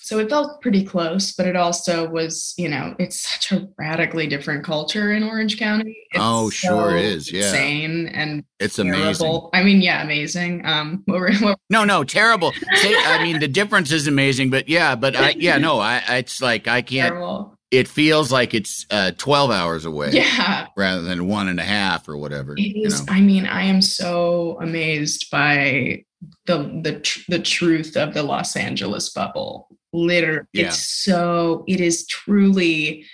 so 0.05 0.19
it 0.19 0.30
felt 0.30 0.61
pretty 0.61 0.84
close, 0.84 1.32
but 1.32 1.47
it 1.47 1.55
also 1.55 2.09
was, 2.09 2.53
you 2.57 2.67
know, 2.67 2.93
it's 2.99 3.21
such 3.21 3.53
a 3.53 3.69
radically 3.78 4.28
different 4.28 4.65
culture 4.65 5.13
in 5.13 5.24
Orange 5.24 5.57
County. 5.57 5.95
It's 6.11 6.21
Oh, 6.21 6.49
sure 6.49 6.91
so 6.91 6.95
is, 6.97 7.32
yeah. 7.32 7.45
Insane 7.45 8.07
and 8.09 8.43
It's 8.59 8.80
amazing. 8.80 9.47
I 9.53 9.63
mean, 9.63 9.82
yeah, 9.82 10.03
amazing. 10.03 10.65
Um, 10.65 11.03
what 11.05 11.21
were, 11.21 11.34
what 11.36 11.57
No, 11.69 11.86
no, 11.86 12.03
terrible. 12.03 12.51
I 12.74 13.24
mean, 13.24 13.39
the 13.39 13.47
difference 13.47 13.93
is 13.93 14.07
amazing, 14.07 14.49
but 14.49 14.67
yeah, 14.67 14.95
but 14.95 15.15
I, 15.15 15.36
yeah, 15.38 15.57
no, 15.57 15.80
I, 15.80 16.03
I 16.05 16.17
it's 16.17 16.41
like 16.41 16.67
I 16.67 16.82
can't. 16.82 17.13
terrible? 17.13 17.52
It 17.74 17.88
feels 17.88 18.32
like 18.32 18.53
it's 18.53 18.86
uh, 18.91 19.11
twelve 19.17 19.49
hours 19.51 19.86
away, 19.86 20.09
Yeah, 20.13 20.67
rather 20.78 21.01
than 21.01 21.28
one 21.28 21.47
and 21.47 21.59
a 21.59 21.63
half 21.63 22.07
or 22.07 22.15
whatever. 22.17 22.53
it 22.53 22.59
you 22.76 22.88
know? 22.88 22.99
I 23.09 23.19
mean, 23.21 23.45
I 23.45 23.63
am 23.63 23.82
so 23.82 24.57
amazed 24.61 25.30
by 25.32 26.03
the 26.45 26.80
the 26.84 26.99
tr- 26.99 27.21
the 27.30 27.39
truth 27.39 27.97
of 27.97 28.13
the 28.13 28.24
Los 28.24 28.55
Angeles 28.55 29.09
bubble. 29.09 29.67
Literally, 29.91 30.45
Yeah. 30.53 30.67
it's 30.67 30.84
so. 31.03 31.63
It 31.67 31.80
is 31.82 32.05
truly. 32.07 33.05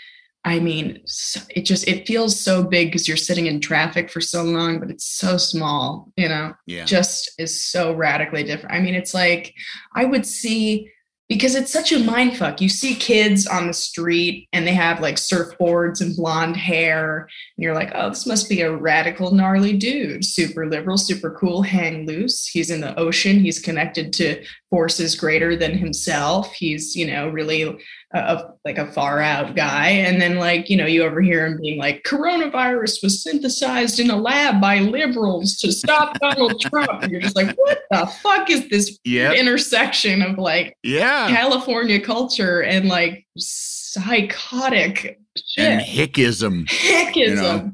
I 0.46 0.60
mean, 0.60 1.02
it 1.50 1.64
just 1.66 1.88
it 1.88 2.08
feels 2.08 2.40
so 2.40 2.64
big 2.64 2.88
because 2.88 3.08
you're 3.08 3.18
sitting 3.18 3.46
in 3.48 3.60
traffic 3.60 4.10
for 4.10 4.22
so 4.22 4.42
long, 4.44 4.80
but 4.80 4.90
it's 4.90 5.06
so 5.06 5.38
small. 5.38 6.12
You 6.18 6.30
know. 6.30 6.54
Yeah. 6.66 6.86
just 6.86 7.32
is 7.38 7.60
so 7.62 7.94
radically 7.94 8.44
different. 8.44 8.74
I 8.76 8.80
mean, 8.80 8.96
it's 8.96 9.14
like 9.14 9.54
I 9.96 10.06
would 10.06 10.26
see 10.26 10.90
because 11.30 11.54
it's 11.54 11.72
such 11.72 11.92
a 11.92 12.00
mind 12.00 12.36
fuck. 12.36 12.60
You 12.60 12.68
see 12.68 12.96
kids 12.96 13.46
on 13.46 13.68
the 13.68 13.74
street 13.74 14.50
and 14.52 14.66
they 14.66 14.74
have 14.74 15.00
like 15.00 15.16
surfboards 15.16 16.02
and 16.02 16.16
blonde 16.16 16.58
hair, 16.58 17.30
and 17.56 17.64
you're 17.64 17.76
like, 17.76 17.92
oh, 17.94 18.10
this 18.10 18.26
must 18.26 18.50
be 18.50 18.62
a 18.62 18.76
radical, 18.76 19.32
gnarly 19.32 19.78
dude, 19.78 20.26
super 20.26 20.68
liberal, 20.68 20.98
super 20.98 21.30
cool, 21.32 21.62
hang 21.62 22.08
loose. 22.08 22.48
He's 22.48 22.72
in 22.72 22.82
the 22.82 23.00
ocean. 23.00 23.40
He's 23.40 23.60
connected 23.60 24.12
to 24.14 24.44
forces 24.72 25.16
greater 25.16 25.56
than 25.56 25.78
himself. 25.78 26.52
He's, 26.54 26.96
you 26.96 27.06
know, 27.06 27.30
really 27.30 27.78
a, 28.12 28.44
like 28.66 28.78
a 28.80 28.92
far 28.92 29.20
out 29.22 29.56
guy. 29.56 29.90
And 29.90 30.20
then, 30.22 30.38
like, 30.38 30.70
you 30.70 30.76
know, 30.78 30.86
you 30.88 31.04
overhear 31.04 31.46
him 31.46 31.60
being 31.62 31.78
like, 31.78 32.04
coronavirus 32.04 33.04
was 33.04 33.22
synthesized 33.22 34.00
in 34.00 34.10
a 34.10 34.16
lab 34.16 34.60
by 34.60 34.80
liberals 34.80 35.58
to 35.58 35.72
stop 35.72 36.18
Donald 36.20 36.60
Trump. 36.62 37.04
And 37.04 37.12
you're 37.12 37.22
just 37.22 37.36
like, 37.36 37.56
what 37.58 37.82
the 37.92 38.08
fuck 38.24 38.50
is 38.50 38.68
this 38.70 38.98
Yep. 39.06 39.36
intersection 39.36 40.22
of 40.24 40.38
like 40.40 40.76
Yeah. 40.84 41.28
California 41.30 42.00
culture 42.02 42.62
and 42.64 42.88
like 42.88 43.26
psychotic 43.38 45.20
And 45.58 45.82
shit? 45.82 46.14
hickism. 46.14 46.66
Hickism. 46.68 47.16
you 47.16 47.36
know, 47.36 47.72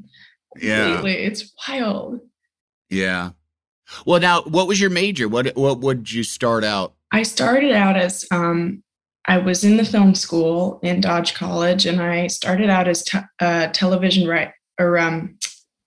Yeah. 0.60 0.92
Completely. 0.94 1.24
It's 1.24 1.52
wild. 1.68 2.20
Yeah. 2.90 3.30
Well, 4.04 4.20
now, 4.20 4.42
what 4.42 4.66
was 4.66 4.80
your 4.80 4.90
major? 4.90 5.28
What 5.28 5.54
what 5.56 5.78
would 5.80 6.12
you 6.12 6.24
start 6.24 6.64
out? 6.64 6.94
I 7.12 7.22
started 7.22 7.72
out 7.72 7.96
as 7.96 8.24
um, 8.32 8.82
I 9.28 9.38
was 9.38 9.64
in 9.64 9.76
the 9.76 9.84
film 9.84 10.14
school 10.14 10.78
in 10.82 11.00
Dodge 11.00 11.34
College, 11.34 11.86
and 11.86 12.00
I 12.00 12.28
started 12.28 12.70
out 12.70 12.88
as 12.88 13.02
te- 13.02 13.18
uh, 13.40 13.68
television 13.68 14.28
right 14.28 14.50
or 14.78 14.98
um, 14.98 15.38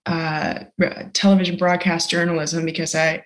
uh, 0.06 0.64
television 1.12 1.56
broadcast 1.56 2.10
journalism 2.10 2.64
because 2.64 2.94
I 2.94 3.24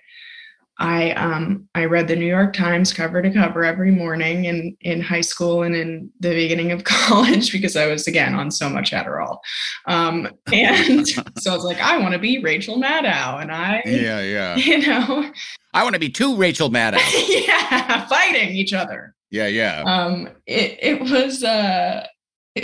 I 0.77 1.11
um, 1.11 1.69
I 1.73 1.85
read 1.85 2.07
the 2.07 2.17
New 2.17 2.25
York 2.25 2.53
Times 2.53 2.91
cover 2.91 3.21
to 3.21 3.31
cover 3.31 3.63
every 3.63 3.91
morning 3.91 4.45
in 4.45 4.75
in 4.81 5.01
high 5.01 5.21
school 5.21 5.63
and 5.63 5.75
in 5.75 6.09
the 6.19 6.33
beginning 6.33 6.71
of 6.71 6.83
college 6.85 7.51
because 7.51 7.75
I 7.75 7.87
was 7.87 8.07
again 8.07 8.35
on 8.35 8.51
so 8.51 8.69
much 8.69 8.91
Adderall, 8.91 9.39
um, 9.87 10.29
and 10.51 11.07
so 11.37 11.51
I 11.51 11.55
was 11.55 11.63
like, 11.63 11.79
I 11.79 11.97
want 11.97 12.13
to 12.13 12.19
be 12.19 12.39
Rachel 12.39 12.77
Maddow, 12.77 13.41
and 13.41 13.51
I 13.51 13.81
Yeah, 13.85 14.21
yeah. 14.21 14.55
you 14.57 14.85
know 14.85 15.31
I 15.73 15.83
want 15.83 15.93
to 15.93 15.99
be 15.99 16.09
two 16.09 16.35
Rachel 16.35 16.69
Maddow. 16.69 16.99
yeah 17.47 18.05
fighting 18.07 18.49
each 18.49 18.73
other 18.73 19.14
Yeah, 19.31 19.47
yeah. 19.47 19.83
um 19.85 20.29
it, 20.45 20.77
it 20.81 21.01
was 21.01 21.43
uh 21.43 22.05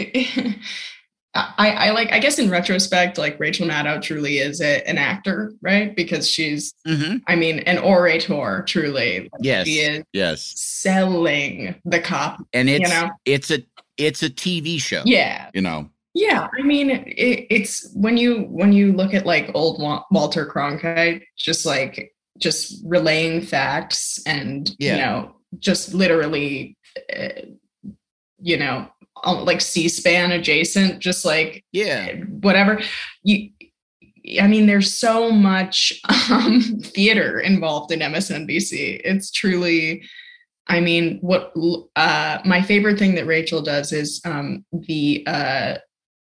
I, 1.33 1.69
I 1.87 1.91
like 1.91 2.11
I 2.11 2.19
guess 2.19 2.39
in 2.39 2.49
retrospect 2.49 3.17
like 3.17 3.39
Rachel 3.39 3.65
Maddow 3.65 4.01
truly 4.01 4.39
is 4.39 4.59
a, 4.61 4.85
an 4.87 4.97
actor 4.97 5.53
right 5.61 5.95
because 5.95 6.29
she's 6.29 6.73
hmm 6.85 7.17
I 7.27 7.35
mean 7.37 7.59
an 7.59 7.77
orator 7.77 8.63
truly 8.67 9.29
Like, 9.31 9.41
Yes. 9.41 9.65
she 9.67 9.79
is 9.79 10.03
Yes. 10.11 10.53
selling 10.57 11.75
the 11.85 12.01
cop 12.01 12.39
And 12.51 12.69
it's 12.69 12.89
you 12.89 12.95
know? 13.01 13.11
it's 13.25 13.49
a 13.49 13.59
it's 13.97 14.23
a 14.23 14.29
TV 14.29 14.79
show. 14.81 15.03
yeah 15.05 15.49
You 15.53 15.61
know. 15.61 15.89
yeah 16.13 16.47
I 16.57 16.63
mean 16.63 16.89
it, 16.89 17.47
it's 17.49 17.89
when 17.95 18.17
you 18.17 18.41
when 18.49 18.73
you 18.73 18.91
look 18.91 19.13
at 19.13 19.25
like 19.25 19.51
old 19.53 19.79
Walter 20.11 20.45
Cronkite 20.45 21.21
just 21.37 21.65
like 21.65 22.13
just 22.39 22.81
relaying 22.85 23.41
facts 23.41 24.19
and 24.25 24.69
Yeah. 24.79 24.95
you 24.95 25.01
know 25.01 25.35
just 25.59 25.93
literally 25.93 26.77
uh, 27.15 27.41
you 28.39 28.57
know 28.57 28.87
um, 29.23 29.45
like 29.45 29.61
c-span 29.61 30.31
adjacent 30.31 30.99
just 30.99 31.25
like 31.25 31.63
Yeah. 31.71 32.13
whatever 32.41 32.81
you 33.23 33.49
i 34.41 34.47
mean 34.47 34.65
there's 34.67 34.93
so 34.93 35.31
much 35.31 35.93
um, 36.31 36.61
theater 36.83 37.39
involved 37.39 37.91
in 37.91 37.99
msnbc 37.99 39.01
it's 39.03 39.31
truly 39.31 40.03
i 40.67 40.79
mean 40.79 41.17
what 41.21 41.53
uh, 41.95 42.39
my 42.45 42.61
favorite 42.61 42.97
thing 42.99 43.15
that 43.15 43.27
rachel 43.27 43.61
does 43.61 43.91
is 43.91 44.21
um, 44.25 44.65
the 44.71 45.23
uh, 45.27 45.75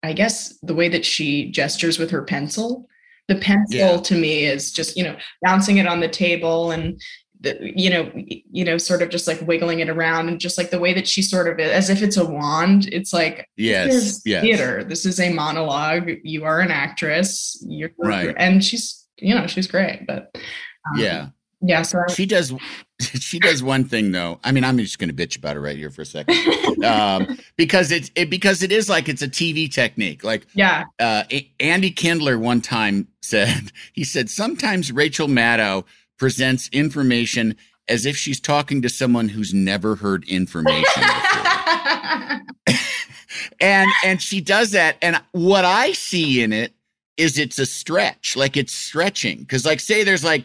i 0.03 0.13
guess 0.13 0.59
the 0.63 0.75
way 0.75 0.89
that 0.89 1.05
she 1.05 1.51
gestures 1.51 1.99
with 1.99 2.11
her 2.11 2.23
pencil 2.23 2.87
the 3.29 3.37
pencil 3.37 3.79
Yeah. 3.79 3.97
to 3.99 4.15
me 4.17 4.45
is 4.47 4.73
just 4.73 4.97
you 4.97 5.05
know 5.05 5.17
bouncing 5.43 5.77
it 5.79 5.87
on 5.87 6.01
the 6.01 6.09
table 6.09 6.71
and 6.73 7.01
you 7.43 7.89
know 7.91 8.11
you 8.15 8.65
know 8.65 8.77
sort 8.77 9.01
of 9.03 9.09
just 9.09 9.27
like 9.27 9.41
wiggling 9.43 9.81
it 9.81 9.89
around 9.89 10.29
and 10.29 10.39
just 10.41 10.59
like 10.59 10.71
the 10.71 10.79
way 10.79 10.93
that 10.93 11.09
she 11.09 11.23
sort 11.23 11.49
of 11.49 11.59
as 11.59 11.89
if 11.89 12.03
it's 12.03 12.17
a 12.17 12.25
wand 12.25 12.87
it's 12.93 13.13
like 13.13 13.47
Yes. 13.57 13.87
this 13.93 14.05
is 14.05 14.23
Yes. 14.27 14.43
theater. 14.43 14.85
This 14.85 15.07
is 15.07 15.19
a 15.19 15.33
monologue. 15.33 16.11
You 16.23 16.45
are 16.45 16.61
an 16.61 16.71
actress. 16.71 17.59
You're 17.67 17.91
Right. 17.99 18.35
and 18.37 18.63
she's 18.65 19.07
you 19.19 19.35
know 19.35 19.47
she's 19.47 19.67
great. 19.67 20.07
But 20.07 20.31
um, 20.35 20.99
Yeah. 21.01 21.29
yeah, 21.63 21.83
so 21.83 21.99
she 22.15 22.27
does 22.27 22.53
she 23.01 23.39
does 23.39 23.63
one 23.63 23.85
thing 23.85 24.13
though. 24.13 24.39
I 24.45 24.53
mean, 24.53 24.65
I'm 24.65 24.77
just 24.77 24.99
going 24.99 25.15
to 25.15 25.15
bitch 25.15 25.37
about 25.39 25.57
it 25.57 25.61
right 25.61 25.77
here 25.77 25.91
for 25.91 26.03
a 26.03 26.07
second, 26.07 26.85
um, 26.85 27.39
because 27.57 27.91
it's 27.91 28.11
it 28.15 28.29
because 28.29 28.63
it 28.63 28.71
is 28.73 28.89
like 28.91 29.09
it's 29.09 29.23
a 29.23 29.29
TV 29.29 29.73
technique. 29.73 30.23
Like, 30.25 30.47
yeah, 30.55 30.85
uh, 30.99 31.25
Andy 31.59 31.91
Kindler 31.91 32.39
one 32.39 32.61
time 32.61 33.09
said 33.23 33.73
he 33.95 34.05
said 34.05 34.29
sometimes 34.29 34.93
Rachel 34.93 35.29
Maddow 35.29 35.85
presents 36.21 36.69
information 36.73 37.57
as 37.89 38.07
if 38.07 38.17
she's 38.17 38.39
talking 38.39 38.83
to 38.83 38.89
someone 38.89 39.29
who's 39.29 39.53
never 39.53 39.97
heard 39.97 40.23
information 40.29 41.03
and 43.61 43.91
and 44.05 44.23
she 44.23 44.41
does 44.41 44.71
that, 44.73 44.97
and 45.03 45.21
what 45.33 45.65
I 45.65 45.93
see 45.93 46.43
in 46.43 46.53
it 46.53 46.75
is 47.17 47.39
it's 47.39 47.59
a 47.59 47.67
stretch, 47.67 48.37
like 48.37 48.57
it's 48.57 48.73
stretching, 48.73 49.41
because 49.41 49.67
like 49.67 49.81
say 49.81 50.05
there's 50.05 50.25
like 50.25 50.45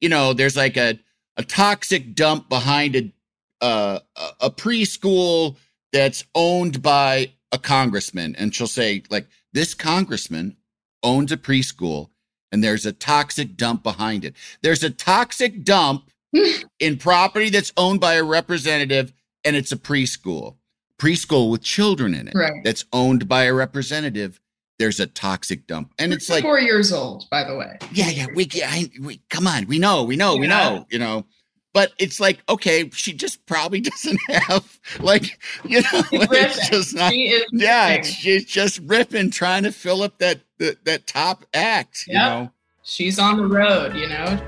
you 0.00 0.08
know 0.08 0.32
there's 0.32 0.56
like 0.56 0.76
a 0.76 0.98
a 1.36 1.42
toxic 1.42 2.14
dump 2.14 2.48
behind 2.48 2.96
a 2.96 3.12
uh, 3.60 3.98
a 4.40 4.50
preschool 4.50 5.56
that's 5.92 6.24
owned 6.34 6.82
by 6.82 7.32
a 7.52 7.58
congressman 7.58 8.34
and 8.36 8.54
she'll 8.54 8.66
say 8.66 9.02
like 9.10 9.26
this 9.52 9.74
congressman 9.74 10.56
owns 11.02 11.32
a 11.32 11.36
preschool 11.36 12.08
and 12.54 12.62
there's 12.62 12.86
a 12.86 12.92
toxic 12.92 13.56
dump 13.56 13.82
behind 13.82 14.24
it. 14.24 14.32
There's 14.62 14.84
a 14.84 14.90
toxic 14.90 15.64
dump 15.64 16.08
in 16.78 16.96
property 16.98 17.50
that's 17.50 17.72
owned 17.76 18.00
by 18.00 18.14
a 18.14 18.22
representative 18.22 19.12
and 19.44 19.56
it's 19.56 19.72
a 19.72 19.76
preschool. 19.76 20.54
Preschool 20.96 21.50
with 21.50 21.62
children 21.62 22.14
in 22.14 22.28
it 22.28 22.34
right. 22.36 22.62
that's 22.62 22.84
owned 22.92 23.28
by 23.28 23.44
a 23.44 23.52
representative 23.52 24.40
there's 24.78 25.00
a 25.00 25.06
toxic 25.08 25.66
dump. 25.66 25.92
And 25.98 26.12
it's 26.12 26.28
like 26.28 26.42
four 26.42 26.60
years 26.60 26.92
old 26.92 27.28
by 27.28 27.42
the 27.42 27.56
way. 27.56 27.76
Yeah 27.90 28.10
yeah 28.10 28.26
we, 28.32 28.48
I, 28.64 28.88
we 29.00 29.20
come 29.30 29.48
on 29.48 29.66
we 29.66 29.80
know 29.80 30.04
we 30.04 30.14
know 30.14 30.34
yeah. 30.34 30.40
we 30.40 30.46
know 30.46 30.86
you 30.90 31.00
know. 31.00 31.26
But 31.72 31.92
it's 31.98 32.20
like 32.20 32.40
okay 32.48 32.88
she 32.90 33.12
just 33.14 33.44
probably 33.46 33.80
doesn't 33.90 34.20
have 34.28 34.78
like 35.00 35.40
you 35.64 35.80
know 35.80 35.88
it's 36.12 36.68
just 36.68 36.94
not 36.94 37.12
yeah 37.52 38.00
she's 38.02 38.44
just 38.44 38.78
ripping 38.84 39.32
trying 39.32 39.64
to 39.64 39.72
fill 39.72 40.04
up 40.04 40.18
that 40.18 40.40
that, 40.64 40.84
that 40.84 41.06
top 41.06 41.44
act 41.54 42.04
yep. 42.06 42.14
you 42.14 42.18
know 42.18 42.50
she's 42.82 43.18
on 43.18 43.36
the 43.36 43.46
road 43.46 43.94
you 43.94 44.08
know 44.08 44.40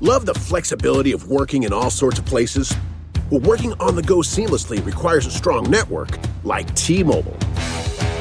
love 0.00 0.26
the 0.26 0.34
flexibility 0.34 1.12
of 1.12 1.28
working 1.28 1.64
in 1.64 1.72
all 1.72 1.90
sorts 1.90 2.18
of 2.18 2.26
places 2.26 2.74
well, 3.30 3.40
working 3.40 3.72
on 3.74 3.94
the 3.94 4.02
go 4.02 4.18
seamlessly 4.18 4.84
requires 4.84 5.26
a 5.26 5.30
strong 5.30 5.68
network 5.70 6.18
like 6.44 6.72
T-Mobile 6.74 7.36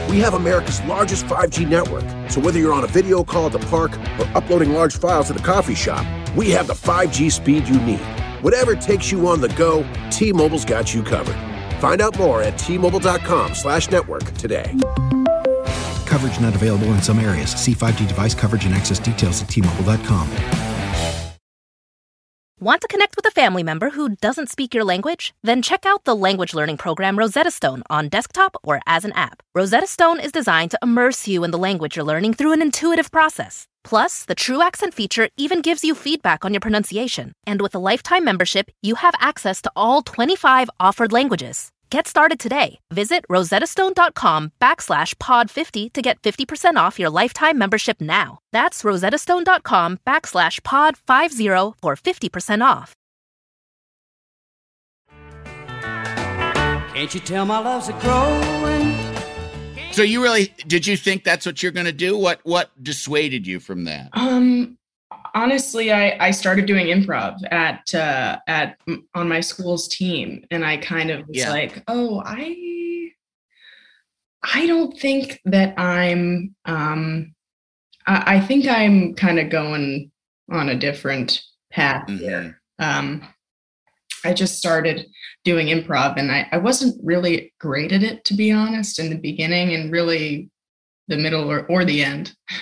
we 0.09 0.19
have 0.19 0.35
America's 0.35 0.81
largest 0.83 1.25
5G 1.25 1.67
network, 1.67 2.05
so 2.31 2.39
whether 2.39 2.57
you're 2.57 2.71
on 2.71 2.85
a 2.85 2.87
video 2.87 3.25
call 3.25 3.47
at 3.47 3.51
the 3.51 3.59
park 3.67 3.91
or 4.17 4.25
uploading 4.37 4.71
large 4.71 4.95
files 4.95 5.29
at 5.29 5.35
the 5.35 5.43
coffee 5.43 5.75
shop, 5.75 6.05
we 6.33 6.49
have 6.51 6.67
the 6.67 6.73
5G 6.73 7.29
speed 7.29 7.67
you 7.67 7.77
need. 7.81 7.99
Whatever 8.41 8.73
takes 8.73 9.11
you 9.11 9.27
on 9.27 9.41
the 9.41 9.49
go, 9.49 9.85
T-Mobile's 10.09 10.63
got 10.63 10.93
you 10.93 11.03
covered. 11.03 11.35
Find 11.79 12.01
out 12.01 12.17
more 12.17 12.41
at 12.41 12.57
T-Mobile.com 12.57 13.55
slash 13.55 13.89
network 13.89 14.23
today. 14.35 14.71
Coverage 16.05 16.39
not 16.39 16.55
available 16.55 16.87
in 16.87 17.01
some 17.01 17.19
areas. 17.19 17.51
See 17.51 17.73
5G 17.73 18.07
device 18.07 18.35
coverage 18.35 18.65
and 18.65 18.73
access 18.75 18.99
details 18.99 19.41
at 19.41 19.49
T-Mobile.com. 19.49 20.29
Want 22.59 22.81
to 22.81 22.87
connect 22.87 23.15
with 23.15 23.27
a 23.27 23.31
family 23.31 23.61
member 23.61 23.91
who 23.91 24.15
doesn't 24.15 24.49
speak 24.49 24.73
your 24.73 24.83
language? 24.83 25.35
Then 25.43 25.61
check 25.61 25.85
out 25.85 26.05
the 26.05 26.15
language 26.15 26.55
learning 26.55 26.77
program 26.77 27.19
Rosetta 27.19 27.51
Stone 27.51 27.83
on 27.87 28.09
desktop 28.09 28.55
or 28.63 28.81
as 28.87 29.05
an 29.05 29.11
app. 29.11 29.43
Rosetta 29.53 29.85
Stone 29.85 30.19
is 30.19 30.31
designed 30.31 30.71
to 30.71 30.79
immerse 30.81 31.27
you 31.27 31.43
in 31.43 31.51
the 31.51 31.59
language 31.59 31.95
you're 31.95 32.03
learning 32.03 32.33
through 32.33 32.53
an 32.53 32.63
intuitive 32.63 33.11
process. 33.11 33.67
Plus, 33.87 34.25
the 34.25 34.35
TruAccent 34.35 34.93
feature 34.93 35.29
even 35.37 35.61
gives 35.61 35.81
you 35.81 35.95
feedback 35.95 36.43
on 36.43 36.53
your 36.53 36.59
pronunciation. 36.59 37.31
And 37.45 37.61
with 37.61 37.73
a 37.73 37.79
lifetime 37.79 38.25
membership, 38.25 38.69
you 38.81 38.95
have 38.95 39.13
access 39.21 39.61
to 39.61 39.71
all 39.77 40.01
25 40.01 40.69
offered 40.77 41.13
languages. 41.13 41.71
Get 41.89 42.05
started 42.05 42.37
today. 42.37 42.79
Visit 42.91 43.23
rosettastone.com 43.29 44.51
backslash 44.59 45.15
pod50 45.15 45.93
to 45.93 46.01
get 46.01 46.21
50% 46.21 46.75
off 46.75 46.99
your 46.99 47.09
lifetime 47.09 47.57
membership 47.57 48.01
now. 48.01 48.39
That's 48.51 48.83
rosettastone.com 48.83 49.99
backslash 50.05 50.59
pod50 50.61 51.73
for 51.81 51.95
50% 51.95 52.65
off. 52.65 52.93
Can't 56.93 57.13
you 57.13 57.21
tell 57.21 57.45
my 57.45 57.59
love's 57.59 57.87
a 57.87 57.93
growing? 57.93 59.06
So 59.97 60.03
you 60.03 60.21
really 60.21 60.53
did 60.67 60.85
you 60.85 60.95
think 60.95 61.23
that's 61.23 61.43
what 61.43 61.63
you're 61.63 61.71
going 61.71 61.87
to 61.87 61.91
do? 61.91 62.15
What 62.15 62.39
what 62.43 62.69
dissuaded 62.83 63.47
you 63.47 63.59
from 63.59 63.85
that? 63.85 64.09
Um 64.13 64.77
honestly, 65.33 65.91
I, 65.91 66.15
I 66.19 66.29
started 66.29 66.67
doing 66.67 66.85
improv 66.85 67.39
at 67.49 67.95
uh, 67.95 68.37
at 68.45 68.77
on 69.15 69.27
my 69.27 69.39
school's 69.39 69.87
team, 69.87 70.45
and 70.51 70.63
I 70.63 70.77
kind 70.77 71.09
of 71.09 71.27
was 71.27 71.37
yeah. 71.37 71.49
like, 71.49 71.81
oh, 71.87 72.21
I 72.23 73.09
I 74.43 74.67
don't 74.67 74.95
think 74.99 75.41
that 75.45 75.79
I'm. 75.79 76.55
Um, 76.65 77.33
I, 78.05 78.35
I 78.35 78.39
think 78.39 78.67
I'm 78.67 79.15
kind 79.15 79.39
of 79.39 79.49
going 79.49 80.11
on 80.51 80.69
a 80.69 80.77
different 80.77 81.41
path 81.71 82.07
mm-hmm. 82.07 82.17
here. 82.17 82.61
Um, 82.77 83.27
I 84.23 84.33
just 84.33 84.59
started 84.59 85.07
doing 85.47 85.67
improv, 85.67 86.17
and 86.17 86.29
I, 86.29 86.45
I 86.51 86.57
wasn't 86.57 86.99
really 87.01 87.53
great 87.57 87.93
at 87.93 88.03
it, 88.03 88.25
to 88.25 88.33
be 88.33 88.51
honest, 88.51 88.99
in 88.99 89.09
the 89.09 89.15
beginning, 89.15 89.73
and 89.73 89.89
really 89.89 90.49
the 91.07 91.15
middle 91.15 91.49
or, 91.49 91.65
or 91.67 91.85
the 91.85 92.03
end. 92.03 92.35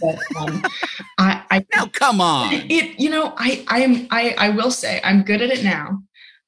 but 0.00 0.18
um, 0.38 0.62
I, 1.18 1.42
I 1.50 1.66
now 1.74 1.86
come 1.86 2.20
on. 2.20 2.52
It 2.52 3.00
you 3.00 3.10
know 3.10 3.34
I 3.36 3.64
I'm 3.66 4.06
I 4.12 4.36
I 4.38 4.48
will 4.50 4.70
say 4.70 5.00
I'm 5.02 5.24
good 5.24 5.42
at 5.42 5.50
it 5.50 5.64
now. 5.64 6.00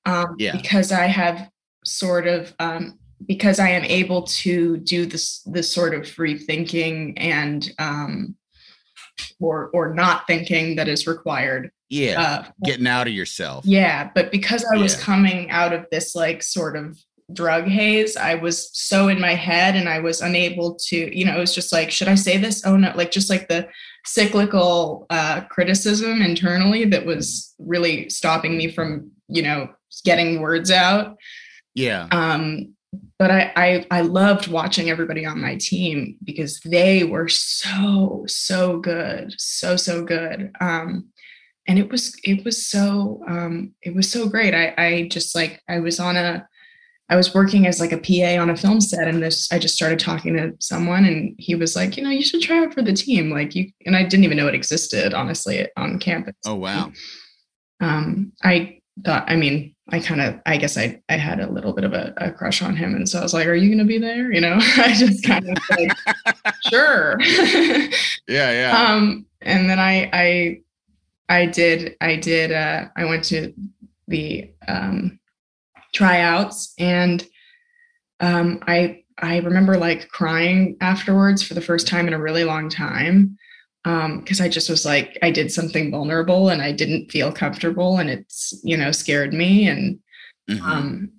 Um, 0.07 0.37
yeah. 0.39 0.57
Because 0.57 0.93
I 0.93 1.07
have 1.07 1.51
sort 1.85 2.29
of 2.29 2.55
um, 2.61 2.97
because 3.27 3.59
I 3.59 3.70
am 3.70 3.83
able 3.83 4.22
to 4.45 4.77
do 4.77 5.07
this 5.07 5.43
this 5.43 5.75
sort 5.75 5.93
of 5.93 6.09
free 6.09 6.39
thinking 6.39 7.18
and 7.18 7.68
um, 7.81 8.37
or 9.41 9.71
or 9.73 9.95
not 9.95 10.27
thinking 10.27 10.77
that 10.77 10.89
is 10.89 11.07
required. 11.07 11.71
Yeah, 11.89 12.21
uh, 12.21 12.45
getting 12.65 12.87
out 12.87 13.07
of 13.07 13.12
yourself. 13.12 13.65
Yeah, 13.67 14.11
but 14.15 14.33
because 14.33 14.65
I 14.65 14.77
was 14.77 14.97
coming 14.97 15.51
out 15.51 15.73
of 15.73 15.87
this 15.91 16.15
like 16.15 16.43
sort 16.43 16.77
of 16.77 16.99
drug 17.33 17.67
haze 17.67 18.19
i 18.19 18.35
was 18.35 18.69
so 18.77 19.09
in 19.09 19.19
my 19.19 19.35
head 19.35 19.77
and 19.77 19.89
i 19.89 19.99
was 19.99 20.21
unable 20.21 20.75
to 20.75 21.17
you 21.17 21.25
know 21.25 21.35
it 21.35 21.41
was 21.41 21.55
just 21.55 21.73
like 21.73 21.91
should 21.91 22.07
i 22.07 22.15
say 22.15 22.37
this 22.37 22.67
oh 22.67 22.77
no 22.77 22.93
like 22.97 23.11
just 23.11 23.31
like 23.31 23.49
the 23.49 23.67
cyclical 24.05 25.07
uh 25.09 25.41
criticism 25.49 26.21
internally 26.21 26.85
that 26.85 27.07
was 27.07 27.55
really 27.59 28.11
stopping 28.11 28.59
me 28.59 28.71
from 28.71 29.11
you 29.29 29.41
know 29.41 29.67
getting 30.05 30.43
words 30.43 30.71
out 30.71 31.17
yeah 31.75 32.09
um 32.11 32.74
but 33.19 33.31
I, 33.31 33.53
I 33.57 33.87
i 33.91 34.01
loved 34.01 34.49
watching 34.49 34.91
everybody 34.91 35.25
on 35.25 35.41
my 35.41 35.57
team 35.57 36.17
because 36.25 36.61
they 36.61 37.05
were 37.05 37.29
so 37.29 38.25
so 38.27 38.79
good 38.79 39.35
so 39.39 39.77
so 39.77 40.05
good 40.05 40.51
um 40.61 41.09
and 41.67 41.79
it 41.79 41.91
was 41.91 42.15
it 42.25 42.45
was 42.45 42.67
so 42.69 43.23
um 43.29 43.73
it 43.83 43.95
was 43.95 44.11
so 44.11 44.29
great 44.29 44.55
i 44.55 44.75
i 44.79 45.09
just 45.11 45.35
like 45.35 45.61
i 45.69 45.81
was 45.81 46.01
on 46.01 46.17
a 46.17 46.47
I 47.11 47.17
was 47.17 47.35
working 47.35 47.67
as 47.67 47.81
like 47.81 47.93
a 47.93 47.99
PA 47.99 48.41
on 48.41 48.51
a 48.51 48.57
film 48.57 48.81
set 48.81 49.07
and 49.07 49.23
this 49.23 49.51
I 49.53 49.59
just 49.59 49.75
started 49.75 49.99
talking 49.99 50.37
to 50.37 50.55
someone 50.59 51.05
and 51.05 51.35
he 51.39 51.55
was 51.55 51.77
like, 51.77 51.97
you 51.97 52.03
know, 52.03 52.11
you 52.11 52.23
should 52.23 52.41
try 52.41 52.65
out 52.65 52.73
for 52.73 52.83
the 52.83 52.95
team. 52.95 53.31
Like 53.31 53.55
you 53.55 53.71
and 53.85 53.95
I 53.95 54.05
didn't 54.05 54.25
even 54.25 54.39
know 54.39 54.49
it 54.49 54.55
existed, 54.55 55.12
honestly, 55.12 55.69
on 55.77 55.99
campus. 55.99 56.35
Oh 56.47 56.55
wow. 56.55 56.93
Um 57.81 58.33
I 58.43 58.81
thought 59.05 59.25
I 59.29 59.37
mean, 59.37 59.74
I 59.91 60.01
kind 60.01 60.20
of 60.20 60.41
I 60.47 60.57
guess 60.57 60.78
I 60.78 61.03
I 61.09 61.16
had 61.16 61.41
a 61.41 61.51
little 61.51 61.72
bit 61.72 61.85
of 61.85 61.93
a, 61.93 62.14
a, 62.16 62.32
crush 62.32 62.62
on 62.62 62.74
him. 62.74 62.95
And 62.95 63.09
so 63.09 63.18
I 63.18 63.22
was 63.22 63.35
like, 63.35 63.47
Are 63.47 63.55
you 63.55 63.70
gonna 63.70 63.85
be 63.85 63.99
there? 63.99 64.32
You 64.32 64.41
know, 64.41 64.57
I 64.61 64.95
just 64.95 65.24
kind 65.24 65.47
of 65.49 65.59
like 65.70 66.55
sure. 66.70 67.18
yeah, 68.26 68.51
yeah. 68.51 68.72
Um 68.76 69.26
and 69.43 69.68
then 69.68 69.78
I 69.78 70.11
I 70.12 70.61
I 71.28 71.47
did 71.47 71.97
I 72.01 72.16
did 72.16 72.53
uh 72.53 72.87
I 72.97 73.05
went 73.05 73.24
to 73.24 73.53
the 74.09 74.51
um 74.66 75.18
tryouts 75.93 76.74
and 76.78 77.26
um, 78.20 78.61
I 78.66 79.03
I 79.18 79.39
remember 79.39 79.76
like 79.76 80.09
crying 80.09 80.76
afterwards 80.80 81.43
for 81.43 81.55
the 81.55 81.61
first 81.61 81.87
time 81.87 82.09
in 82.09 82.14
a 82.14 82.20
really 82.20 82.45
long 82.45 82.68
time 82.68 83.39
because 83.85 84.41
um, 84.41 84.47
I 84.47 84.49
just 84.49 84.70
was 84.70 84.85
like 84.85 85.18
I 85.22 85.30
did 85.30 85.53
something 85.53 85.91
vulnerable 85.91 86.49
and 86.49 86.62
I 86.62 86.72
didn't 86.72 87.12
feel 87.12 87.30
comfortable 87.30 87.99
and 87.99 88.09
it's 88.11 88.59
you 88.64 88.76
know 88.76 88.93
scared 88.93 89.32
me 89.35 89.68
and 89.68 89.99
mm-hmm. 90.51 90.64
um, 90.64 91.12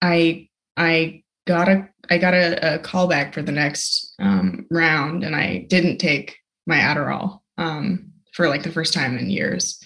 I 0.00 0.48
I 0.76 1.22
got 1.46 1.68
a 1.68 1.88
I 2.10 2.18
got 2.18 2.34
a, 2.34 2.76
a 2.76 2.78
call 2.78 3.08
back 3.08 3.34
for 3.34 3.42
the 3.42 3.52
next 3.52 4.14
um, 4.18 4.66
round 4.70 5.22
and 5.22 5.36
I 5.36 5.66
didn't 5.68 5.98
take 5.98 6.38
my 6.66 6.78
Adderall 6.78 7.40
um, 7.58 8.12
for 8.32 8.48
like 8.48 8.62
the 8.62 8.72
first 8.72 8.94
time 8.94 9.18
in 9.18 9.30
years 9.30 9.78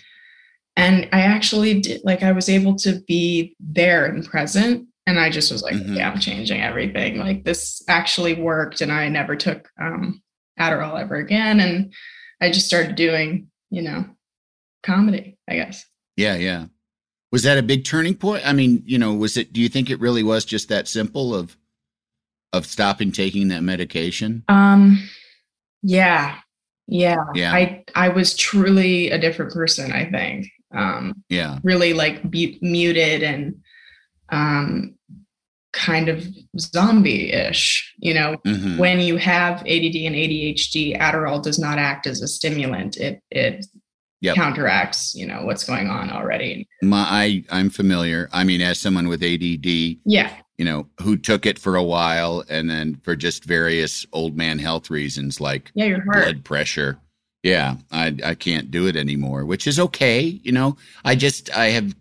and 0.76 1.09
i 1.12 1.20
actually 1.20 1.80
did 1.80 2.00
like 2.04 2.22
i 2.22 2.32
was 2.32 2.48
able 2.48 2.76
to 2.76 3.00
be 3.07 3.57
there 3.59 4.07
and 4.07 4.24
present 4.24 4.86
and 5.07 5.18
i 5.18 5.28
just 5.28 5.50
was 5.50 5.62
like 5.62 5.74
mm-hmm. 5.74 5.94
yeah 5.94 6.11
i'm 6.11 6.20
changing 6.20 6.62
everything 6.62 7.18
like 7.18 7.44
this 7.44 7.82
actually 7.88 8.34
worked 8.34 8.80
and 8.80 8.92
i 8.92 9.09
never 9.09 9.34
took 9.34 9.68
um 9.80 10.22
Adderall 10.59 11.00
ever 11.00 11.16
again. 11.16 11.61
And 11.61 11.92
I 12.40 12.50
just 12.50 12.66
started 12.66 12.94
doing, 12.96 13.48
you 13.70 13.82
know, 13.82 14.07
comedy, 14.82 15.38
I 15.48 15.54
guess. 15.57 15.84
Yeah, 16.16 16.36
yeah. 16.36 16.66
Was 17.32 17.42
that 17.42 17.59
a 17.59 17.62
big 17.62 17.84
turning 17.84 18.14
point? 18.14 18.46
I 18.46 18.52
mean, 18.52 18.82
you 18.86 18.98
know, 18.98 19.14
was 19.14 19.36
it 19.36 19.52
do 19.52 19.61
you 19.61 19.68
think 19.68 19.90
it 19.90 20.00
really 20.00 20.22
was 20.22 20.44
just 20.44 20.68
that 20.68 20.88
simple 20.88 21.34
of 21.34 21.57
of 22.52 22.64
stopping 22.66 23.12
taking 23.12 23.48
that 23.48 23.62
medication? 23.62 24.44
Um 24.48 25.07
yeah. 25.82 26.38
Yeah. 26.86 27.24
Yeah. 27.34 27.52
I 27.52 27.84
I 27.94 28.09
was 28.09 28.34
truly 28.36 29.11
a 29.11 29.18
different 29.18 29.52
person, 29.52 29.92
I 29.92 30.09
think. 30.11 30.48
Um 30.74 31.22
Yeah. 31.28 31.59
really 31.62 31.92
like 31.92 32.22
bu- 32.22 32.59
muted 32.62 33.22
and 33.22 33.57
um 34.30 34.94
kind 35.77 36.09
of 36.09 36.27
zombie-ish, 36.59 37.95
you 37.99 38.14
know, 38.14 38.37
Mhm. 38.47 38.79
when 38.79 38.99
you 39.01 39.16
have 39.18 39.62
ADD 39.66 40.07
and 40.07 40.16
ADHD, 40.16 40.95
Adderall 40.97 41.43
does 41.43 41.59
not 41.59 41.79
act 41.79 42.07
as 42.07 42.22
a 42.22 42.29
stimulant. 42.29 42.97
It 42.97 43.20
it 43.31 43.66
Yep. 44.22 44.35
counteracts, 44.37 45.14
you 45.14 45.27
know, 45.27 45.45
what's 45.45 45.64
going 45.64 45.89
on 45.89 46.11
already. 46.11 46.66
My 46.83 47.03
I 47.03 47.45
I'm 47.51 47.68
familiar. 47.68 48.29
I 48.33 48.45
mean, 48.45 48.62
as 48.62 48.79
someone 48.79 49.09
with 49.09 49.22
ADD, 49.22 49.99
Yeah. 50.07 50.31
you 50.57 50.64
know, 50.64 50.87
who 51.03 51.18
took 51.18 51.45
it 51.45 51.59
for 51.59 51.77
a 51.77 51.83
while 51.85 52.43
and 52.49 52.68
then 52.70 52.97
for 53.05 53.14
just 53.14 53.45
various 53.45 54.07
old 54.12 54.35
man 54.37 54.59
health 54.59 54.89
reasons 54.91 55.39
like 55.41 55.70
Yeah, 55.74 55.85
your 55.85 56.03
heart. 56.05 56.22
blood 56.24 56.45
pressure. 56.45 56.97
Yeah, 57.43 57.77
I 57.93 58.14
I 58.24 58.35
can't 58.35 58.70
do 58.70 58.87
it 58.87 58.97
anymore, 58.97 59.45
which 59.45 59.66
is 59.66 59.79
okay. 59.79 60.41
You 60.43 60.53
know, 60.53 60.77
I 61.05 61.14
just 61.14 61.55
I 61.55 61.66
have 61.66 61.95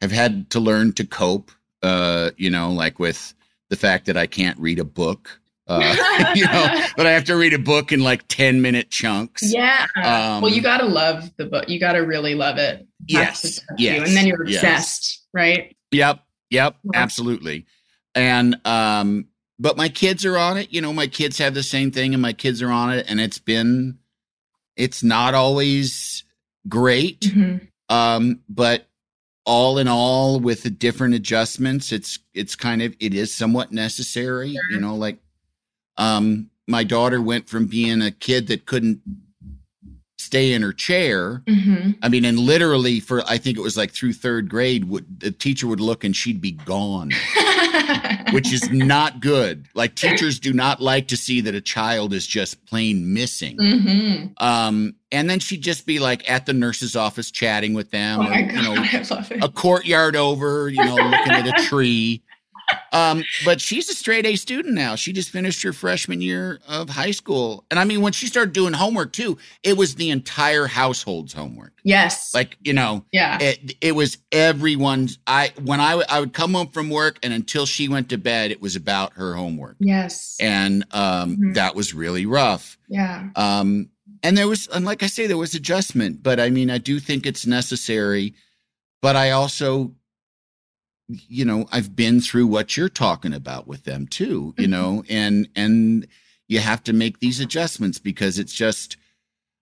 have 0.00 0.12
had 0.12 0.48
to 0.50 0.58
learn 0.60 0.92
to 0.94 1.04
cope. 1.04 1.50
Uh, 1.82 2.30
you 2.36 2.50
know, 2.50 2.72
like 2.72 2.98
with 2.98 3.34
the 3.70 3.76
fact 3.76 4.06
that 4.06 4.16
I 4.16 4.26
can't 4.26 4.58
read 4.58 4.78
a 4.78 4.84
book. 4.84 5.40
Uh, 5.66 5.80
you 6.34 6.44
know, 6.44 6.86
but 6.96 7.06
I 7.06 7.12
have 7.12 7.24
to 7.24 7.36
read 7.36 7.54
a 7.54 7.58
book 7.58 7.92
in 7.92 8.00
like 8.00 8.26
ten 8.28 8.62
minute 8.62 8.90
chunks. 8.90 9.42
Yeah. 9.52 9.86
Um, 9.96 10.42
well, 10.42 10.52
you 10.52 10.62
got 10.62 10.78
to 10.78 10.86
love 10.86 11.30
the 11.36 11.46
book. 11.46 11.68
You 11.68 11.80
got 11.80 11.92
to 11.92 12.00
really 12.00 12.34
love 12.34 12.58
it. 12.58 12.86
Yes, 13.06 13.60
yes, 13.78 13.98
you. 13.98 14.04
And 14.04 14.16
then 14.16 14.26
you're 14.26 14.46
yes. 14.46 14.62
obsessed, 14.62 15.26
right? 15.32 15.76
Yep. 15.90 16.20
Yep. 16.50 16.76
Yeah. 16.82 16.90
Absolutely. 17.00 17.66
And 18.14 18.60
um, 18.66 19.28
but 19.58 19.76
my 19.76 19.88
kids 19.88 20.24
are 20.24 20.36
on 20.36 20.58
it. 20.58 20.72
You 20.72 20.80
know, 20.80 20.92
my 20.92 21.06
kids 21.06 21.38
have 21.38 21.54
the 21.54 21.62
same 21.62 21.90
thing, 21.90 22.14
and 22.14 22.20
my 22.20 22.32
kids 22.32 22.60
are 22.62 22.70
on 22.70 22.92
it, 22.92 23.06
and 23.08 23.20
it's 23.20 23.38
been, 23.38 23.98
it's 24.76 25.02
not 25.02 25.34
always 25.34 26.24
great. 26.68 27.20
Mhm. 27.20 27.68
Um, 27.88 28.40
but 28.48 28.88
all 29.44 29.78
in 29.78 29.88
all, 29.88 30.38
with 30.38 30.62
the 30.62 30.70
different 30.70 31.14
adjustments, 31.14 31.92
it's 31.92 32.18
it's 32.34 32.54
kind 32.54 32.82
of 32.82 32.94
it 33.00 33.14
is 33.14 33.34
somewhat 33.34 33.72
necessary. 33.72 34.56
You 34.70 34.80
know, 34.80 34.94
like 34.94 35.18
um, 35.96 36.50
my 36.68 36.84
daughter 36.84 37.20
went 37.20 37.48
from 37.48 37.66
being 37.66 38.02
a 38.02 38.10
kid 38.10 38.46
that 38.48 38.66
couldn't 38.66 39.00
stay 40.32 40.54
in 40.54 40.62
her 40.62 40.72
chair 40.72 41.42
Mhm. 41.46 41.94
I 42.02 42.08
mean, 42.08 42.24
and 42.24 42.38
literally 42.38 43.00
for 43.00 43.22
I 43.28 43.36
think 43.36 43.58
it 43.58 43.60
was 43.60 43.76
like 43.76 43.90
through 43.90 44.14
third 44.14 44.48
grade, 44.48 44.84
would 44.86 45.20
the 45.20 45.30
teacher 45.30 45.66
would 45.66 45.78
look 45.80 46.04
and 46.04 46.16
she'd 46.16 46.40
be 46.40 46.52
gone, 46.52 47.10
which 48.32 48.50
is 48.50 48.70
not 48.70 49.20
good. 49.20 49.66
Like 49.74 49.94
teachers 49.94 50.38
do 50.40 50.54
not 50.54 50.80
like 50.80 51.08
to 51.08 51.18
see 51.18 51.42
that 51.42 51.54
a 51.54 51.60
child 51.60 52.14
is 52.14 52.26
just 52.26 52.64
plain 52.64 53.12
missing. 53.12 53.58
Mhm. 53.58 54.32
Um, 54.42 54.94
and 55.10 55.28
then 55.28 55.38
she'd 55.38 55.62
just 55.62 55.84
be 55.84 55.98
like 55.98 56.28
at 56.30 56.46
the 56.46 56.54
nurse's 56.54 56.96
office 56.96 57.30
chatting 57.30 57.74
with 57.74 57.90
them, 57.90 58.20
Oh 58.20 58.30
or, 58.30 58.34
you 58.34 58.62
know, 58.62 58.74
I 58.92 59.04
love 59.10 59.30
it. 59.30 59.44
a 59.44 59.50
courtyard 59.50 60.16
over, 60.16 60.70
you 60.70 60.82
know, 60.82 60.94
looking 60.94 61.32
at 61.32 61.46
a 61.46 61.62
tree. 61.66 62.22
Um, 62.92 63.24
but 63.44 63.60
she's 63.60 63.88
a 63.88 63.94
straight 63.94 64.26
A 64.26 64.36
student 64.36 64.74
now. 64.74 64.94
She 64.94 65.12
just 65.12 65.30
finished 65.30 65.62
her 65.62 65.72
freshman 65.72 66.20
year 66.20 66.60
of 66.68 66.90
high 66.90 67.10
school. 67.10 67.64
And 67.70 67.80
I 67.80 67.84
mean, 67.84 68.02
when 68.02 68.12
she 68.12 68.26
started 68.26 68.52
doing 68.52 68.74
homework 68.74 69.12
too, 69.12 69.38
it 69.62 69.76
was 69.76 69.94
the 69.94 70.10
entire 70.10 70.66
household's 70.66 71.32
homework. 71.32 71.72
yes. 71.84 72.34
Like, 72.34 72.58
you 72.62 72.72
know, 72.74 73.04
yeah. 73.10 73.38
it, 73.40 73.74
it 73.80 73.92
was 73.96 74.18
everyone's 74.30 75.18
i 75.26 75.52
when 75.64 75.80
I, 75.80 76.02
I 76.08 76.20
would 76.20 76.32
come 76.32 76.52
home 76.54 76.68
from 76.68 76.90
work 76.90 77.18
and 77.22 77.32
until 77.32 77.64
she 77.66 77.88
went 77.88 78.08
to 78.10 78.18
bed 78.18 78.50
it 78.50 78.60
was 78.60 78.76
about 78.76 79.12
her 79.14 79.34
homework 79.34 79.76
yes. 79.80 80.36
and 80.40 80.84
um 80.92 81.36
Mhm. 81.36 81.54
that 81.54 81.74
was 81.74 81.94
really 81.94 82.26
rough 82.26 82.76
yeah. 82.88 83.30
um 83.36 83.88
and 84.22 84.36
there 84.36 84.48
was 84.48 84.68
and 84.68 84.84
like 84.84 85.02
i 85.02 85.06
say 85.06 85.26
there 85.26 85.36
was 85.38 85.54
adjustment 85.54 86.22
but 86.22 86.38
i 86.40 86.50
mean 86.50 86.70
i 86.70 86.78
do 86.78 86.98
think 87.00 87.26
it's 87.26 87.46
necessary 87.46 88.34
but 89.00 89.16
i 89.16 89.30
also 89.30 89.92
you 91.28 91.44
know 91.44 91.66
i've 91.72 91.94
been 91.96 92.20
through 92.20 92.46
what 92.46 92.76
you're 92.76 92.88
talking 92.88 93.32
about 93.34 93.66
with 93.66 93.84
them 93.84 94.06
too 94.06 94.54
you 94.58 94.66
Mhm. 94.66 94.70
know 94.70 95.04
and 95.08 95.48
and 95.56 96.06
you 96.48 96.58
have 96.60 96.82
to 96.84 96.92
make 96.92 97.20
these 97.20 97.40
adjustments 97.40 97.98
because 97.98 98.38
it's 98.38 98.52
just 98.54 98.96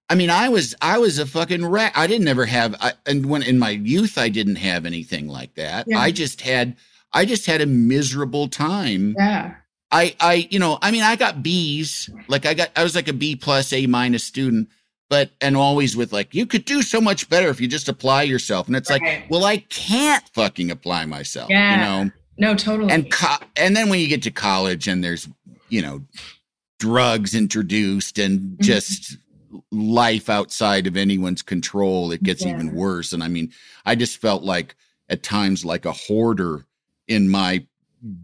I 0.09 0.17
mean, 0.17 0.29
I 0.29 0.49
was 0.49 0.75
I 0.83 0.99
was 0.99 1.21
a 1.21 1.25
fucking 1.27 1.65
rat 1.65 1.93
I 1.95 2.09
didn't 2.09 2.27
ever 2.27 2.45
have, 2.47 2.75
I, 2.81 2.95
and 3.07 3.27
when 3.27 3.45
in 3.45 3.61
my 3.61 3.71
youth, 3.71 4.19
I 4.19 4.29
didn't 4.29 4.57
have 4.57 4.85
anything 4.85 5.29
like 5.29 5.55
that. 5.55 5.85
Yeah. 5.87 6.01
I 6.01 6.11
just 6.11 6.41
had, 6.41 6.77
I 7.13 7.25
just 7.25 7.47
had 7.47 7.61
a 7.61 7.67
miserable 7.67 8.49
time. 8.49 9.15
Yeah. 9.17 9.55
I, 9.93 10.17
I, 10.19 10.49
you 10.51 10.59
know, 10.59 10.79
I 10.83 10.91
mean, 10.91 11.05
I 11.05 11.15
got 11.15 11.45
B's. 11.45 12.11
Like 12.27 12.45
I 12.45 12.55
got, 12.55 12.71
I 12.75 12.83
was 12.83 12.97
like 12.97 13.07
a 13.07 13.13
B 13.13 13.37
plus, 13.37 13.73
A 13.73 13.87
minus 13.87 14.25
student, 14.25 14.69
but 15.11 15.33
and 15.43 15.57
always 15.57 15.95
with 15.97 16.13
like, 16.15 16.35
you 16.35 16.47
could 16.47 16.65
do 16.65 16.81
so 16.81 17.01
much 17.03 17.29
better 17.29 17.49
if 17.49 17.61
you 17.61 17.69
just 17.69 17.89
apply 17.91 18.23
yourself. 18.23 18.67
And 18.69 18.75
it's 18.77 18.89
Right. 18.89 19.03
like, 19.03 19.25
well, 19.31 19.45
I 19.45 19.59
can't 19.59 20.27
fucking 20.33 20.71
apply 20.71 21.05
myself. 21.05 21.51
Yeah. 21.51 21.75
You 21.75 22.07
know, 22.07 22.13
No, 22.39 22.55
totally. 22.55 22.91
and 22.93 23.11
co- 23.11 23.45
and 23.57 23.77
then 23.77 23.91
when 23.91 24.01
you 24.01 24.09
get 24.09 24.23
to 24.23 24.31
college 24.31 24.89
and 24.89 25.05
there's 25.05 25.29
you 25.69 25.83
know 25.83 26.01
drugs 26.79 27.35
introduced 27.35 28.19
and 28.19 28.41
Mm-hmm. 28.41 28.63
just 28.63 29.17
life 29.73 30.31
outside 30.31 30.87
of 30.87 30.97
anyone's 30.97 31.43
control 31.43 32.13
it 32.13 32.23
gets 32.23 32.45
Yeah. 32.45 32.55
even 32.55 32.73
worse 32.73 33.13
and 33.13 33.23
i 33.23 33.27
mean 33.27 33.51
i 33.85 33.97
just 33.97 34.19
felt 34.19 34.45
like 34.45 34.77
at 35.09 35.25
times 35.25 35.65
like 35.65 35.85
a 35.85 35.91
hoarder 35.93 36.65
in 37.09 37.29
my 37.29 37.67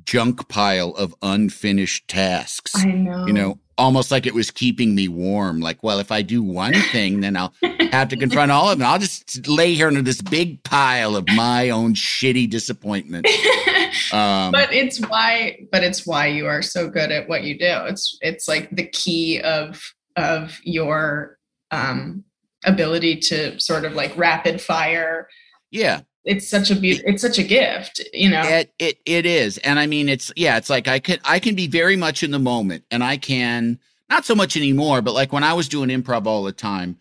junk 0.04 0.48
pile 0.48 0.90
of 0.90 1.16
unfinished 1.22 2.06
tasks 2.06 2.76
I 2.76 2.92
know. 2.92 3.26
you 3.26 3.32
know 3.32 3.58
almost 3.78 4.10
like 4.10 4.26
it 4.26 4.34
was 4.34 4.50
keeping 4.50 4.94
me 4.94 5.06
warm 5.08 5.60
like 5.60 5.82
well 5.82 5.98
if 5.98 6.10
i 6.10 6.22
do 6.22 6.42
one 6.42 6.72
thing 6.92 7.20
then 7.20 7.36
i'll 7.36 7.52
have 7.96 8.08
to 8.08 8.16
confront 8.26 8.50
all 8.50 8.70
of 8.70 8.78
them. 8.78 8.86
I'll 8.86 8.98
just 8.98 9.46
lay 9.48 9.74
here 9.74 9.88
under 9.88 10.02
this 10.02 10.20
big 10.20 10.62
pile 10.62 11.16
of 11.16 11.26
my 11.34 11.70
own 11.70 11.94
shitty 11.94 12.48
disappointment 12.50 13.26
um 14.12 14.52
but 14.52 14.72
it's 14.72 15.00
why 15.06 15.58
but 15.72 15.82
it's 15.82 16.06
why 16.06 16.26
you 16.26 16.46
are 16.46 16.62
so 16.62 16.88
good 16.88 17.10
at 17.10 17.28
what 17.28 17.42
you 17.42 17.58
do. 17.58 17.84
It's 17.86 18.18
it's 18.20 18.48
like 18.48 18.70
the 18.70 18.86
key 18.86 19.40
of 19.40 19.82
of 20.16 20.58
your 20.64 21.38
um 21.70 22.24
ability 22.64 23.16
to 23.16 23.58
sort 23.60 23.84
of 23.84 23.94
like 23.94 24.16
rapid 24.16 24.60
fire 24.60 25.28
yeah 25.70 26.00
it's 26.26 26.46
such 26.46 26.70
a 26.70 26.76
beauty 26.76 27.02
it's 27.06 27.22
such 27.22 27.38
a 27.38 27.42
gift 27.42 28.02
you 28.12 28.28
know 28.28 28.42
It, 28.42 28.72
it 28.78 28.98
it 29.06 29.26
is, 29.26 29.58
and 29.58 29.78
I 29.78 29.86
mean, 29.86 30.08
it's 30.08 30.32
yeah, 30.36 30.56
it's 30.58 30.68
like 30.68 30.88
I 30.88 30.98
can 30.98 31.18
I 31.24 31.38
can 31.38 31.54
be 31.54 31.66
very 31.66 31.96
much 31.96 32.22
in 32.22 32.30
the 32.30 32.38
moment, 32.38 32.84
and 32.90 33.02
I 33.02 33.16
can 33.16 33.78
not 34.10 34.24
so 34.24 34.34
much 34.34 34.56
anymore, 34.56 35.02
but 35.02 35.14
like 35.14 35.32
when 35.32 35.44
I 35.44 35.54
was 35.54 35.68
doing 35.68 35.88
improv 35.88 36.26
all 36.26 36.42
the 36.42 36.52
time, 36.52 36.98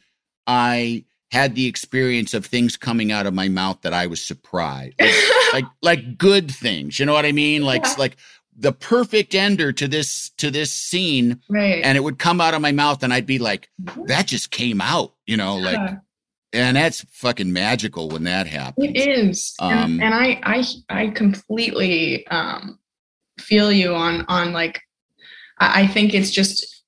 I 0.48 1.04
had 1.32 1.56
the 1.56 1.68
experience 1.68 2.34
of 2.34 2.46
things 2.46 2.78
coming 2.78 3.12
out 3.12 3.26
of 3.26 3.34
my 3.34 3.50
mouth 3.50 3.82
that 3.82 3.94
I 3.94 4.08
was 4.08 4.24
surprised, 4.24 4.96
like 5.00 5.14
like, 5.54 5.66
like 5.82 6.18
good 6.18 6.52
things. 6.52 7.00
You 7.00 7.06
know 7.06 7.14
what 7.14 7.26
I 7.26 7.32
mean? 7.32 7.64
Like 7.64 7.84
Yeah. 7.84 7.96
like 7.98 8.18
the 8.58 8.72
perfect 8.72 9.36
ender 9.36 9.74
to 9.74 9.88
this 9.88 10.30
to 10.38 10.50
this 10.52 10.72
scene, 10.72 11.42
right 11.50 11.84
and 11.84 11.98
it 11.98 12.02
would 12.02 12.20
come 12.20 12.40
out 12.40 12.54
of 12.54 12.62
my 12.62 12.72
mouth, 12.72 13.04
and 13.04 13.14
I'd 13.14 13.26
be 13.26 13.40
like, 13.40 13.70
mm-hmm. 13.82 14.06
that 14.06 14.28
just 14.28 14.52
came 14.52 14.82
out. 14.82 15.14
You 15.26 15.38
know, 15.38 15.58
like. 15.58 15.98
And 16.56 16.78
that's 16.78 17.04
fucking 17.12 17.52
magical 17.52 18.10
when 18.10 18.24
that 18.24 18.48
happens. 18.48 18.88
It 18.94 18.98
is, 18.98 19.54
Um, 19.60 20.00
and, 20.00 20.04
and 20.04 20.14
I, 20.14 20.40
I, 20.44 20.64
I 20.90 21.08
completely 21.10 22.26
um, 22.28 22.80
feel 23.40 23.72
you 23.72 23.94
on 23.94 24.26
on 24.28 24.54
like. 24.54 24.82
I, 25.60 25.84
I 25.84 25.88
think 25.88 26.14
it's 26.14 26.32
just, 26.32 26.84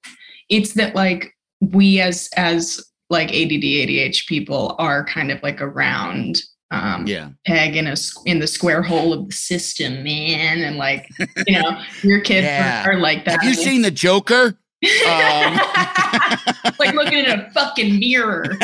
it's 0.49 0.73
that 0.73 0.95
like 0.95 1.33
we 1.61 1.99
as 2.01 2.29
as 2.37 2.83
like 3.09 3.29
ADD 3.29 3.63
ADH 3.63 4.27
people 4.27 4.75
are 4.79 5.05
kind 5.05 5.31
of 5.31 5.41
like 5.43 5.61
a 5.61 5.67
round 5.67 6.41
um, 6.71 7.07
Yeah. 7.07 7.29
peg 7.45 7.77
in 7.77 7.87
a 7.87 7.95
in 8.25 8.39
the 8.39 8.47
square 8.47 8.81
hole 8.81 9.13
of 9.13 9.27
the 9.27 9.33
system, 9.33 10.03
man, 10.03 10.59
and 10.59 10.77
like 10.77 11.07
you 11.47 11.61
know 11.61 11.81
your 12.03 12.19
kids 12.21 12.45
Yeah. 12.47 12.85
are, 12.85 12.93
are 12.93 12.99
like 12.99 13.23
that. 13.25 13.41
Have 13.41 13.43
you 13.49 13.53
seen 13.55 13.81
the 13.81 13.91
Joker? 13.91 14.57
Um, 15.07 15.59
like 16.79 16.93
looking 16.93 17.19
in 17.19 17.25
a 17.25 17.49
fucking 17.51 17.99
mirror. 17.99 18.57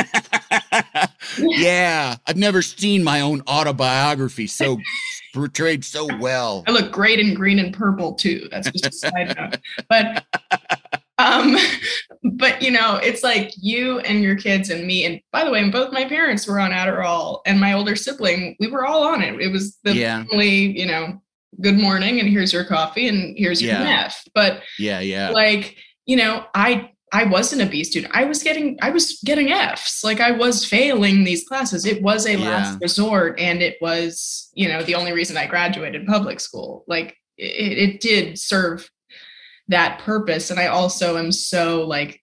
yeah, 1.37 2.15
I've 2.27 2.37
never 2.37 2.61
seen 2.61 3.03
my 3.03 3.21
own 3.21 3.41
autobiography 3.47 4.47
so 4.47 4.79
portrayed 5.33 5.83
so 5.83 6.07
well. 6.19 6.63
I 6.67 6.71
look 6.71 6.91
great 6.91 7.19
in 7.19 7.33
green 7.33 7.59
and 7.59 7.73
purple 7.73 8.13
too. 8.13 8.47
That's 8.51 8.69
just 8.71 8.85
a 8.85 8.91
side 9.09 9.35
note. 9.37 9.57
But 9.89 10.25
um 11.17 11.55
but 12.23 12.61
you 12.61 12.71
know, 12.71 12.97
it's 12.97 13.23
like 13.23 13.51
you 13.59 13.99
and 13.99 14.23
your 14.23 14.35
kids 14.35 14.69
and 14.69 14.85
me 14.85 15.05
and 15.05 15.19
by 15.31 15.43
the 15.43 15.51
way, 15.51 15.67
both 15.69 15.91
my 15.93 16.05
parents 16.05 16.47
were 16.47 16.59
on 16.59 16.71
Adderall 16.71 17.41
and 17.45 17.59
my 17.59 17.73
older 17.73 17.95
sibling, 17.95 18.55
we 18.59 18.67
were 18.67 18.85
all 18.85 19.03
on 19.03 19.21
it. 19.21 19.39
It 19.41 19.51
was 19.51 19.77
the 19.83 19.95
Yeah. 19.95 20.23
family, 20.23 20.77
you 20.79 20.85
know, 20.85 21.21
good 21.61 21.77
morning 21.77 22.19
and 22.19 22.29
here's 22.29 22.51
your 22.53 22.65
coffee 22.65 23.07
and 23.07 23.37
here's 23.37 23.61
your 23.61 23.73
Yeah. 23.73 23.83
meth. 23.83 24.27
But 24.33 24.61
Yeah, 24.79 24.99
yeah, 24.99 25.29
like, 25.29 25.77
you 26.05 26.17
know, 26.17 26.45
I 26.53 26.91
I 27.13 27.25
wasn't 27.25 27.61
a 27.61 27.67
B 27.67 27.83
student. 27.83 28.13
I 28.15 28.25
was 28.25 28.41
getting 28.41 28.77
I 28.81 28.89
was 28.89 29.19
getting 29.23 29.51
Fs. 29.51 30.03
Like 30.03 30.19
I 30.19 30.31
was 30.31 30.65
failing 30.65 31.23
these 31.23 31.47
classes. 31.47 31.85
It 31.85 32.01
was 32.01 32.25
a 32.25 32.35
last 32.37 32.73
Yeah. 32.73 32.77
resort 32.81 33.39
and 33.39 33.61
it 33.61 33.77
was, 33.81 34.49
you 34.55 34.67
know, 34.67 34.81
the 34.83 34.95
only 34.95 35.11
reason 35.13 35.37
I 35.37 35.45
graduated 35.45 36.07
public 36.07 36.39
school. 36.39 36.83
Like 36.87 37.15
it, 37.37 37.77
it 37.77 38.01
did 38.01 38.39
serve 38.39 38.89
that 39.67 39.99
purpose. 39.99 40.49
And 40.51 40.59
I 40.59 40.67
also 40.67 41.17
am 41.17 41.31
so 41.31 41.85
like 41.87 42.19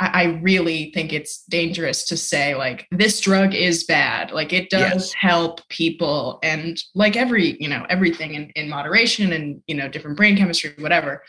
I, 0.00 0.06
I 0.06 0.24
really 0.42 0.90
think 0.94 1.12
it's 1.12 1.44
dangerous 1.46 2.06
to 2.06 2.16
say 2.16 2.54
like 2.54 2.86
this 2.92 3.20
drug 3.20 3.52
is 3.54 3.84
bad. 3.84 4.30
Like 4.30 4.52
it 4.52 4.70
does 4.70 4.80
Yes. 4.92 5.12
help 5.12 5.60
people 5.68 6.38
and 6.42 6.80
like 6.94 7.16
every, 7.16 7.60
you 7.60 7.68
know, 7.68 7.84
everything 7.90 8.34
in, 8.34 8.50
in 8.54 8.68
moderation 8.68 9.32
and 9.32 9.60
you 9.66 9.74
know, 9.74 9.88
different 9.88 10.16
brain 10.16 10.36
chemistry, 10.36 10.72
whatever. 10.78 11.22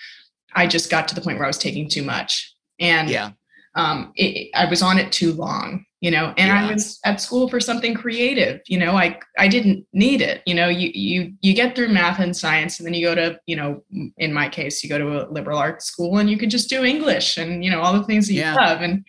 I 0.56 0.68
just 0.68 0.90
got 0.90 1.08
to 1.10 1.16
the 1.16 1.22
point 1.22 1.38
where 1.38 1.46
I 1.46 1.50
was 1.50 1.58
taking 1.58 1.90
too 1.90 2.04
much. 2.04 2.55
And 2.80 3.10
Yeah. 3.10 3.32
um, 3.76 4.12
it, 4.16 4.50
I 4.56 4.66
was 4.70 4.82
on 4.82 4.98
it 4.98 5.12
too 5.12 5.34
long, 5.34 5.86
you 6.02 6.12
know, 6.12 6.34
and 6.38 6.52
I 6.52 6.72
was 6.72 7.00
at 7.04 7.20
school 7.20 7.50
for 7.50 7.60
something 7.60 7.94
creative, 7.94 8.62
you 8.68 8.78
know, 8.78 8.96
I, 8.96 9.20
I 9.38 9.48
didn't 9.48 9.86
need 9.92 10.22
it. 10.22 10.42
You 10.46 10.54
know, 10.54 10.68
you, 10.70 10.92
you, 10.94 11.34
you 11.42 11.54
get 11.54 11.76
through 11.76 11.90
math 11.90 12.20
and 12.20 12.36
science 12.36 12.80
and 12.80 12.86
then 12.86 12.94
you 12.94 13.06
go 13.06 13.16
to, 13.16 13.40
you 13.48 13.56
know, 13.56 13.84
in 14.18 14.32
my 14.32 14.48
case, 14.48 14.84
you 14.84 14.90
go 14.90 14.98
to 14.98 15.26
a 15.26 15.30
liberal 15.32 15.58
arts 15.58 15.86
school 15.86 16.20
and 16.20 16.30
you 16.30 16.38
could 16.38 16.50
just 16.52 16.70
do 16.70 16.84
English 16.84 17.38
and, 17.38 17.64
you 17.66 17.72
know, 17.72 17.82
all 17.82 17.94
the 17.94 18.04
things 18.04 18.28
that 18.28 18.34
you 18.34 18.42
Yeah. 18.42 18.56
love. 18.56 18.82
And, 18.82 19.04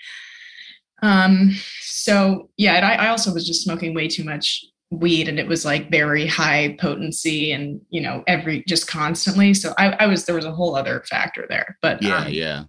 um, 1.02 1.54
so 1.82 2.48
yeah, 2.56 2.74
and 2.74 2.84
I, 2.84 2.94
I 2.94 3.08
also 3.08 3.32
was 3.32 3.46
just 3.46 3.62
smoking 3.62 3.94
way 3.94 4.08
too 4.08 4.24
much 4.24 4.64
weed 4.90 5.28
and 5.28 5.38
it 5.38 5.46
was 5.46 5.64
like 5.64 5.90
very 5.90 6.26
high 6.26 6.76
potency 6.80 7.52
and, 7.52 7.80
you 7.90 8.00
know, 8.00 8.24
every, 8.26 8.64
just 8.66 8.86
constantly. 8.88 9.52
So 9.52 9.74
I, 9.78 9.90
I 10.00 10.06
was, 10.06 10.24
there 10.24 10.34
was 10.36 10.44
a 10.46 10.52
whole 10.52 10.74
other 10.74 11.04
factor 11.08 11.44
there, 11.48 11.76
but, 11.82 12.02
Yeah. 12.02 12.18
um, 12.18 12.32
Yeah. 12.32 12.62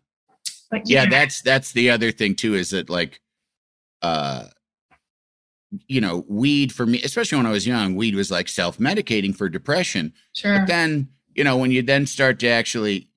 But 0.69 0.87
yeah 0.89 1.05
that's 1.05 1.41
that's 1.41 1.71
the 1.71 1.89
other 1.89 2.11
thing 2.11 2.35
too 2.35 2.55
is 2.55 2.71
that 2.71 2.89
like 2.89 3.21
uh 4.01 4.45
you 5.87 5.99
know 5.99 6.25
weed 6.27 6.71
for 6.71 6.85
me 6.85 7.01
especially 7.03 7.37
when 7.37 7.45
i 7.45 7.51
was 7.51 7.67
young 7.67 7.95
weed 7.95 8.15
was 8.15 8.31
like 8.31 8.47
self-medicating 8.47 9.35
for 9.35 9.49
depression 9.49 10.13
sure. 10.33 10.59
but 10.59 10.67
then 10.67 11.07
you 11.35 11.43
know 11.43 11.57
when 11.57 11.71
you 11.71 11.81
then 11.81 12.05
start 12.05 12.39
to 12.39 12.47
actually 12.47 13.09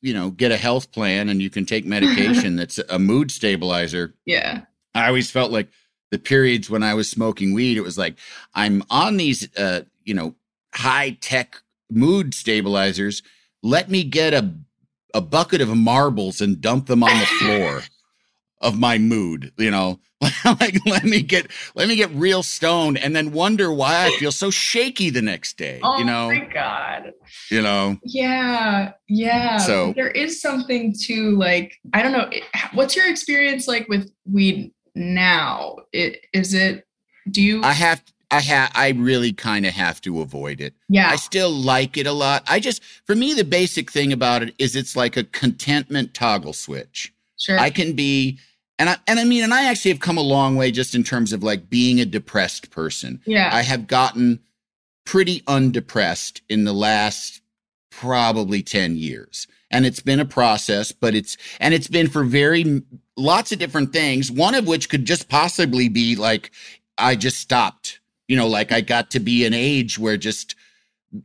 you 0.00 0.14
know 0.14 0.30
get 0.30 0.52
a 0.52 0.56
health 0.56 0.92
plan 0.92 1.28
and 1.28 1.42
you 1.42 1.50
can 1.50 1.64
take 1.64 1.84
medication 1.84 2.56
that's 2.56 2.78
a 2.88 2.98
mood 2.98 3.30
stabilizer 3.30 4.14
yeah. 4.24 4.62
i 4.94 5.06
always 5.06 5.30
felt 5.30 5.50
like 5.50 5.68
the 6.10 6.18
periods 6.18 6.70
when 6.70 6.82
i 6.82 6.94
was 6.94 7.10
smoking 7.10 7.52
weed 7.52 7.76
it 7.76 7.82
was 7.82 7.98
like 7.98 8.16
i'm 8.54 8.82
on 8.90 9.16
these 9.16 9.48
uh 9.58 9.82
you 10.04 10.14
know 10.14 10.34
high 10.74 11.16
tech 11.20 11.60
mood 11.90 12.34
stabilizers 12.34 13.22
let 13.62 13.90
me 13.90 14.04
get 14.04 14.32
a 14.32 14.54
a 15.14 15.20
bucket 15.20 15.60
of 15.60 15.68
marbles 15.76 16.40
and 16.40 16.60
dump 16.60 16.86
them 16.86 17.02
on 17.02 17.18
the 17.18 17.26
floor 17.40 17.80
of 18.62 18.78
my 18.78 18.98
mood 18.98 19.52
you 19.56 19.70
know 19.70 19.98
like 20.44 20.76
let 20.84 21.02
me 21.04 21.22
get 21.22 21.46
let 21.74 21.88
me 21.88 21.96
get 21.96 22.10
real 22.12 22.42
stoned 22.42 22.98
and 22.98 23.16
then 23.16 23.32
wonder 23.32 23.72
why 23.72 24.04
i 24.04 24.10
feel 24.18 24.30
so 24.30 24.50
shaky 24.50 25.08
the 25.08 25.22
next 25.22 25.56
day 25.56 25.80
Oh 25.82 25.96
you 25.98 26.04
know 26.04 26.28
my 26.28 26.46
god. 26.52 27.12
you 27.50 27.62
know 27.62 27.96
Yeah, 28.04 28.92
yeah. 29.08 29.56
So- 29.58 29.94
there 29.96 30.10
is 30.10 30.40
something 30.42 30.94
to 31.06 31.36
like. 31.38 31.74
I 31.94 32.02
don't 32.02 32.12
know. 32.12 32.28
What's 32.74 32.94
your 32.94 33.08
experience 33.08 33.66
like 33.66 33.88
with 33.88 34.10
weed 34.30 34.72
now? 34.94 35.76
It 35.92 36.20
is 36.34 36.52
it. 36.52 36.84
Do 37.30 37.40
you? 37.40 37.62
i 37.62 37.72
have 37.72 38.02
i 38.30 38.40
have 38.40 38.70
i 38.74 38.90
really 38.90 39.32
kind 39.32 39.66
of 39.66 39.72
have 39.72 40.00
to 40.00 40.20
avoid 40.20 40.60
it 40.60 40.74
yeah. 40.90 41.08
I 41.08 41.16
still 41.16 41.50
like 41.50 41.96
it 41.96 42.08
a 42.08 42.12
lot. 42.12 42.42
I 42.48 42.58
just, 42.58 42.82
for 43.06 43.14
me, 43.14 43.32
the 43.32 43.44
basic 43.44 43.92
thing 43.92 44.12
about 44.12 44.42
it 44.42 44.54
is 44.58 44.74
it's 44.74 44.96
like 44.96 45.16
a 45.16 45.22
contentment 45.22 46.14
toggle 46.14 46.52
switch. 46.52 47.14
sure. 47.38 47.58
I 47.58 47.70
can 47.70 47.92
be, 47.92 48.40
and 48.76 48.90
I, 48.90 48.96
and 49.06 49.20
I 49.20 49.24
mean, 49.24 49.44
and 49.44 49.54
I 49.54 49.66
actually 49.70 49.92
have 49.92 50.00
come 50.00 50.18
a 50.18 50.22
long 50.22 50.56
way 50.56 50.72
just 50.72 50.96
in 50.96 51.04
terms 51.04 51.32
of 51.32 51.44
like 51.44 51.70
being 51.70 52.00
a 52.00 52.04
depressed 52.04 52.72
person. 52.72 53.20
yeah. 53.24 53.50
I 53.52 53.62
have 53.62 53.86
gotten 53.86 54.40
pretty 55.06 55.44
undepressed 55.46 56.42
in 56.48 56.64
the 56.64 56.72
last 56.72 57.40
probably 57.90 58.62
10 58.62 58.96
years. 58.96 59.46
And 59.70 59.86
it's 59.86 60.00
been 60.00 60.18
a 60.18 60.24
process, 60.24 60.90
but 60.90 61.14
it's, 61.14 61.36
and 61.60 61.72
it's 61.72 61.86
been 61.86 62.08
for 62.08 62.24
very 62.24 62.82
lots 63.16 63.52
of 63.52 63.60
different 63.60 63.92
things, 63.92 64.32
one 64.32 64.56
of 64.56 64.66
which 64.66 64.88
could 64.88 65.04
just 65.04 65.28
possibly 65.28 65.88
be 65.88 66.16
like, 66.16 66.50
I 66.98 67.14
just 67.14 67.38
stopped, 67.38 67.99
you 68.30 68.36
know, 68.36 68.46
like 68.46 68.70
I 68.70 68.80
got 68.80 69.10
to 69.10 69.18
be 69.18 69.44
an 69.44 69.52
age 69.52 69.98
where 69.98 70.16
just 70.16 70.54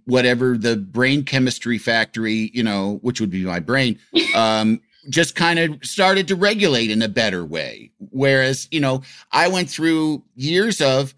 whatever 0.06 0.58
the 0.58 0.76
brain 0.76 1.24
chemistry 1.24 1.78
factory, 1.78 2.50
you 2.52 2.64
know, 2.64 2.98
which 3.04 3.22
would 3.22 3.30
be 3.30 3.44
my 3.44 3.60
brain, 3.60 4.00
um, 4.36 4.82
just 5.08 5.36
kind 5.36 5.60
of 5.60 5.86
started 5.86 6.28
to 6.30 6.36
regulate 6.36 6.90
in 6.90 7.04
a 7.04 7.08
better 7.08 7.46
way. 7.46 7.92
Whereas, 8.10 8.68
you 8.72 8.80
know, 8.80 9.04
I 9.32 9.50
went 9.50 9.70
through 9.70 10.24
years 10.34 10.82
of, 10.82 11.14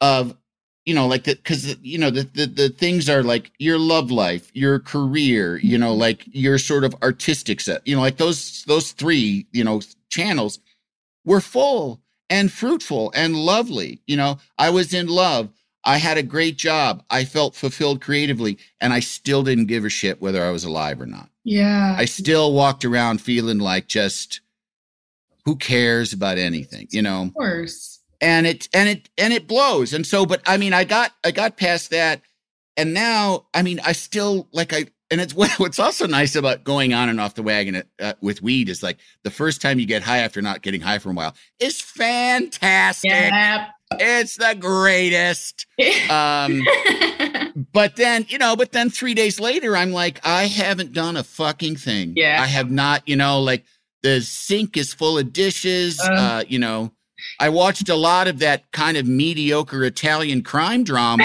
of, 0.00 0.36
you 0.84 0.94
know, 0.94 1.08
like 1.08 1.24
the, 1.24 1.34
cause 1.34 1.76
you 1.82 1.98
know, 1.98 2.10
the, 2.10 2.22
the, 2.22 2.46
the 2.46 2.68
things 2.68 3.10
are 3.10 3.24
like 3.24 3.50
your 3.58 3.80
love 3.80 4.12
life, 4.12 4.48
your 4.54 4.78
career, 4.78 5.56
you 5.56 5.76
know, 5.76 5.92
like 5.92 6.22
your 6.26 6.56
sort 6.58 6.84
of 6.84 6.94
artistic 7.02 7.60
set, 7.60 7.84
you 7.84 7.96
know, 7.96 8.02
like 8.02 8.18
those, 8.18 8.62
those 8.68 8.92
three, 8.92 9.48
you 9.50 9.64
know, 9.64 9.80
channels 10.08 10.60
were 11.24 11.40
full 11.40 12.00
and 12.32 12.50
fruitful 12.50 13.12
and 13.14 13.36
lovely. 13.36 14.00
You 14.06 14.16
know, 14.16 14.38
I 14.58 14.70
was 14.70 14.94
in 14.94 15.06
love. 15.06 15.50
I 15.84 15.98
had 15.98 16.16
a 16.16 16.22
great 16.22 16.56
job. 16.56 17.04
I 17.10 17.24
felt 17.26 17.54
fulfilled 17.54 18.00
creatively, 18.00 18.56
and 18.80 18.92
I 18.92 19.00
still 19.00 19.42
didn't 19.42 19.66
give 19.66 19.84
a 19.84 19.90
shit 19.90 20.22
whether 20.22 20.42
I 20.42 20.50
was 20.50 20.64
alive 20.64 21.00
or 21.00 21.06
not. 21.06 21.28
yeah. 21.44 21.94
I 21.98 22.06
still 22.06 22.54
walked 22.54 22.84
around 22.86 23.20
feeling 23.20 23.58
like 23.58 23.86
just 23.86 24.40
who 25.44 25.56
cares 25.56 26.12
about 26.14 26.38
anything, 26.38 26.86
you 26.90 27.02
know? 27.02 27.24
of 27.24 27.34
course. 27.34 28.00
And 28.20 28.46
it 28.46 28.68
and 28.72 28.88
it 28.88 29.10
and 29.18 29.32
it 29.32 29.46
blows. 29.48 29.92
And 29.92 30.06
so, 30.06 30.24
but 30.24 30.40
I 30.46 30.56
mean, 30.56 30.72
I 30.72 30.84
got 30.84 31.10
I 31.24 31.32
got 31.32 31.56
past 31.56 31.90
that, 31.90 32.22
and 32.76 32.94
now 32.94 33.46
I 33.52 33.62
mean, 33.62 33.78
I 33.84 33.92
still 33.92 34.48
like 34.52 34.72
I. 34.72 34.86
And 35.12 35.20
it's 35.20 35.34
what's 35.58 35.78
also 35.78 36.06
nice 36.06 36.34
about 36.34 36.64
going 36.64 36.94
on 36.94 37.08
and 37.08 37.20
off 37.20 37.34
the 37.34 37.42
wagon 37.42 37.82
uh, 38.00 38.14
with 38.20 38.42
weed 38.42 38.68
is 38.68 38.82
like 38.82 38.98
the 39.22 39.30
first 39.30 39.60
time 39.60 39.78
you 39.78 39.86
get 39.86 40.02
high 40.02 40.18
after 40.18 40.42
not 40.42 40.62
getting 40.62 40.80
high 40.80 40.98
for 40.98 41.10
a 41.10 41.12
while 41.12 41.36
is 41.60 41.80
fantastic. 41.80 43.10
Yeah. 43.10 43.68
It's 43.92 44.36
the 44.36 44.56
greatest. 44.58 45.66
Um, 46.08 46.62
but 47.72 47.96
then, 47.96 48.26
you 48.28 48.38
know, 48.38 48.54
but 48.54 48.72
then 48.72 48.88
three 48.90 49.14
days 49.14 49.40
later, 49.40 49.76
I'm 49.76 49.92
like, 49.92 50.20
I 50.24 50.44
haven't 50.44 50.92
done 50.92 51.16
a 51.16 51.24
fucking 51.24 51.76
thing. 51.76 52.12
Yeah. 52.16 52.40
I 52.40 52.46
have 52.46 52.70
not, 52.70 53.08
you 53.08 53.16
know, 53.16 53.40
like 53.40 53.64
the 54.02 54.20
sink 54.20 54.76
is 54.76 54.94
full 54.94 55.18
of 55.18 55.32
dishes. 55.32 55.98
Uh. 56.00 56.12
uh, 56.12 56.44
you 56.46 56.58
know, 56.58 56.92
I 57.38 57.48
watched 57.48 57.88
a 57.88 57.94
lot 57.94 58.28
of 58.28 58.38
that 58.40 58.70
kind 58.72 58.96
of 58.96 59.06
mediocre 59.06 59.84
Italian 59.84 60.42
crime 60.42 60.84
drama. 60.84 61.24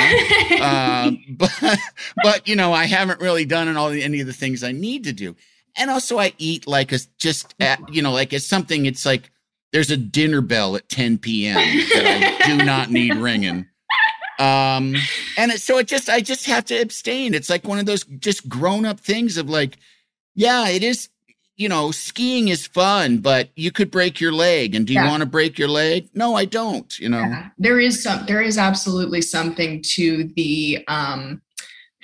um, 0.62 1.24
but, 1.30 1.80
but, 2.24 2.48
you 2.48 2.56
know, 2.56 2.74
I 2.74 2.86
haven't 2.86 3.22
really 3.22 3.46
done 3.46 3.76
all 3.78 3.90
the, 3.90 4.04
any 4.04 4.22
of 4.22 4.28
the 4.28 4.34
things 4.34 4.64
I 4.64 4.72
need 4.72 5.04
to 5.06 5.14
do. 5.14 5.36
And 5.78 5.90
also 5.90 6.18
I 6.18 6.34
eat 6.38 6.68
like 6.68 6.92
a, 6.92 7.00
just, 7.18 7.54
at, 7.60 7.94
you 7.94 8.02
know, 8.02 8.12
like 8.12 8.34
it's 8.34 8.46
something, 8.46 8.86
it's 8.86 9.06
like, 9.06 9.32
there's 9.74 9.92
a 9.92 9.98
dinner 9.98 10.42
bell 10.42 10.76
at 10.76 10.90
10 10.90 11.18
p.m. 11.18 11.56
that 11.56 12.40
I 12.42 12.48
do 12.48 12.64
not 12.64 12.90
need 12.90 13.16
ringing. 13.18 13.68
Um, 14.40 14.96
and 15.38 15.52
it, 15.52 15.62
so 15.62 15.78
it 15.78 15.88
just, 15.88 16.10
I 16.10 16.22
just 16.22 16.46
have 16.46 16.66
to 16.66 16.80
abstain. 16.80 17.34
It's 17.34 17.50
like 17.50 17.68
one 17.68 17.80
of 17.80 17.86
those 17.86 18.04
just 18.04 18.48
grown 18.48 18.86
up 18.86 19.00
things 19.00 19.38
of 19.38 19.50
like, 19.50 19.78
yeah, 20.36 20.70
it 20.70 20.84
is, 20.84 21.10
you 21.58 21.68
know, 21.68 21.92
skiing 21.92 22.48
is 22.48 22.68
fun, 22.68 23.18
but 23.18 23.50
you 23.56 23.72
could 23.72 23.90
break 23.92 24.22
your 24.22 24.32
leg. 24.32 24.76
And 24.76 24.86
do 24.86 24.94
you 24.94 25.00
Yeah. 25.00 25.10
want 25.10 25.22
to 25.22 25.26
break 25.26 25.58
your 25.58 25.68
leg? 25.68 26.08
No, 26.14 26.36
I 26.36 26.46
don't, 26.46 26.98
you 27.00 27.10
know? 27.10 27.22
Yeah. 27.22 27.50
there 27.58 27.80
is 27.80 28.04
some 28.04 28.26
there 28.28 28.42
is 28.42 28.58
absolutely 28.58 29.22
something 29.22 29.82
to 29.96 30.32
the 30.36 30.84
um 30.88 31.42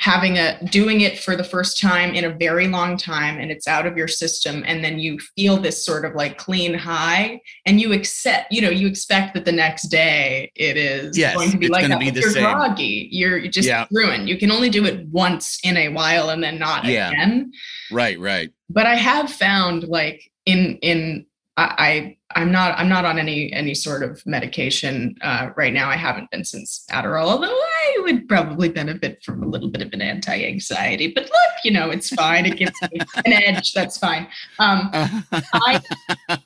having 0.03 0.37
a 0.37 0.61
doing 0.65 0.99
it 0.99 1.17
for 1.17 1.33
the 1.37 1.43
first 1.45 1.79
time 1.79 2.13
in 2.13 2.25
a 2.25 2.29
very 2.29 2.67
long 2.67 2.97
time 2.97 3.39
and 3.39 3.49
it's 3.51 3.69
out 3.69 3.85
of 3.85 3.95
your 3.95 4.07
system 4.07 4.61
and 4.67 4.83
then 4.83 4.99
you 4.99 5.17
feel 5.37 5.55
this 5.55 5.85
sort 5.85 6.03
of 6.03 6.13
like 6.13 6.37
clean 6.37 6.73
high 6.73 7.39
and 7.65 7.79
you 7.79 7.93
accept 7.93 8.51
you 8.51 8.61
know 8.61 8.69
you 8.69 8.85
expect 8.85 9.33
that 9.33 9.45
the 9.45 9.51
next 9.51 9.83
day 9.87 10.51
it 10.55 10.75
is 10.75 11.17
Yes, 11.17 11.35
going 11.35 11.51
to 11.51 11.57
be 11.57 11.69
like 11.69 11.87
that. 11.87 11.99
be 12.01 12.11
you're 12.11 12.31
same. 12.31 12.43
groggy 12.43 13.07
you're 13.13 13.37
you're 13.37 13.49
just 13.51 13.65
Yeah. 13.67 13.85
ruined 13.91 14.27
you 14.27 14.37
can 14.37 14.51
only 14.51 14.69
do 14.69 14.83
it 14.85 15.07
once 15.07 15.57
in 15.63 15.77
a 15.77 15.87
while 15.87 16.31
and 16.31 16.43
then 16.43 16.59
not 16.59 16.83
Yeah. 16.83 17.09
again 17.11 17.51
Right, 17.89 18.19
right. 18.19 18.49
but 18.69 18.85
I 18.85 18.95
have 18.95 19.31
found 19.31 19.83
like 19.85 20.29
in 20.45 20.77
in 20.81 21.25
I, 21.57 22.17
I 22.33 22.41
I'm 22.41 22.51
not 22.51 22.77
I'm 22.77 22.89
not 22.89 23.05
on 23.05 23.19
any 23.19 23.53
any 23.53 23.75
sort 23.75 24.01
of 24.03 24.25
medication 24.25 25.15
uh, 25.21 25.49
right 25.55 25.73
now. 25.73 25.89
I 25.89 25.95
haven't 25.95 26.31
been 26.31 26.43
since 26.43 26.85
Adderall, 26.91 27.27
although 27.27 27.47
I 27.47 27.97
would 28.01 28.27
probably 28.27 28.69
benefit 28.69 29.23
from 29.23 29.43
a 29.43 29.47
little 29.47 29.69
bit 29.69 29.81
of 29.81 29.93
an 29.93 30.01
anti-anxiety. 30.01 31.11
But 31.13 31.25
look, 31.25 31.53
you 31.63 31.71
know, 31.71 31.91
it's 31.91 32.09
fine. 32.09 32.45
It 32.45 32.57
gives 32.57 32.73
me 32.81 32.99
an 33.25 33.33
edge. 33.33 33.73
That's 33.73 33.97
fine. 33.97 34.27
Um, 34.57 34.89
I 34.93 35.81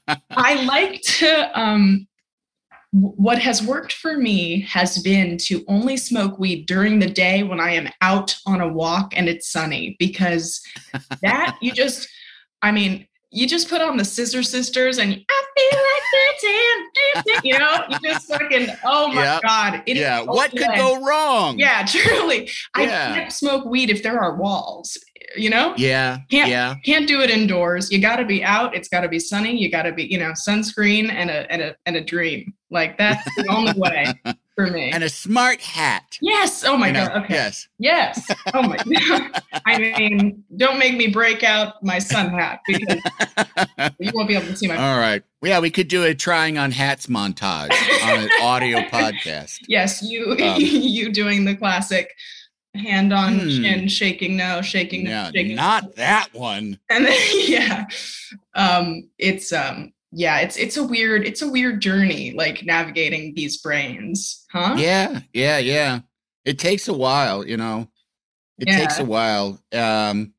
I 0.32 0.64
like 0.66 1.01
to 1.01 1.60
um 1.60 2.08
what 2.91 3.38
has 3.38 3.62
worked 3.62 3.93
for 3.93 4.18
me 4.18 4.62
has 4.62 4.97
been 4.99 5.38
to 5.38 5.64
only 5.68 5.97
smoke 5.97 6.39
weed 6.39 6.66
during 6.66 6.99
the 6.99 7.10
day 7.10 7.43
when 7.43 7.60
I 7.60 7.72
am 7.72 7.89
out 8.01 8.36
on 8.45 8.62
a 8.62 8.68
walk 8.68 9.16
and 9.16 9.28
it's 9.30 9.51
sunny 9.51 9.95
because 9.99 10.62
that 11.22 11.58
you 11.62 11.72
just 11.72 12.08
I 12.62 12.72
mean, 12.72 13.07
you 13.32 13.48
just 13.48 13.70
put 13.70 13.82
on 13.82 13.98
the 13.98 14.06
Scissor 14.06 14.42
Sisters 14.44 14.98
and 15.00 15.14
I 15.30 15.44
feel 15.58 15.80
like 15.80 17.24
dancing. 17.24 17.42
You 17.44 17.60
know, 17.60 17.84
you 17.90 17.98
just 18.10 18.28
fucking. 18.28 18.68
Oh 18.86 19.08
my 19.12 19.24
Yep. 19.24 19.42
god! 19.44 19.84
it 19.86 19.98
yeah. 19.98 20.22
What 20.22 20.52
could 20.52 20.68
go 20.76 21.04
wrong? 21.06 21.58
Yeah, 21.60 21.84
truly. 21.88 22.50
I 22.74 22.84
Yeah. 22.84 23.14
can't 23.16 23.32
smoke 23.34 23.66
weed 23.66 23.90
if 23.90 24.04
there 24.04 24.20
are 24.20 24.36
walls. 24.36 24.98
You 25.36 25.50
know, 25.50 25.74
Yeah. 25.78 26.20
Can't- 26.32 26.50
Yeah. 26.50 26.76
can't 26.86 27.06
do 27.08 27.20
it 27.22 27.30
indoors. 27.30 27.92
You 27.92 28.00
got 28.00 28.16
to 28.16 28.26
be 28.26 28.44
out. 28.46 28.74
It's 28.74 28.88
got 28.88 29.02
to 29.02 29.10
be 29.10 29.20
sunny. 29.20 29.58
You 29.58 29.70
got 29.70 29.84
to 29.84 29.92
be, 29.92 30.06
you 30.06 30.18
know, 30.18 30.32
sunscreen 30.32 31.12
and 31.12 31.30
a 31.30 31.52
and 31.52 31.62
a 31.62 31.76
and 31.86 31.96
a 31.98 32.02
dream. 32.04 32.54
Like 32.72 32.98
that's 32.98 33.24
the 33.36 33.46
only 33.50 33.74
way 33.78 34.14
for 34.58 34.68
me. 34.72 34.89
And 34.91 35.03
a 35.03 35.10
smart 35.10 35.62
hat. 35.62 36.18
yes. 36.22 36.64
Oh 36.66 36.76
my 36.76 36.88
you 36.88 36.93
know? 36.93 37.05
god. 37.08 37.24
Okay. 37.26 37.34
Yes. 37.36 37.68
Yes. 37.78 38.28
Oh 38.55 38.64
my 38.64 38.78
god. 38.78 39.41
I 39.68 39.78
mean, 39.78 40.43
don't 40.58 40.80
make 40.80 40.97
me 40.97 41.08
break 41.08 41.43
out 41.43 41.82
my 41.84 41.99
sun 41.99 42.30
hat 42.32 42.62
because 42.68 42.99
you 43.99 44.12
won't 44.14 44.28
be 44.28 44.36
able 44.36 44.47
to 44.47 44.55
see 44.55 44.68
my. 44.68 44.76
All 44.76 44.97
right. 44.99 45.22
Yeah, 45.43 45.60
we 45.60 45.70
could 45.70 45.88
do 45.88 46.03
a 46.03 46.16
trying 46.16 46.58
on 46.58 46.72
hats 46.72 47.05
montage 47.08 47.72
on 48.03 48.20
an 48.24 48.30
audio 48.41 48.80
podcast. 48.80 49.60
yes, 49.68 50.01
you 50.01 50.32
Um, 50.41 50.55
you 50.60 51.12
doing 51.14 51.45
the 51.45 51.55
classic 51.55 52.10
hand 52.76 53.14
on 53.14 53.39
Hmm. 53.39 53.49
chin, 53.49 53.88
shaking 53.88 54.36
no, 54.38 54.62
shaking 54.64 55.03
no, 55.03 55.30
Yeah, 55.34 55.43
no. 55.43 55.55
not 55.55 55.95
that 55.95 56.30
one. 56.34 56.80
and 56.89 57.05
then 57.05 57.18
yeah 57.47 57.86
um 58.55 59.10
it's 59.18 59.51
um 59.53 59.93
yeah 60.18 60.39
it's 60.39 60.57
it's 60.57 60.78
a 60.78 60.84
weird 60.84 61.26
it's 61.28 61.43
a 61.43 61.47
weird 61.47 61.80
journey 61.80 62.34
like 62.36 62.65
navigating 62.65 63.34
these 63.36 63.57
brains 63.61 64.45
huh 64.51 64.74
Yeah, 64.78 65.20
yeah, 65.34 65.59
yeah. 65.59 65.99
It 66.43 66.57
takes 66.57 66.88
a 66.88 66.93
while, 66.93 67.45
you 67.45 67.57
know. 67.57 67.88
It 68.57 68.65
takes 68.65 68.97
a 68.99 69.03
while. 69.05 69.59
Um 69.72 70.34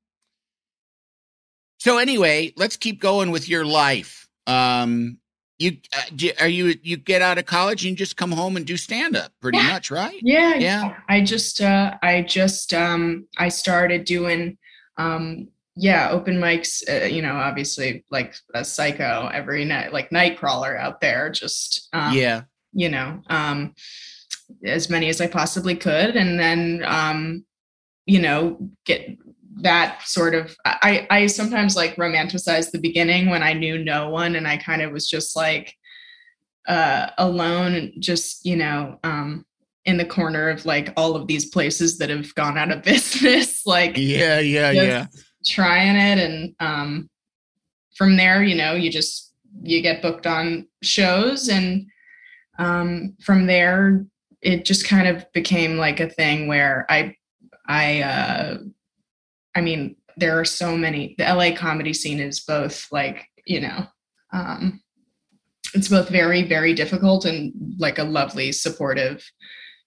So 1.78 1.98
anyway, 1.98 2.52
let's 2.56 2.76
keep 2.76 3.00
going 3.00 3.30
with 3.30 3.48
your 3.48 3.64
life. 3.64 4.26
Um 4.46 5.18
you 5.58 5.76
uh, 5.96 6.02
do- 6.14 6.32
are 6.40 6.48
you 6.48 6.74
you 6.82 6.96
get 6.96 7.20
out 7.22 7.38
of 7.38 7.46
college 7.46 7.84
and 7.84 7.90
you 7.90 7.96
just 7.96 8.16
come 8.16 8.32
home 8.32 8.56
and 8.56 8.66
do 8.66 8.76
stand 8.76 9.16
up 9.16 9.32
pretty 9.40 9.58
Yeah. 9.58 9.72
much, 9.72 9.90
right? 9.90 10.18
yeah 10.22 10.54
Yeah. 10.54 10.96
i 11.08 11.20
just 11.20 11.60
uh 11.60 11.96
i 12.02 12.22
just 12.22 12.72
um 12.74 13.26
i 13.38 13.48
started 13.48 14.04
doing 14.04 14.56
um 14.96 15.48
yeah 15.78 16.10
open 16.10 16.36
mics 16.38 16.82
uh, 16.88 17.06
you 17.06 17.22
know 17.22 17.34
obviously 17.34 18.04
like 18.10 18.34
a 18.54 18.64
psycho 18.64 19.30
every 19.32 19.64
night 19.64 19.92
like 19.92 20.10
nightcrawler 20.10 20.78
out 20.78 21.00
there 21.00 21.30
just 21.30 21.88
um 21.92 22.12
yeah. 22.12 22.42
you 22.72 22.88
know 22.88 23.22
um 23.30 23.72
as 24.64 24.90
many 24.90 25.08
as 25.08 25.20
i 25.20 25.26
possibly 25.26 25.76
could 25.76 26.16
and 26.16 26.38
then 26.38 26.82
um 26.84 27.44
you 28.06 28.20
know 28.20 28.58
get 28.84 29.16
that 29.60 30.02
sort 30.02 30.34
of 30.34 30.56
i 30.64 31.06
i 31.10 31.26
sometimes 31.26 31.76
like 31.76 31.94
romanticize 31.96 32.70
the 32.70 32.80
beginning 32.80 33.30
when 33.30 33.42
i 33.42 33.52
knew 33.52 33.78
no 33.78 34.08
one 34.08 34.34
and 34.34 34.48
i 34.48 34.56
kind 34.56 34.82
of 34.82 34.90
was 34.90 35.08
just 35.08 35.36
like 35.36 35.74
uh 36.66 37.08
alone 37.18 37.92
just 38.00 38.44
you 38.44 38.56
know 38.56 38.98
um 39.04 39.44
in 39.84 39.96
the 39.96 40.04
corner 40.04 40.50
of 40.50 40.66
like 40.66 40.92
all 40.96 41.16
of 41.16 41.26
these 41.26 41.46
places 41.46 41.98
that 41.98 42.10
have 42.10 42.34
gone 42.34 42.58
out 42.58 42.70
of 42.70 42.82
business 42.84 43.64
like 43.64 43.96
Yeah, 43.96 44.38
yeah, 44.40 44.70
yeah. 44.70 45.06
Trying 45.49 45.96
it 45.96 46.18
and 46.18 46.55
um 46.61 47.09
from 47.96 48.16
there 48.16 48.42
you 48.42 48.55
know 48.55 48.74
you 48.74 48.90
just 48.90 49.34
you 49.62 49.80
get 49.82 50.03
booked 50.03 50.26
on 50.26 50.66
shows 50.82 51.49
and 51.49 51.86
um 52.59 53.16
from 53.22 53.46
there 53.46 54.05
it 54.42 54.64
just 54.64 54.86
kind 54.86 55.09
of 55.09 55.30
became 55.32 55.76
like 55.76 56.01
a 56.01 56.09
thing 56.09 56.46
where 56.46 56.86
i 56.88 57.14
i 57.66 58.01
uh 58.03 58.59
i 59.55 59.61
mean 59.61 59.96
there 60.16 60.38
are 60.38 60.44
so 60.44 60.76
many 60.76 61.14
the 61.18 61.24
la 61.34 61.55
comedy 61.57 61.94
scene 61.94 62.20
is 62.20 62.40
both 62.40 62.86
like 62.92 63.26
you 63.46 63.61
know 63.61 63.86
um 64.32 64.80
it's 65.74 65.88
both 65.88 66.09
very 66.09 66.42
very 66.42 66.74
difficult 66.74 67.24
and 67.24 67.53
like 67.78 67.99
a 67.99 68.05
lovely 68.05 68.53
supportive 68.53 69.24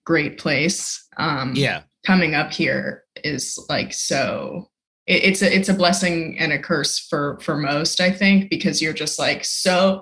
great 0.06 0.38
place 0.38 1.08
um 1.18 1.54
Yeah. 1.56 1.84
coming 2.06 2.34
up 2.36 2.52
here 2.52 3.04
is 3.24 3.64
like 3.70 3.94
so 3.94 4.71
it, 5.08 5.24
it's 5.24 5.42
a 5.42 5.56
it's 5.56 5.70
a 5.70 5.74
blessing 5.74 6.38
and 6.40 6.52
a 6.52 6.60
curse 6.60 7.00
for 7.00 7.40
for 7.42 7.58
most 7.58 8.00
i 8.00 8.12
think 8.12 8.50
because 8.50 8.82
you're 8.82 8.94
just 8.94 9.20
like 9.20 9.44
so 9.44 10.02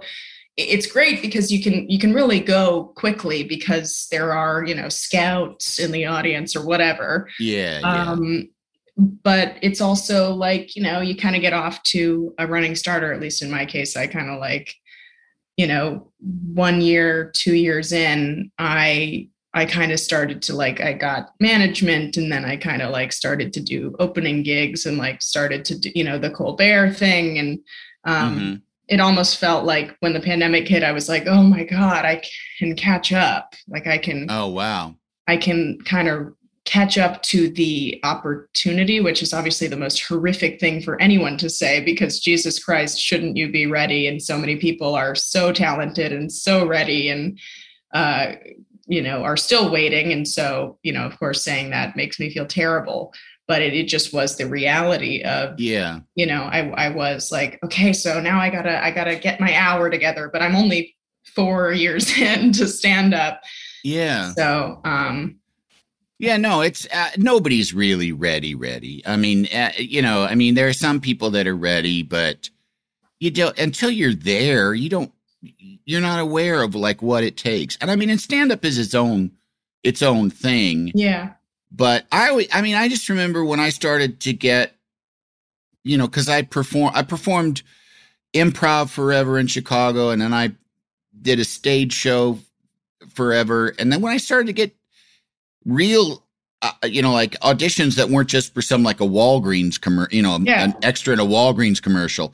it's 0.57 0.87
great 0.87 1.21
because 1.21 1.51
you 1.51 1.61
can 1.61 1.89
you 1.89 1.97
can 1.97 2.13
really 2.13 2.39
go 2.39 2.91
quickly 2.95 3.43
because 3.43 4.07
there 4.11 4.33
are 4.33 4.65
you 4.65 4.75
know 4.75 4.89
scouts 4.89 5.79
in 5.79 5.91
the 5.91 6.05
audience 6.05 6.55
or 6.55 6.65
whatever 6.65 7.29
Yeah, 7.39 7.79
yeah. 7.79 8.11
um 8.11 8.49
but 8.97 9.55
it's 9.61 9.79
also 9.79 10.33
like 10.33 10.75
you 10.75 10.83
know 10.83 10.99
you 10.99 11.15
kind 11.15 11.35
of 11.35 11.41
get 11.41 11.53
off 11.53 11.81
to 11.83 12.33
a 12.37 12.45
running 12.45 12.75
starter 12.75 13.13
at 13.13 13.21
least 13.21 13.41
in 13.41 13.49
my 13.49 13.65
case 13.65 13.95
i 13.95 14.07
kind 14.07 14.29
of 14.29 14.39
like 14.39 14.75
you 15.55 15.67
know 15.67 16.11
one 16.53 16.81
year 16.81 17.31
two 17.33 17.55
years 17.55 17.93
in 17.93 18.51
i 18.59 19.29
i 19.53 19.65
kind 19.65 19.91
of 19.91 19.99
started 19.99 20.41
to 20.41 20.53
like 20.55 20.79
i 20.81 20.93
got 20.93 21.33
management 21.39 22.17
and 22.17 22.31
then 22.31 22.45
i 22.45 22.55
kind 22.55 22.81
of 22.81 22.91
like 22.91 23.11
started 23.11 23.51
to 23.53 23.59
do 23.59 23.95
opening 23.99 24.43
gigs 24.43 24.85
and 24.85 24.97
like 24.97 25.21
started 25.21 25.65
to 25.65 25.77
do 25.77 25.91
you 25.95 26.03
know 26.03 26.17
the 26.17 26.29
colbert 26.31 26.91
thing 26.93 27.37
and 27.39 27.59
um 28.05 28.39
Mhm. 28.39 28.61
it 28.87 28.99
almost 28.99 29.37
felt 29.39 29.65
like 29.65 29.95
when 29.99 30.13
the 30.13 30.19
pandemic 30.19 30.67
hit 30.67 30.83
i 30.83 30.91
was 30.91 31.09
like 31.09 31.25
oh 31.27 31.43
my 31.43 31.63
god 31.63 32.05
i 32.05 32.21
can 32.57 32.75
catch 32.75 33.11
up 33.13 33.53
like 33.67 33.87
i 33.87 33.97
can 33.97 34.27
Oh 34.29 34.47
wow. 34.47 34.95
I 35.27 35.37
can 35.37 35.77
kind 35.85 36.07
of 36.07 36.33
catch 36.65 36.97
up 36.97 37.21
to 37.23 37.49
the 37.49 37.99
opportunity, 38.03 38.99
which 38.99 39.21
is 39.23 39.33
obviously 39.33 39.67
the 39.67 39.77
most 39.77 40.03
horrific 40.03 40.59
thing 40.59 40.81
for 40.81 40.99
anyone 41.01 41.37
to 41.37 41.49
say 41.49 41.81
because 41.83 42.19
Jesus 42.19 42.63
Christ, 42.63 42.99
shouldn't 42.99 43.37
you 43.37 43.51
be 43.51 43.65
ready? 43.67 44.07
And 44.07 44.21
so 44.21 44.37
many 44.37 44.55
people 44.57 44.95
are 44.95 45.13
so 45.15 45.51
talented 45.51 46.11
and 46.13 46.31
so 46.31 46.65
ready 46.67 47.09
and, 47.09 47.39
uh, 47.93 48.33
you 48.89 49.01
know, 49.01 49.23
are 49.23 49.37
still 49.37 49.71
waiting. 49.71 50.11
And 50.11 50.27
so, 50.27 50.77
you 50.83 50.91
know, 50.91 51.05
of 51.05 51.17
course, 51.17 51.41
saying 51.43 51.69
that 51.69 51.95
makes 51.95 52.19
me 52.19 52.29
feel 52.29 52.45
terrible, 52.45 53.13
but 53.47 53.61
it, 53.61 53.73
it 53.73 53.87
just 53.87 54.11
was 54.13 54.35
the 54.35 54.45
reality 54.47 55.21
of 55.23 55.59
Yeah. 55.59 55.99
you 56.15 56.25
know 56.27 56.43
I, 56.43 56.69
I 56.69 56.89
was 56.89 57.31
like 57.31 57.57
okay 57.63 57.93
so 57.93 58.19
now 58.19 58.39
i 58.39 58.47
gotta 58.51 58.83
i 58.85 58.91
gotta 58.91 59.15
get 59.15 59.39
my 59.39 59.55
hour 59.55 59.89
together 59.89 60.29
but 60.31 60.43
i'm 60.43 60.55
only 60.55 60.95
four 61.33 61.71
years 61.83 62.15
in 62.15 62.51
to 62.53 62.67
stand 62.67 63.15
up 63.15 63.41
Yeah. 63.83 64.33
so 64.33 64.81
um 64.85 65.39
Yeah, 66.19 66.37
no, 66.37 66.61
it's 66.61 66.85
uh, 66.93 67.09
nobody's 67.17 67.73
really 67.73 68.11
ready. 68.11 68.53
Ready. 68.53 69.01
I 69.05 69.15
mean, 69.15 69.47
uh, 69.47 69.71
you 69.77 70.01
know, 70.03 70.23
I 70.25 70.35
mean, 70.35 70.53
there 70.53 70.67
are 70.67 70.73
some 70.73 70.99
people 70.99 71.29
that 71.31 71.47
are 71.47 71.55
ready, 71.55 72.03
but 72.03 72.49
you 73.21 73.31
don't 73.31 73.57
until 73.57 73.89
you're 73.89 74.13
there. 74.13 74.73
You 74.73 74.89
don't. 74.89 75.11
You're 75.41 76.01
not 76.01 76.19
aware 76.19 76.61
of 76.63 76.75
like 76.75 77.01
what 77.01 77.23
it 77.23 77.37
takes. 77.37 77.77
And 77.81 77.89
I 77.89 77.95
mean, 77.95 78.09
and 78.09 78.19
stand 78.19 78.51
up 78.51 78.65
is 78.65 78.77
its 78.77 78.93
own, 78.93 79.31
its 79.83 80.01
own 80.01 80.29
thing. 80.29 80.91
yeah 80.93 81.33
But 81.71 82.05
I, 82.11 82.29
always, 82.29 82.47
I 82.53 82.61
mean, 82.61 82.75
I 82.75 82.89
just 82.89 83.07
remember 83.09 83.45
when 83.45 83.59
I 83.59 83.69
started 83.69 84.19
to 84.21 84.33
get, 84.33 84.75
you 85.83 85.97
know, 85.97 86.07
because 86.07 86.27
I 86.27 86.41
perform, 86.41 86.91
I 86.93 87.03
performed 87.03 87.61
improv 88.33 88.89
forever 88.89 89.39
in 89.39 89.47
Chicago, 89.47 90.09
and 90.09 90.21
then 90.21 90.33
I 90.33 90.51
did 91.21 91.39
a 91.39 91.45
stage 91.45 91.93
show 91.93 92.37
forever, 93.13 93.73
and 93.79 93.91
then 93.91 94.01
when 94.01 94.13
I 94.13 94.17
started 94.17 94.47
to 94.47 94.53
get 94.53 94.75
real, 95.65 96.23
uh, 96.61 96.71
you 96.83 97.01
know, 97.01 97.11
like 97.13 97.39
auditions 97.39 97.95
that 97.95 98.09
weren't 98.09 98.29
just 98.29 98.53
for 98.53 98.61
some 98.61 98.83
like 98.83 98.99
a 99.01 99.05
Walgreens 99.05 99.79
commercial, 99.79 100.15
you 100.15 100.21
know, 100.21 100.37
Yeah. 100.43 100.63
an 100.65 100.75
extra 100.83 101.13
in 101.13 101.19
a 101.19 101.25
Walgreens 101.25 101.81
commercial, 101.81 102.33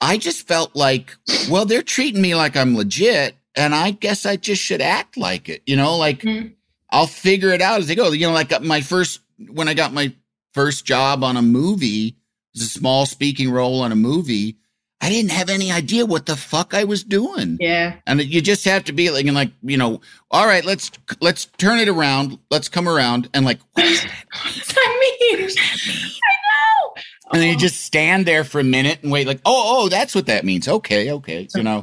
I 0.00 0.18
just 0.18 0.46
felt 0.46 0.74
like, 0.76 1.16
well, 1.50 1.64
they're 1.64 1.82
treating 1.82 2.20
me 2.22 2.34
like 2.34 2.56
I'm 2.56 2.76
legit, 2.76 3.36
and 3.54 3.74
I 3.74 3.92
guess 3.92 4.26
I 4.26 4.36
just 4.36 4.60
should 4.62 4.80
act 4.82 5.16
like 5.16 5.48
it, 5.48 5.62
you 5.66 5.76
know, 5.76 5.96
like. 5.96 6.20
Mhm. 6.20 6.52
I'll 6.90 7.08
figure 7.08 7.48
it 7.50 7.60
out 7.60 7.80
as 7.80 7.88
they 7.88 7.96
go. 7.96 8.12
You 8.12 8.28
know, 8.28 8.32
like 8.32 8.62
my 8.62 8.80
first 8.80 9.20
when 9.48 9.66
I 9.66 9.74
got 9.74 9.92
my 9.92 10.12
first 10.52 10.84
job 10.84 11.24
on 11.24 11.36
a 11.36 11.42
movie, 11.42 12.06
it 12.08 12.14
was 12.54 12.62
a 12.62 12.70
small 12.70 13.04
speaking 13.04 13.50
role 13.50 13.80
on 13.80 13.90
a 13.90 13.96
movie. 13.96 14.58
I 15.00 15.10
didn't 15.10 15.32
have 15.32 15.50
any 15.50 15.72
idea 15.72 16.06
what 16.06 16.26
the 16.26 16.36
fuck 16.36 16.72
I 16.72 16.84
was 16.84 17.02
doing. 17.02 17.58
yeah 17.60 17.96
And 18.06 18.22
you 18.22 18.40
just 18.40 18.64
have 18.64 18.84
to 18.84 18.92
be 18.92 19.10
like, 19.10 19.26
and 19.26 19.34
like, 19.34 19.50
you 19.62 19.76
know, 19.76 20.00
all 20.30 20.46
right, 20.46 20.64
let's 20.64 20.90
let's 21.20 21.46
turn 21.58 21.80
it 21.80 21.88
around. 21.88 22.38
Let's 22.48 22.68
come 22.68 22.88
around 22.88 23.28
and 23.34 23.44
like, 23.44 23.58
what 23.72 23.86
is 23.86 24.02
that? 24.02 24.24
what 24.44 24.54
does 24.54 24.68
that 24.68 24.96
mean 25.00 25.40
know 25.40 25.54
And 27.32 27.40
then 27.40 27.48
you 27.48 27.56
just 27.56 27.80
stand 27.80 28.26
there 28.26 28.44
for 28.44 28.60
a 28.60 28.64
minute 28.64 29.02
and 29.02 29.10
wait, 29.10 29.26
like, 29.26 29.40
oh, 29.44 29.84
oh, 29.84 29.88
that's 29.88 30.14
what 30.14 30.26
that 30.26 30.44
means. 30.44 30.68
Okay, 30.68 31.10
okay, 31.10 31.48
you 31.54 31.62
know. 31.62 31.82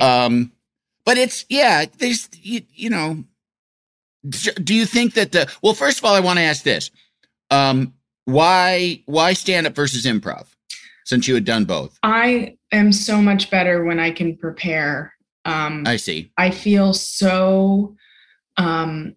Um, 0.00 0.52
but 1.04 1.16
it's 1.16 1.44
yeah, 1.48 1.84
there's 1.98 2.28
you, 2.40 2.62
you 2.72 2.90
know. 2.90 3.24
Do 4.28 4.74
you 4.74 4.86
think 4.86 5.14
that 5.14 5.32
the 5.32 5.50
well? 5.62 5.74
First 5.74 5.98
of 5.98 6.04
all, 6.04 6.14
I 6.14 6.20
want 6.20 6.38
to 6.38 6.44
ask 6.44 6.64
this: 6.64 6.90
um, 7.50 7.94
why 8.24 9.02
why 9.06 9.34
stand 9.34 9.66
up 9.66 9.74
versus 9.74 10.06
improv? 10.06 10.46
Since 11.04 11.28
you 11.28 11.34
had 11.34 11.44
done 11.44 11.66
both, 11.66 11.98
i 12.02 12.56
am 12.72 12.90
so 12.90 13.20
much 13.20 13.50
better 13.50 13.84
when 13.84 14.00
i 14.00 14.10
can 14.10 14.38
prepare 14.38 15.14
um 15.44 15.84
I 15.86 15.96
see. 15.96 16.32
I 16.36 16.50
feel 16.50 16.94
so 16.94 17.96
um 18.56 19.16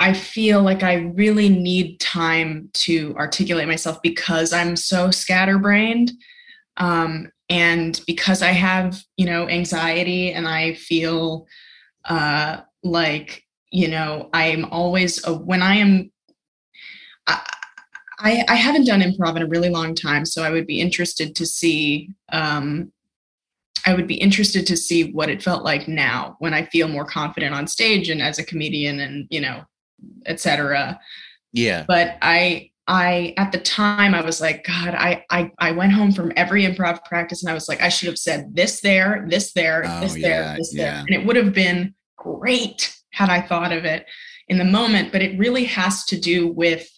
I 0.00 0.12
feel 0.12 0.62
like 0.62 0.82
I 0.82 0.94
really 0.94 1.48
need 1.48 2.00
time 2.00 2.68
to 2.74 3.14
articulate 3.16 3.68
myself 3.68 4.02
because 4.02 4.52
I'm 4.52 4.76
so 4.76 5.10
scatterbrained. 5.10 6.12
Um, 6.76 7.30
and 7.48 8.00
because 8.06 8.42
I 8.42 8.50
have, 8.50 9.00
you 9.16 9.26
know, 9.26 9.48
anxiety 9.48 10.32
and 10.32 10.48
I 10.48 10.74
feel 10.74 11.46
uh, 12.06 12.62
like, 12.82 13.44
you 13.70 13.88
know, 13.88 14.30
I'm 14.32 14.64
always, 14.66 15.24
uh, 15.26 15.34
when 15.34 15.62
I 15.62 15.76
am, 15.76 16.10
I, 17.26 17.40
I, 18.18 18.44
I, 18.48 18.54
haven't 18.54 18.86
done 18.86 19.00
improv 19.00 19.36
in 19.36 19.42
a 19.42 19.48
really 19.48 19.68
long 19.68 19.94
time. 19.94 20.24
So 20.26 20.42
I 20.42 20.50
would 20.50 20.66
be 20.66 20.80
interested 20.80 21.34
to 21.36 21.46
see, 21.46 22.10
um, 22.32 22.92
I 23.86 23.94
would 23.94 24.06
be 24.06 24.16
interested 24.16 24.66
to 24.66 24.76
see 24.76 25.12
what 25.12 25.28
it 25.28 25.42
felt 25.42 25.64
like 25.64 25.86
now 25.86 26.36
when 26.40 26.54
I 26.54 26.64
feel 26.66 26.88
more 26.88 27.04
confident 27.04 27.54
on 27.54 27.66
stage 27.66 28.08
and 28.08 28.22
as 28.22 28.38
a 28.38 28.44
comedian 28.44 29.00
and, 29.00 29.26
you 29.30 29.40
know, 29.40 29.64
etc. 30.26 30.98
Yeah. 31.52 31.84
But 31.86 32.18
I 32.22 32.70
I 32.86 33.34
at 33.36 33.52
the 33.52 33.60
time 33.60 34.14
I 34.14 34.20
was 34.20 34.40
like, 34.40 34.64
God, 34.64 34.94
I 34.94 35.24
I 35.30 35.50
I 35.58 35.70
went 35.72 35.92
home 35.92 36.12
from 36.12 36.32
every 36.36 36.64
improv 36.64 37.04
practice 37.04 37.42
and 37.42 37.50
I 37.50 37.54
was 37.54 37.68
like, 37.68 37.82
I 37.82 37.88
should 37.88 38.08
have 38.08 38.18
said 38.18 38.54
this 38.54 38.80
there, 38.80 39.24
this 39.28 39.52
there, 39.52 39.84
oh, 39.86 40.00
this 40.00 40.16
yeah, 40.16 40.28
there, 40.28 40.56
this 40.56 40.74
yeah. 40.74 40.84
there. 40.84 41.00
And 41.00 41.10
it 41.10 41.26
would 41.26 41.36
have 41.36 41.54
been 41.54 41.94
great 42.16 42.94
had 43.12 43.30
I 43.30 43.40
thought 43.40 43.72
of 43.72 43.84
it 43.84 44.06
in 44.48 44.58
the 44.58 44.64
moment. 44.64 45.12
But 45.12 45.22
it 45.22 45.38
really 45.38 45.64
has 45.64 46.04
to 46.06 46.18
do 46.18 46.48
with 46.48 46.88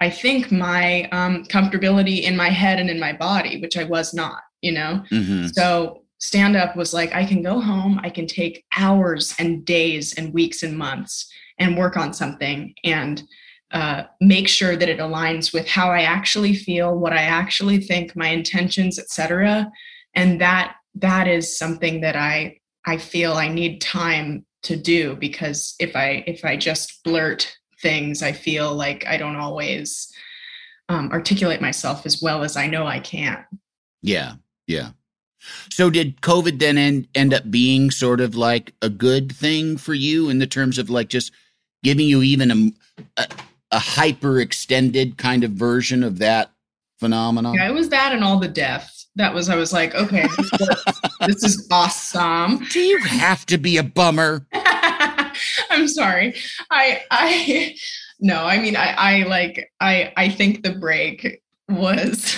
I 0.00 0.08
think 0.08 0.50
my 0.50 1.04
um, 1.10 1.44
comfortability 1.44 2.22
in 2.22 2.36
my 2.36 2.48
head 2.48 2.80
and 2.80 2.88
in 2.88 2.98
my 2.98 3.12
body, 3.12 3.60
which 3.60 3.76
I 3.76 3.84
was 3.84 4.14
not, 4.14 4.40
you 4.62 4.72
know? 4.72 5.04
Mm-hmm. 5.12 5.48
So 5.48 6.04
stand 6.18 6.56
up 6.56 6.74
was 6.74 6.94
like, 6.94 7.14
I 7.14 7.24
can 7.26 7.42
go 7.42 7.60
home, 7.60 8.00
I 8.02 8.08
can 8.08 8.26
take 8.26 8.64
hours 8.76 9.34
and 9.38 9.64
days 9.64 10.14
and 10.14 10.32
weeks 10.32 10.62
and 10.62 10.76
months 10.76 11.30
and 11.60 11.76
work 11.76 11.96
on 11.96 12.12
something 12.12 12.74
and 12.82 13.22
uh, 13.70 14.02
make 14.20 14.48
sure 14.48 14.74
that 14.74 14.88
it 14.88 14.98
aligns 14.98 15.52
with 15.52 15.68
how 15.68 15.90
I 15.90 16.00
actually 16.00 16.56
feel, 16.56 16.98
what 16.98 17.12
I 17.12 17.22
actually 17.22 17.78
think, 17.78 18.16
my 18.16 18.28
intentions, 18.28 18.98
etc. 18.98 19.70
And 20.14 20.40
that 20.40 20.74
that 20.96 21.28
is 21.28 21.56
something 21.56 22.00
that 22.00 22.16
I 22.16 22.58
I 22.84 22.96
feel 22.96 23.34
I 23.34 23.46
need 23.46 23.80
time 23.80 24.44
to 24.64 24.76
do 24.76 25.14
because 25.14 25.76
if 25.78 25.94
I 25.94 26.24
if 26.26 26.44
I 26.44 26.56
just 26.56 27.04
blurt 27.04 27.56
things, 27.80 28.22
I 28.22 28.32
feel 28.32 28.74
like 28.74 29.06
I 29.06 29.16
don't 29.16 29.36
always 29.36 30.12
um, 30.88 31.10
articulate 31.12 31.60
myself 31.60 32.04
as 32.04 32.20
well 32.20 32.42
as 32.42 32.56
I 32.56 32.66
know 32.66 32.86
I 32.86 32.98
can. 32.98 33.44
Yeah, 34.02 34.34
yeah. 34.66 34.90
So 35.70 35.88
did 35.88 36.20
COVID 36.20 36.58
then 36.58 36.76
end, 36.76 37.08
end 37.14 37.32
up 37.32 37.50
being 37.50 37.90
sort 37.90 38.20
of 38.20 38.34
like 38.34 38.74
a 38.82 38.90
good 38.90 39.32
thing 39.32 39.76
for 39.76 39.94
you 39.94 40.28
in 40.28 40.38
the 40.38 40.46
terms 40.46 40.76
of 40.76 40.90
like 40.90 41.08
just 41.08 41.32
giving 41.82 42.06
you 42.06 42.22
even 42.22 42.50
a, 42.50 43.22
a, 43.22 43.28
a 43.72 43.78
hyper 43.78 44.40
extended 44.40 45.18
kind 45.18 45.44
of 45.44 45.52
version 45.52 46.02
of 46.02 46.18
that 46.18 46.50
phenomenon? 46.98 47.54
Yeah, 47.54 47.68
it 47.68 47.74
was 47.74 47.88
that 47.90 48.12
and 48.12 48.24
all 48.24 48.38
the 48.38 48.48
death. 48.48 48.96
That 49.16 49.34
was 49.34 49.48
I 49.48 49.56
was 49.56 49.72
like, 49.72 49.94
okay, 49.94 50.26
this, 50.36 50.84
this 51.26 51.44
is 51.44 51.68
awesome. 51.70 52.64
Do 52.70 52.80
you 52.80 52.98
have 52.98 53.44
to 53.46 53.58
be 53.58 53.76
a 53.76 53.82
bummer? 53.82 54.46
I'm 55.70 55.88
sorry. 55.88 56.34
I 56.70 57.02
I 57.10 57.74
no, 58.20 58.44
I 58.44 58.58
mean 58.60 58.76
I 58.76 58.92
I 58.92 59.22
like 59.24 59.72
I 59.80 60.12
I 60.16 60.28
think 60.28 60.62
the 60.62 60.74
break 60.74 61.42
was 61.68 62.36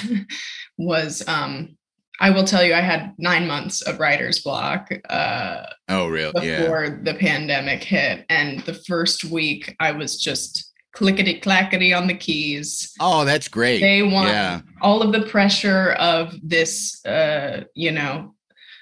was 0.78 1.26
um 1.28 1.76
I 2.22 2.30
will 2.30 2.44
tell 2.44 2.62
you, 2.62 2.72
I 2.72 2.80
had 2.80 3.14
nine 3.18 3.48
months 3.48 3.82
of 3.82 3.98
writer's 3.98 4.38
block. 4.38 4.92
Uh, 5.10 5.64
oh, 5.88 6.06
really? 6.06 6.32
Before 6.32 6.84
yeah. 6.84 6.96
the 7.02 7.14
pandemic 7.14 7.82
hit, 7.82 8.24
and 8.28 8.60
the 8.60 8.74
first 8.74 9.24
week 9.24 9.74
I 9.80 9.90
was 9.90 10.22
just 10.22 10.72
clickety 10.92 11.40
clackety 11.40 11.92
on 11.92 12.06
the 12.06 12.14
keys. 12.14 12.92
Oh, 13.00 13.24
that's 13.24 13.48
great. 13.48 13.80
They 13.80 14.04
want 14.04 14.28
yeah. 14.28 14.60
all 14.80 15.02
of 15.02 15.10
the 15.10 15.26
pressure 15.26 15.94
of 15.94 16.32
this, 16.44 17.04
uh, 17.04 17.64
you 17.74 17.90
know, 17.90 18.36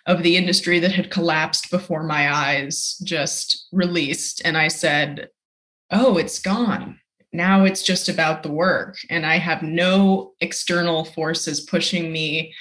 of 0.05 0.23
the 0.23 0.37
industry 0.37 0.79
that 0.81 0.93
had 0.93 1.11
collapsed 1.11 1.71
before 1.71 2.03
my 2.03 2.31
eyes 2.31 3.01
just 3.05 3.69
released, 3.73 4.43
and 4.45 4.59
I 4.59 4.69
said, 4.69 5.31
"Oh, 5.91 6.19
it's 6.19 6.41
gone." 6.41 7.01
Now 7.33 7.65
it's 7.65 7.85
just 7.85 8.11
about 8.11 8.43
the 8.43 8.53
work, 8.53 8.99
and 9.09 9.25
I 9.25 9.39
have 9.39 9.63
no 9.63 10.35
external 10.41 11.07
forces 11.07 11.63
pushing 11.63 12.13
me 12.13 12.53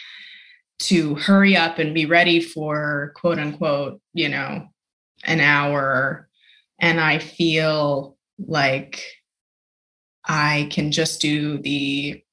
to 0.80 1.16
hurry 1.16 1.56
up 1.56 1.78
and 1.78 1.94
be 1.94 2.06
ready 2.06 2.40
for 2.40 3.14
quote 3.16 3.40
unquote, 3.40 4.02
you 4.14 4.30
know, 4.30 4.68
an 5.24 5.42
hour. 5.42 6.30
And 6.80 7.00
I 7.00 7.20
feel 7.20 8.18
like 8.38 9.04
I 10.26 10.70
can 10.72 10.92
just 10.92 11.22
do 11.22 11.58
the 11.58 12.24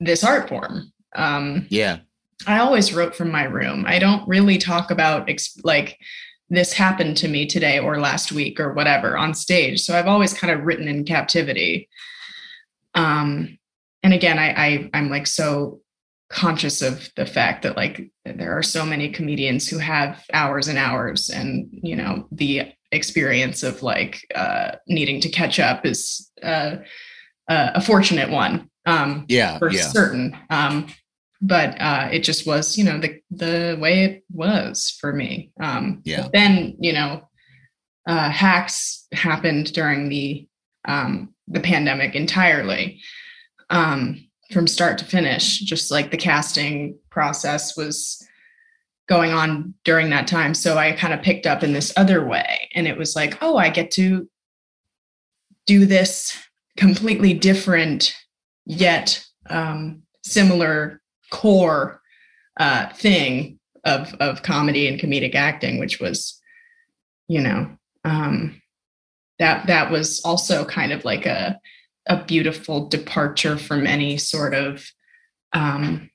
this 0.00 0.24
art 0.24 0.48
form. 0.48 0.92
Um, 1.14 1.66
yeah. 1.68 1.98
I 2.46 2.58
always 2.58 2.92
wrote 2.92 3.14
from 3.14 3.30
my 3.30 3.44
room. 3.44 3.84
I 3.86 4.00
don't 4.00 4.26
really 4.28 4.58
talk 4.58 4.90
about 4.90 5.30
like 5.62 5.98
this 6.50 6.72
happened 6.72 7.16
to 7.18 7.28
me 7.28 7.46
today 7.46 7.78
or 7.78 8.00
last 8.00 8.32
week 8.32 8.58
or 8.58 8.72
whatever 8.74 9.16
on 9.16 9.32
stage. 9.32 9.80
So 9.80 9.96
I've 9.96 10.08
always 10.08 10.34
kind 10.34 10.52
of 10.52 10.66
written 10.66 10.88
in 10.88 11.04
captivity. 11.04 11.88
Um, 12.94 13.58
and 14.02 14.12
again, 14.12 14.38
I, 14.38 14.50
I 14.50 14.90
I'm 14.92 15.08
like 15.08 15.26
so 15.26 15.80
conscious 16.32 16.80
of 16.80 17.10
the 17.16 17.26
fact 17.26 17.62
that 17.62 17.76
like 17.76 18.10
there 18.24 18.56
are 18.56 18.62
so 18.62 18.84
many 18.86 19.10
comedians 19.10 19.68
who 19.68 19.78
have 19.78 20.24
hours 20.32 20.66
and 20.66 20.78
hours 20.78 21.28
and 21.28 21.68
you 21.70 21.94
know 21.94 22.26
the 22.32 22.72
experience 22.90 23.62
of 23.62 23.82
like 23.82 24.26
uh 24.34 24.72
needing 24.88 25.20
to 25.20 25.28
catch 25.28 25.60
up 25.60 25.84
is 25.84 26.30
uh, 26.42 26.76
uh 27.48 27.70
a 27.74 27.80
fortunate 27.80 28.30
one 28.30 28.68
um 28.86 29.26
yeah 29.28 29.58
for 29.58 29.70
yeah. 29.70 29.82
certain. 29.82 30.36
Um 30.48 30.86
but 31.42 31.78
uh 31.80 32.08
it 32.10 32.20
just 32.20 32.46
was 32.46 32.78
you 32.78 32.84
know 32.84 32.98
the 32.98 33.20
the 33.30 33.76
way 33.78 34.04
it 34.04 34.24
was 34.32 34.96
for 35.00 35.12
me. 35.12 35.52
Um 35.60 36.00
yeah. 36.04 36.28
then 36.32 36.76
you 36.80 36.94
know 36.94 37.28
uh 38.08 38.30
hacks 38.30 39.06
happened 39.12 39.72
during 39.74 40.08
the 40.08 40.48
um 40.86 41.34
the 41.46 41.60
pandemic 41.60 42.14
entirely. 42.14 43.02
Um 43.68 44.28
from 44.52 44.66
start 44.66 44.98
to 44.98 45.04
finish 45.04 45.60
just 45.60 45.90
like 45.90 46.10
the 46.10 46.16
casting 46.16 46.98
process 47.10 47.76
was 47.76 48.26
going 49.08 49.32
on 49.32 49.74
during 49.84 50.10
that 50.10 50.26
time. 50.26 50.54
So 50.54 50.78
i 50.78 50.92
kind 50.92 51.12
of 51.12 51.22
picked 51.22 51.46
up 51.46 51.62
in 51.62 51.72
this 51.72 51.92
other 51.96 52.24
way 52.24 52.68
and 52.74 52.86
it 52.86 52.96
was 52.96 53.16
like 53.16 53.38
oh 53.42 53.56
i 53.56 53.68
get 53.68 53.90
to 53.92 54.28
do 55.66 55.86
this 55.86 56.36
completely 56.76 57.34
different 57.34 58.14
yet 58.64 59.24
um, 59.50 60.02
similar 60.24 61.00
core 61.30 62.00
uh, 62.58 62.88
thing 62.94 63.58
of 63.84 64.14
of 64.20 64.42
comedy 64.42 64.86
and 64.86 65.00
comedic 65.00 65.34
acting 65.34 65.78
which 65.78 66.00
was 66.00 66.40
you 67.28 67.40
know 67.40 67.68
um, 68.04 68.60
that 69.38 69.66
that 69.66 69.90
was 69.90 70.20
also 70.24 70.64
kind 70.64 70.92
of 70.92 71.04
like 71.04 71.26
a 71.26 71.58
a 72.06 72.24
beautiful 72.24 72.88
departure 72.88 73.56
from 73.56 73.86
any 73.86 74.16
sort 74.16 74.54
of 74.54 74.84
um, 75.52 76.10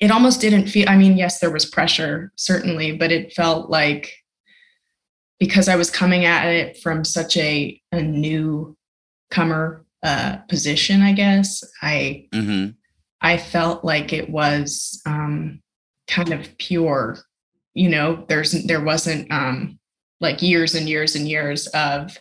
it 0.00 0.10
almost 0.10 0.40
didn't 0.40 0.68
feel 0.68 0.88
i 0.88 0.96
mean 0.96 1.16
yes 1.16 1.40
there 1.40 1.50
was 1.50 1.64
pressure 1.64 2.32
certainly 2.36 2.92
but 2.92 3.12
it 3.12 3.32
felt 3.32 3.70
like 3.70 4.12
because 5.38 5.68
i 5.68 5.76
was 5.76 5.90
coming 5.90 6.24
at 6.24 6.46
it 6.46 6.78
from 6.78 7.04
such 7.04 7.36
a, 7.36 7.80
a 7.92 8.02
new 8.02 8.76
comer 9.30 9.84
uh, 10.02 10.36
position 10.48 11.02
i 11.02 11.12
guess 11.12 11.62
i 11.82 12.26
mm-hmm. 12.32 12.70
i 13.20 13.36
felt 13.36 13.84
like 13.84 14.12
it 14.12 14.28
was 14.30 15.00
um, 15.06 15.60
kind 16.06 16.32
of 16.32 16.56
pure 16.58 17.18
you 17.74 17.88
know 17.88 18.24
there's 18.28 18.52
there 18.64 18.84
wasn't 18.84 19.30
um, 19.30 19.78
like 20.20 20.42
years 20.42 20.74
and 20.74 20.88
years 20.88 21.14
and 21.14 21.28
years 21.28 21.66
of 21.68 22.18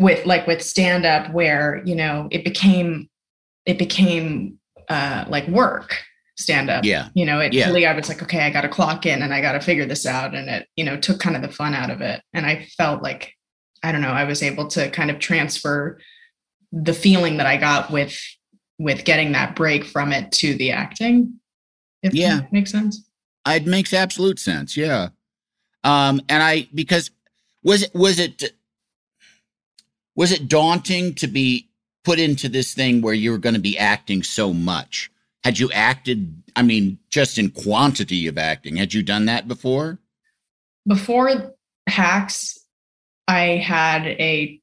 with 0.00 0.24
like 0.24 0.46
with 0.46 0.62
stand 0.62 1.04
up 1.04 1.30
where 1.32 1.82
you 1.84 1.94
know 1.94 2.26
it 2.30 2.42
became 2.42 3.08
it 3.66 3.78
became 3.78 4.58
uh 4.88 5.24
like 5.28 5.46
work 5.46 5.98
stand 6.36 6.70
up 6.70 6.84
yeah. 6.84 7.10
You 7.12 7.26
know 7.26 7.38
it 7.38 7.52
yeah. 7.52 7.66
really 7.66 7.86
i 7.86 7.94
was 7.94 8.08
like 8.08 8.22
okay 8.22 8.40
i 8.40 8.50
gotta 8.50 8.68
clock 8.68 9.04
in 9.04 9.22
and 9.22 9.32
i 9.32 9.42
gotta 9.42 9.60
figure 9.60 9.84
this 9.84 10.06
out. 10.06 10.34
And 10.34 10.48
it 10.48 10.66
you 10.74 10.84
know 10.84 10.96
took 10.96 11.20
kind 11.20 11.36
of 11.36 11.42
the 11.42 11.52
fun 11.52 11.74
out 11.74 11.90
of 11.90 12.00
it. 12.00 12.22
And 12.32 12.46
i 12.46 12.66
felt 12.78 13.02
like 13.02 13.34
i 13.82 13.92
don't 13.92 14.00
know 14.00 14.08
i 14.08 14.24
was 14.24 14.42
able 14.42 14.66
to 14.68 14.90
kind 14.90 15.10
of 15.10 15.18
transfer 15.18 15.98
the 16.72 16.94
feeling 16.94 17.36
that 17.36 17.46
i 17.46 17.58
got 17.58 17.90
with 17.90 18.18
with 18.78 19.04
getting 19.04 19.32
that 19.32 19.54
break 19.54 19.84
from 19.84 20.12
it 20.12 20.32
to 20.32 20.54
the 20.54 20.70
acting 20.70 21.38
if 22.02 22.14
yeah. 22.14 22.40
makes 22.50 22.70
sense. 22.70 23.04
It 23.46 23.66
makes 23.66 23.92
absolute 23.92 24.38
sense. 24.38 24.74
Yeah. 24.78 25.10
Um 25.84 26.22
and 26.30 26.42
i 26.42 26.68
because 26.74 27.10
was 27.62 27.82
it 27.82 27.94
was 27.94 28.18
it 28.18 28.54
was 30.16 30.32
it 30.32 30.48
daunting 30.48 31.14
to 31.16 31.26
be 31.26 31.68
put 32.04 32.18
into 32.18 32.48
this 32.48 32.74
thing 32.74 33.00
where 33.02 33.14
you 33.14 33.30
were 33.30 33.38
going 33.38 33.54
to 33.54 33.60
be 33.60 33.78
acting 33.78 34.22
so 34.22 34.52
much? 34.52 35.10
Had 35.44 35.58
you 35.58 35.70
acted, 35.72 36.42
I 36.56 36.62
mean, 36.62 36.98
just 37.10 37.38
in 37.38 37.50
quantity 37.50 38.26
of 38.26 38.36
acting, 38.38 38.76
had 38.76 38.92
you 38.92 39.02
done 39.02 39.26
that 39.26 39.48
before? 39.48 39.98
Before 40.86 41.54
Hacks, 41.86 42.58
I 43.28 43.56
had 43.56 44.06
a 44.06 44.60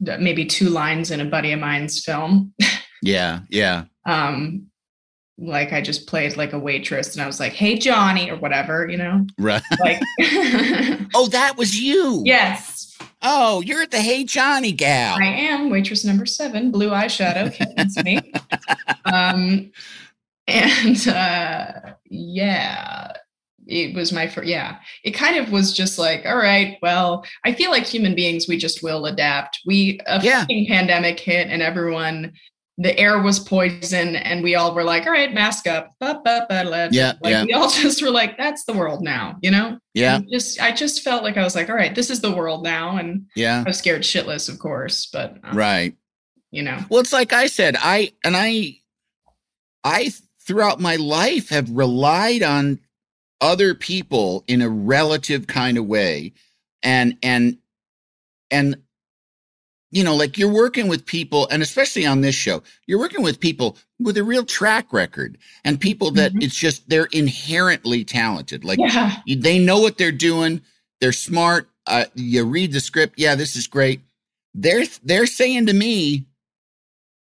maybe 0.00 0.44
two 0.44 0.68
lines 0.68 1.10
in 1.10 1.20
a 1.20 1.24
buddy 1.24 1.52
of 1.52 1.60
mine's 1.60 2.04
film. 2.04 2.52
Yeah, 3.04 3.40
yeah. 3.50 3.86
um, 4.06 4.68
like 5.36 5.72
I 5.72 5.80
just 5.80 6.06
played 6.06 6.36
like 6.36 6.52
a 6.52 6.58
waitress, 6.58 7.14
and 7.14 7.20
I 7.22 7.26
was 7.26 7.40
like, 7.40 7.52
"Hey, 7.52 7.76
Johnny," 7.76 8.30
or 8.30 8.36
whatever, 8.36 8.86
you 8.88 8.96
know, 8.96 9.26
Right. 9.38 9.60
like. 9.80 10.00
Oh, 11.12 11.26
that 11.32 11.56
was 11.56 11.74
you. 11.78 12.22
yes, 12.26 12.71
Oh, 13.22 13.60
you're 13.60 13.82
at 13.82 13.90
the 13.90 14.00
Hey 14.00 14.24
Johnny 14.24 14.72
gal. 14.72 15.16
I 15.20 15.26
am 15.26 15.70
waitress 15.70 16.04
number 16.04 16.26
seven, 16.26 16.70
blue 16.70 16.90
eyeshadow. 16.90 17.54
It's 17.78 17.96
me. 18.02 18.18
um, 19.04 19.70
and 20.48 21.08
uh, 21.08 21.72
yeah, 22.10 23.12
it 23.66 23.94
was 23.94 24.12
my 24.12 24.26
first. 24.26 24.48
Yeah, 24.48 24.78
it 25.04 25.12
kind 25.12 25.36
of 25.36 25.52
was 25.52 25.72
just 25.72 25.98
like, 25.98 26.26
all 26.26 26.36
right, 26.36 26.78
well, 26.82 27.24
I 27.44 27.52
feel 27.52 27.70
like 27.70 27.84
human 27.84 28.14
beings, 28.16 28.48
we 28.48 28.56
just 28.58 28.82
will 28.82 29.06
adapt. 29.06 29.60
We 29.66 30.00
a 30.06 30.20
Yeah. 30.22 30.40
fucking 30.40 30.66
pandemic 30.66 31.20
hit, 31.20 31.46
and 31.48 31.62
everyone. 31.62 32.32
The 32.78 32.98
air 32.98 33.20
was 33.20 33.38
poison, 33.38 34.16
and 34.16 34.42
we 34.42 34.54
all 34.54 34.74
were 34.74 34.82
like, 34.82 35.06
"All 35.06 35.12
right, 35.12 35.32
mask 35.32 35.66
up." 35.66 35.90
Ba, 36.00 36.20
ba, 36.24 36.46
ba. 36.48 36.88
Yeah, 36.90 37.12
like 37.20 37.32
yeah. 37.32 37.44
we 37.44 37.52
all 37.52 37.68
just 37.82 38.02
were 38.02 38.10
like, 38.10 38.38
"That's 38.38 38.64
the 38.64 38.72
world 38.72 39.02
now," 39.02 39.36
you 39.42 39.50
know. 39.50 39.78
Yeah, 39.94 40.16
And 40.16 40.28
just 40.32 40.60
I 40.60 40.72
just 40.72 41.02
felt 41.02 41.22
like 41.22 41.36
I 41.36 41.42
was 41.44 41.54
like, 41.54 41.68
"All 41.68 41.76
right, 41.76 41.94
this 41.94 42.08
is 42.08 42.20
the 42.22 42.32
world 42.32 42.62
now," 42.64 42.96
and 42.96 43.26
yeah. 43.36 43.62
I 43.64 43.68
was 43.68 43.78
scared 43.78 44.02
shitless, 44.02 44.48
of 44.48 44.58
course, 44.58 45.06
but 45.12 45.36
um, 45.44 45.56
Right. 45.56 45.94
you 46.50 46.62
know, 46.62 46.78
Well, 46.88 47.00
it's 47.00 47.12
like 47.12 47.32
I 47.34 47.46
said, 47.46 47.76
I 47.78 48.12
and 48.24 48.34
I 48.36 48.78
I 49.84 50.12
throughout 50.40 50.80
my 50.80 50.96
life 50.96 51.50
have 51.50 51.70
relied 51.70 52.42
on 52.42 52.80
other 53.40 53.74
people 53.74 54.44
in 54.46 54.62
a 54.62 54.68
relative 54.68 55.46
kind 55.46 55.76
of 55.76 55.86
way. 55.86 56.32
And 56.82 57.16
and 57.22 57.58
and 58.50 58.76
you 59.92 60.02
know, 60.02 60.16
like 60.16 60.38
you're 60.38 60.52
working 60.52 60.88
with 60.88 61.06
people, 61.06 61.46
and 61.50 61.62
especially 61.62 62.06
on 62.06 62.22
this 62.22 62.34
show, 62.34 62.62
you're 62.86 62.98
working 62.98 63.22
with 63.22 63.38
people 63.40 63.76
with 64.00 64.16
a 64.16 64.24
real 64.24 64.44
track 64.44 64.92
record 64.92 65.38
and 65.64 65.80
people 65.80 66.10
that 66.12 66.32
Mhm. 66.32 66.42
it's 66.42 66.56
just 66.56 66.88
they're 66.88 67.08
inherently 67.12 68.04
talented. 68.04 68.64
Like 68.64 68.80
yeah, 68.80 69.18
they 69.26 69.58
know 69.60 69.78
what 69.80 69.98
they're 69.98 70.10
doing. 70.10 70.62
They're 71.00 71.12
smart. 71.12 71.68
Uh, 71.86 72.06
you 72.14 72.44
read 72.44 72.72
the 72.72 72.80
script. 72.80 73.14
Yeah, 73.18 73.34
this 73.36 73.54
is 73.54 73.66
great. 73.68 74.00
They're 74.54 74.84
they're 75.04 75.26
saying 75.26 75.66
to 75.66 75.72
me, 75.74 76.26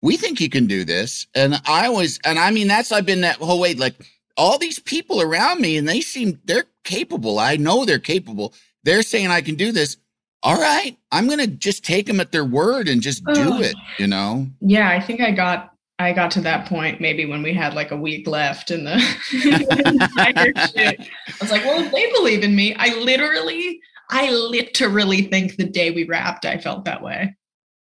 "We 0.03 0.17
think 0.17 0.41
you 0.41 0.49
can 0.51 0.67
do 0.67 0.85
this," 0.85 1.27
and 1.35 1.61
I 1.67 1.87
always, 1.87 2.19
and 2.25 2.39
I 2.39 2.51
mean, 2.51 2.69
that's 2.69 2.93
I've 2.93 3.07
been 3.07 3.23
that 3.23 3.37
whole 3.37 3.61
way. 3.61 3.75
Like 3.75 3.95
all 4.37 4.59
these 4.59 4.79
people 4.79 5.21
around 5.21 5.61
me, 5.61 5.77
and 5.77 5.89
they 5.89 6.01
seem 6.01 6.41
they're 6.45 6.67
capable. 6.85 7.39
I 7.39 7.57
know 7.57 7.85
they're 7.85 7.99
capable. 7.99 8.55
They're 8.85 9.03
saying 9.03 9.29
I 9.29 9.41
can 9.41 9.57
do 9.57 9.73
this. 9.73 9.97
All 10.43 10.61
right, 10.61 10.97
I'm 11.11 11.29
gonna 11.29 11.47
just 11.47 11.85
take 11.85 12.07
them 12.07 12.21
at 12.21 12.33
their 12.33 12.45
word 12.45 12.89
and 12.89 13.03
just 13.03 13.25
do 13.25 13.55
Ugh. 13.55 13.63
it. 13.63 13.77
You 13.99 14.07
know? 14.07 14.47
yeah. 14.61 14.89
I 14.91 15.01
think 15.01 15.21
I 15.21 15.33
got 15.33 15.75
I 15.99 16.13
got 16.13 16.31
to 16.33 16.41
that 16.43 16.69
point 16.69 17.01
maybe 17.01 17.27
when 17.27 17.43
we 17.43 17.53
had 17.53 17.75
like 17.75 17.91
a 17.91 17.97
week 17.97 18.29
left 18.29 18.71
in 18.71 18.85
the. 18.85 18.95
I 20.17 20.97
was 21.41 21.51
like, 21.51 21.65
well, 21.65 21.85
if 21.85 21.93
they 21.93 22.13
believe 22.13 22.45
in 22.45 22.55
me, 22.55 22.75
I 22.77 22.95
literally, 22.95 23.81
I 24.11 24.31
literally 24.31 25.23
think 25.23 25.57
the 25.57 25.65
day 25.65 25.91
we 25.91 26.05
wrapped, 26.05 26.45
I 26.45 26.59
felt 26.59 26.85
that 26.85 27.03
way. 27.03 27.35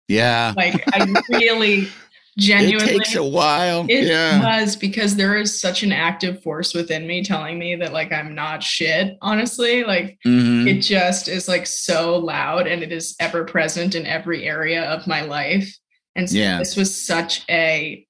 Yeah. 0.09 0.53
Like 0.55 0.85
I 0.95 1.07
really, 1.31 1.89
It 2.37 2.41
genuinely. 2.41 2.99
takes 2.99 3.14
a 3.14 3.22
while. 3.22 3.85
It 3.89 4.05
yeah. 4.07 4.41
was 4.61 4.74
because 4.74 5.16
there 5.16 5.37
is 5.37 5.61
such 5.61 5.83
an 5.83 5.93
active 5.93 6.43
force 6.43 6.72
within 6.72 7.07
me 7.07 7.22
telling 7.22 7.59
me 7.59 7.76
that 7.76 7.93
like 7.93 8.11
I'm 8.12 8.35
not 8.35 8.62
shit, 8.62 9.18
honestly. 9.20 9.85
Like 9.85 10.18
Mhm. 10.26 10.66
it 10.66 10.80
just 10.80 11.28
is 11.28 11.47
like 11.47 11.66
so 11.66 12.16
loud 12.16 12.66
and 12.66 12.83
it 12.83 12.91
is 12.91 13.14
ever 13.20 13.45
present 13.45 13.95
in 13.95 14.07
every 14.07 14.45
area 14.47 14.83
of 14.85 15.07
my 15.07 15.20
life. 15.22 15.76
And 16.16 16.28
so 16.28 16.39
Yeah. 16.39 16.59
this 16.59 16.74
was 16.76 17.07
such 17.07 17.43
a 17.51 18.07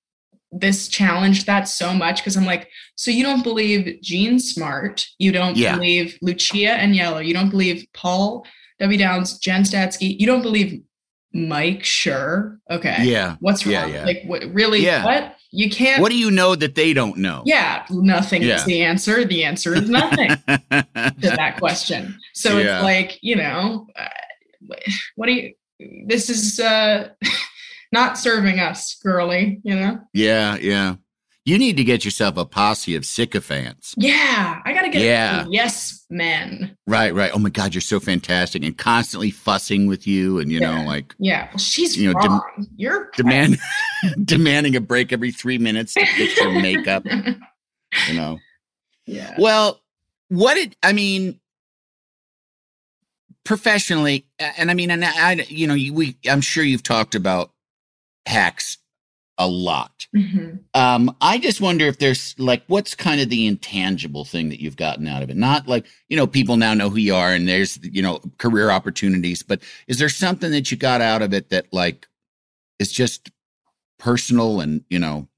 this 0.54 0.86
challenged 0.86 1.46
that 1.46 1.66
so 1.66 1.94
much 1.94 2.18
because 2.18 2.36
I'm 2.36 2.44
like, 2.44 2.68
so 2.94 3.10
you 3.10 3.22
don't 3.24 3.42
believe 3.42 3.98
Jean 4.02 4.38
Smart, 4.38 5.06
you 5.18 5.32
don't 5.32 5.56
Yeah. 5.56 5.76
believe 5.76 6.18
Lucia 6.20 6.76
Aniello, 6.78 7.26
you 7.26 7.32
don't 7.32 7.48
believe 7.48 7.86
Paul 7.94 8.46
W. 8.78 8.98
Downs, 8.98 9.38
Jen 9.38 9.62
Statsky, 9.62 10.14
you 10.20 10.26
don't 10.26 10.42
believe 10.42 10.82
Mike 11.34 11.82
Schur. 11.82 12.58
Okay. 12.70 12.98
Yeah. 13.02 13.36
What's 13.40 13.64
wrong? 13.66 13.72
Yeah, 13.72 13.86
yeah. 13.86 14.04
Like 14.04 14.22
what 14.26 14.44
really 14.52 14.80
Yeah. 14.84 15.04
what? 15.04 15.36
You 15.54 15.68
can't 15.68 16.00
What 16.00 16.10
do 16.10 16.16
you 16.18 16.30
know 16.30 16.54
that 16.54 16.74
they 16.74 16.94
don't 16.94 17.18
know? 17.18 17.42
yeah, 17.44 17.84
nothing 17.90 18.42
Yeah. 18.42 18.56
is 18.56 18.64
the 18.64 18.82
answer. 18.82 19.24
The 19.24 19.44
answer 19.44 19.74
is 19.74 19.88
nothing 19.90 20.28
to 20.48 21.16
that 21.20 21.56
question. 21.58 22.18
So 22.32 22.56
it's 22.58 22.82
like, 22.82 23.18
you 23.20 23.36
know, 23.36 23.86
uh, 23.94 24.08
what 25.16 25.26
do 25.26 25.32
you, 25.32 25.52
this 26.06 26.30
is 26.30 26.58
uh, 26.58 27.08
not 27.92 28.16
serving 28.16 28.60
us, 28.60 28.96
girly, 29.02 29.60
you 29.62 29.74
know? 29.74 30.00
yeah, 30.14 30.56
yeah. 30.56 30.94
You 31.45 31.59
need 31.59 31.76
to 31.76 31.82
get 31.84 32.05
yourself 32.05 32.36
a 32.36 32.45
posse 32.45 32.95
of 32.95 33.05
sycophants. 33.05 33.95
Yeah, 33.99 34.61
I 34.64 34.72
got 34.72 34.82
to 34.82 34.88
get 34.90 35.03
Yeah. 35.03 35.45
yes 35.51 36.05
men. 36.09 36.76
Right, 36.86 37.12
right. 37.12 37.32
Oh 37.34 37.38
my 37.40 37.51
God, 37.51 37.74
you're 37.74 37.80
so 37.80 37.99
fantastic 37.99 38.62
and 38.62 38.78
constantly 38.78 39.30
fussing 39.32 39.88
with 39.88 40.07
you 40.07 40.38
and, 40.38 40.53
you 40.53 40.61
know, 40.61 40.84
like 40.84 41.14
Yeah, 41.18 41.49
well, 41.51 41.59
she's 41.59 41.97
You 41.97 42.12
know, 42.12 42.20
dem- 42.20 42.30
wrong. 42.32 42.66
You're 42.76 43.11
demand 43.16 43.59
demanding 44.24 44.76
a 44.76 44.80
break 44.80 45.12
every 45.12 45.32
three 45.32 45.59
minutes 45.59 45.95
to 45.95 46.07
fix 46.07 46.40
your 46.40 46.53
makeup, 46.53 47.05
you 48.09 48.14
know. 48.14 48.38
yeah. 49.07 49.34
Well, 49.36 49.80
what 50.28 50.57
it, 50.57 50.76
I 50.82 50.93
mean, 50.93 51.40
professionally, 53.45 54.26
and 54.38 54.70
I 54.70 54.74
mean, 54.74 54.90
and 54.93 55.05
I, 55.05 55.32
you 55.49 55.66
know, 55.66 55.74
you- 55.74 55.93
we, 55.93 56.16
I'm 56.30 56.40
sure 56.40 56.62
you've 56.64 56.82
talked 56.84 57.14
about 57.16 57.51
hacks 58.26 58.78
a 59.38 59.48
lot. 59.48 60.06
Mhm. 60.14 60.60
Um, 60.74 61.16
I 61.20 61.38
just 61.38 61.60
wonder 61.60 61.86
if 61.86 61.98
there's 61.98 62.34
like, 62.38 62.62
what's 62.66 62.94
kind 62.94 63.20
of 63.20 63.28
the 63.30 63.46
intangible 63.46 64.24
thing 64.24 64.50
that 64.50 64.60
you've 64.60 64.76
gotten 64.76 65.06
out 65.06 65.22
of 65.22 65.30
it? 65.30 65.36
Not 65.36 65.66
like, 65.66 65.86
you 66.08 66.16
know, 66.16 66.26
people 66.26 66.56
now 66.56 66.74
know 66.74 66.90
who 66.90 66.98
you 66.98 67.14
are 67.14 67.32
and 67.32 67.48
there's, 67.48 67.78
you 67.82 68.02
know, 68.02 68.20
career 68.38 68.70
opportunities, 68.70 69.42
but 69.42 69.62
is 69.88 69.98
there 69.98 70.08
something 70.08 70.50
that 70.52 70.70
you 70.70 70.76
got 70.76 71.00
out 71.00 71.22
of 71.22 71.32
it 71.32 71.48
that 71.50 71.72
like 71.72 72.06
is 72.78 72.92
just 72.92 73.30
personal 73.98 74.60
and, 74.60 74.84
you 74.90 74.98
know, 74.98 75.28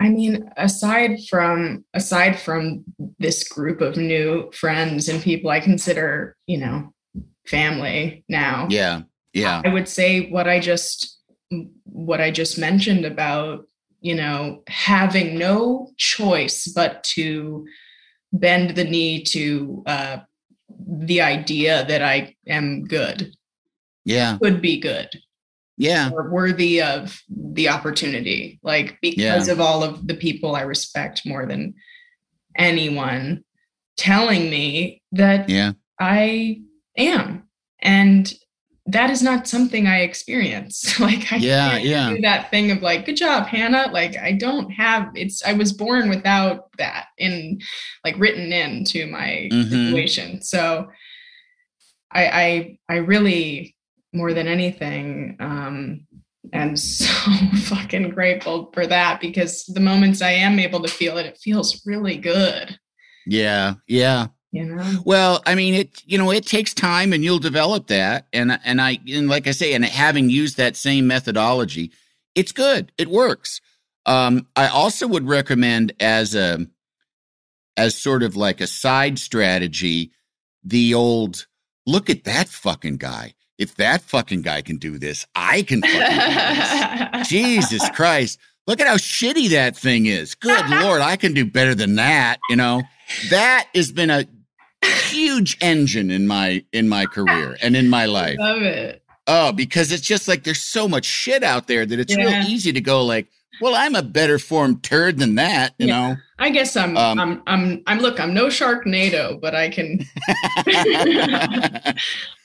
I 0.00 0.08
mean, 0.08 0.50
aside 0.56 1.20
from 1.30 1.84
aside 1.94 2.36
from 2.40 2.82
this 3.20 3.46
group 3.46 3.80
of 3.80 3.96
new 3.96 4.50
friends 4.52 5.08
and 5.08 5.22
people 5.22 5.48
I 5.48 5.60
consider, 5.60 6.36
you 6.48 6.58
know, 6.58 6.92
family 7.46 8.24
now. 8.28 8.66
yeah, 8.68 9.02
yeah, 9.32 9.62
I 9.64 9.68
would 9.68 9.88
say 9.88 10.28
what 10.30 10.48
I 10.48 10.58
just 10.58 11.21
what 11.84 12.20
I 12.20 12.30
just 12.30 12.58
mentioned 12.58 13.04
about, 13.04 13.66
you 14.00 14.14
know, 14.14 14.62
having 14.68 15.38
no 15.38 15.90
choice 15.96 16.66
but 16.66 17.04
to 17.04 17.66
bend 18.32 18.76
the 18.76 18.84
knee 18.84 19.22
to 19.22 19.82
uh, 19.86 20.18
the 20.86 21.20
idea 21.20 21.84
that 21.86 22.02
I 22.02 22.34
am 22.46 22.84
good, 22.84 23.34
yeah, 24.04 24.38
could 24.38 24.60
be 24.60 24.80
good, 24.80 25.08
yeah, 25.76 26.10
or 26.12 26.30
worthy 26.30 26.82
of 26.82 27.20
the 27.28 27.68
opportunity. 27.68 28.58
Like 28.62 28.98
because 29.00 29.48
of 29.48 29.60
all 29.60 29.82
of 29.82 30.06
the 30.06 30.14
people 30.14 30.56
I 30.56 30.62
respect 30.62 31.22
more 31.26 31.46
than 31.46 31.74
anyone 32.56 33.44
telling 33.96 34.50
me 34.50 35.02
that 35.12 35.48
yeah, 35.48 35.72
I 36.00 36.62
am. 36.96 37.48
And 37.80 38.32
that 38.86 39.10
is 39.10 39.22
not 39.22 39.46
something 39.46 39.86
I 39.86 40.00
experience. 40.00 40.98
like 41.00 41.32
I 41.32 41.36
Yeah, 41.36 41.70
can't 41.70 41.84
yeah. 41.84 42.14
do 42.14 42.20
that 42.22 42.50
thing 42.50 42.70
of 42.70 42.82
like, 42.82 43.06
good 43.06 43.16
job, 43.16 43.46
Hannah. 43.46 43.88
Like 43.92 44.16
I 44.16 44.32
don't 44.32 44.70
have 44.70 45.10
it's 45.14 45.42
I 45.44 45.52
was 45.52 45.72
born 45.72 46.08
without 46.08 46.70
that 46.78 47.06
in 47.18 47.60
like 48.04 48.18
written 48.18 48.52
into 48.52 49.06
my 49.06 49.48
Mhm. 49.52 49.70
situation. 49.70 50.42
So 50.42 50.88
I 52.10 52.26
I 52.26 52.78
I 52.88 52.96
really 52.98 53.76
more 54.12 54.34
than 54.34 54.46
anything 54.48 55.36
um 55.40 56.06
am 56.52 56.76
so 56.76 57.06
fucking 57.64 58.10
grateful 58.10 58.70
for 58.74 58.86
that 58.86 59.20
because 59.20 59.64
the 59.66 59.80
moments 59.80 60.20
I 60.20 60.32
am 60.32 60.58
able 60.58 60.82
to 60.82 60.88
feel 60.88 61.16
it, 61.18 61.26
it 61.26 61.38
feels 61.38 61.82
really 61.86 62.16
good. 62.16 62.78
yeah, 63.26 63.74
yeah. 63.86 64.26
You 64.52 64.66
know? 64.66 65.00
Well, 65.04 65.42
I 65.46 65.54
mean, 65.54 65.74
it 65.74 66.02
you 66.04 66.18
know 66.18 66.30
it 66.30 66.46
takes 66.46 66.74
time, 66.74 67.12
and 67.12 67.24
you'll 67.24 67.38
develop 67.38 67.86
that. 67.86 68.26
And 68.32 68.60
and 68.64 68.80
I 68.80 68.98
and 69.10 69.28
like 69.28 69.46
I 69.46 69.52
say, 69.52 69.72
and 69.72 69.84
having 69.84 70.28
used 70.28 70.58
that 70.58 70.76
same 70.76 71.06
methodology, 71.06 71.90
it's 72.34 72.52
good. 72.52 72.92
It 72.98 73.08
works. 73.08 73.60
Um, 74.04 74.46
I 74.54 74.68
also 74.68 75.06
would 75.06 75.26
recommend 75.26 75.94
as 76.00 76.34
a 76.34 76.66
as 77.78 77.94
sort 77.94 78.22
of 78.22 78.36
like 78.36 78.60
a 78.60 78.66
side 78.66 79.18
strategy, 79.18 80.12
the 80.62 80.92
old 80.92 81.46
look 81.86 82.10
at 82.10 82.24
that 82.24 82.48
fucking 82.48 82.98
guy. 82.98 83.34
If 83.58 83.76
that 83.76 84.02
fucking 84.02 84.42
guy 84.42 84.60
can 84.60 84.76
do 84.76 84.98
this, 84.98 85.26
I 85.34 85.62
can 85.62 85.80
fucking 85.80 85.98
do 85.98 87.18
this. 87.18 87.28
Jesus 87.28 87.88
Christ. 87.90 88.38
Look 88.66 88.80
at 88.80 88.86
how 88.86 88.96
shitty 88.96 89.50
that 89.50 89.76
thing 89.76 90.06
is. 90.06 90.34
Good 90.34 90.68
Lord, 90.68 91.00
I 91.00 91.16
can 91.16 91.32
do 91.32 91.46
better 91.46 91.74
than 91.74 91.96
that. 91.96 92.38
You 92.50 92.56
know, 92.56 92.82
that 93.30 93.68
has 93.74 93.92
been 93.92 94.10
a 94.10 94.26
huge 94.86 95.56
engine 95.60 96.10
in 96.10 96.26
my 96.26 96.64
in 96.72 96.88
my 96.88 97.06
career 97.06 97.56
and 97.62 97.76
in 97.76 97.88
my 97.88 98.06
life. 98.06 98.38
Love 98.40 98.62
it. 98.62 99.02
Oh, 99.28 99.52
because 99.52 99.92
it's 99.92 100.02
just 100.02 100.26
like 100.28 100.42
there's 100.44 100.60
so 100.62 100.88
much 100.88 101.04
shit 101.04 101.42
out 101.44 101.66
there 101.68 101.86
that 101.86 101.98
it's 102.00 102.14
Yeah. 102.16 102.24
real 102.26 102.48
easy 102.48 102.72
to 102.72 102.80
go 102.80 103.04
like, 103.04 103.28
well, 103.60 103.74
I'm 103.76 103.94
a 103.94 104.02
better 104.02 104.38
formed 104.40 104.82
turd 104.82 105.18
than 105.18 105.36
that, 105.36 105.74
you 105.78 105.86
Yeah. 105.86 105.94
know. 106.10 106.16
I 106.40 106.50
guess 106.50 106.76
I'm 106.76 106.96
Um, 106.96 107.20
I'm 107.20 107.42
I'm 107.46 107.82
I'm 107.86 107.98
look, 108.00 108.18
I'm 108.18 108.34
no 108.34 108.46
Sharknado, 108.46 109.40
but 109.40 109.54
I 109.54 109.68
can 109.68 110.00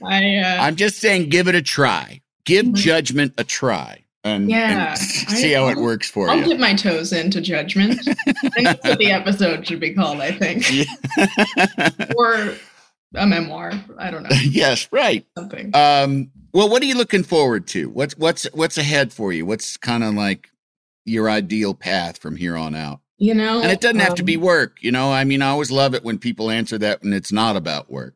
I 0.05 0.35
uh 0.38 0.57
I'm 0.61 0.76
just 0.76 0.97
saying, 0.99 1.30
give 1.30 1.47
it 1.47 1.55
a 1.55 1.61
try. 1.61 2.22
Give 2.45 2.65
Mhm. 2.68 2.76
judgment 2.76 3.34
a 3.38 3.43
try, 3.43 4.03
and, 4.28 4.49
Yeah, 4.49 4.90
and 4.91 4.98
see 4.99 5.56
I- 5.56 5.60
how 5.60 5.68
it 5.68 5.78
I'll- 5.78 5.84
works 5.84 6.10
for 6.10 6.26
you. 6.28 6.32
I'll 6.32 6.40
you. 6.40 6.45
dip 6.45 6.60
my 6.60 6.74
toes 6.76 7.12
into 7.14 7.41
judgment. 7.41 7.99
and 8.58 8.66
that's 8.66 8.84
what 8.84 8.99
the 8.99 9.12
episode 9.12 9.66
should 9.68 9.80
be 9.80 9.94
called, 9.94 10.20
I 10.22 10.32
think. 10.32 10.64
or 12.16 12.56
a 13.16 13.26
memoir. 13.28 13.72
I 13.98 14.12
don't 14.12 14.24
know. 14.24 14.30
yes, 14.44 14.88
right. 14.91 15.26
Something. 15.38 15.76
Um, 15.76 16.30
well, 16.54 16.70
what 16.70 16.82
are 16.82 16.86
you 16.86 16.95
looking 16.95 17.24
forward 17.24 17.68
to? 17.68 17.90
What's 17.90 18.18
what's 18.18 18.45
what's 18.54 18.78
ahead 18.78 19.14
for 19.14 19.32
you? 19.34 19.45
What's 19.45 19.78
kind 19.78 20.04
of 20.04 20.14
like 20.14 20.49
your 21.06 21.30
ideal 21.30 21.74
path 21.74 22.18
from 22.18 22.36
here 22.36 22.58
on 22.58 22.76
out? 22.76 22.99
You 23.20 23.34
know, 23.34 23.62
And 23.62 23.72
it 23.72 23.82
doesn't 23.82 23.99
have 23.99 24.16
to 24.16 24.24
be 24.24 24.36
um, 24.36 24.44
work, 24.44 24.78
you 24.82 24.91
know. 24.91 25.12
I 25.12 25.24
mean, 25.24 25.41
I 25.41 25.48
always 25.49 25.72
love 25.72 25.95
it 25.95 26.04
when 26.04 26.20
people 26.20 26.52
answer 26.52 26.78
that 26.78 27.02
when 27.02 27.14
it's 27.14 27.32
not 27.32 27.56
about 27.56 27.90
work. 27.90 28.14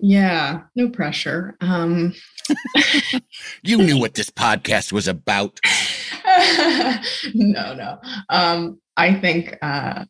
Yeah, 0.00 0.62
no 0.74 0.88
pressure. 0.88 1.56
Um 1.60 2.14
You 3.62 3.78
knew 3.78 3.98
what 3.98 4.14
this 4.14 4.30
podcast 4.30 4.92
was 4.92 5.08
about. 5.08 5.60
no, 7.34 7.74
no. 7.74 7.98
Um, 8.28 8.80
I 8.96 9.14
think 9.14 9.56
uh, 9.62 10.04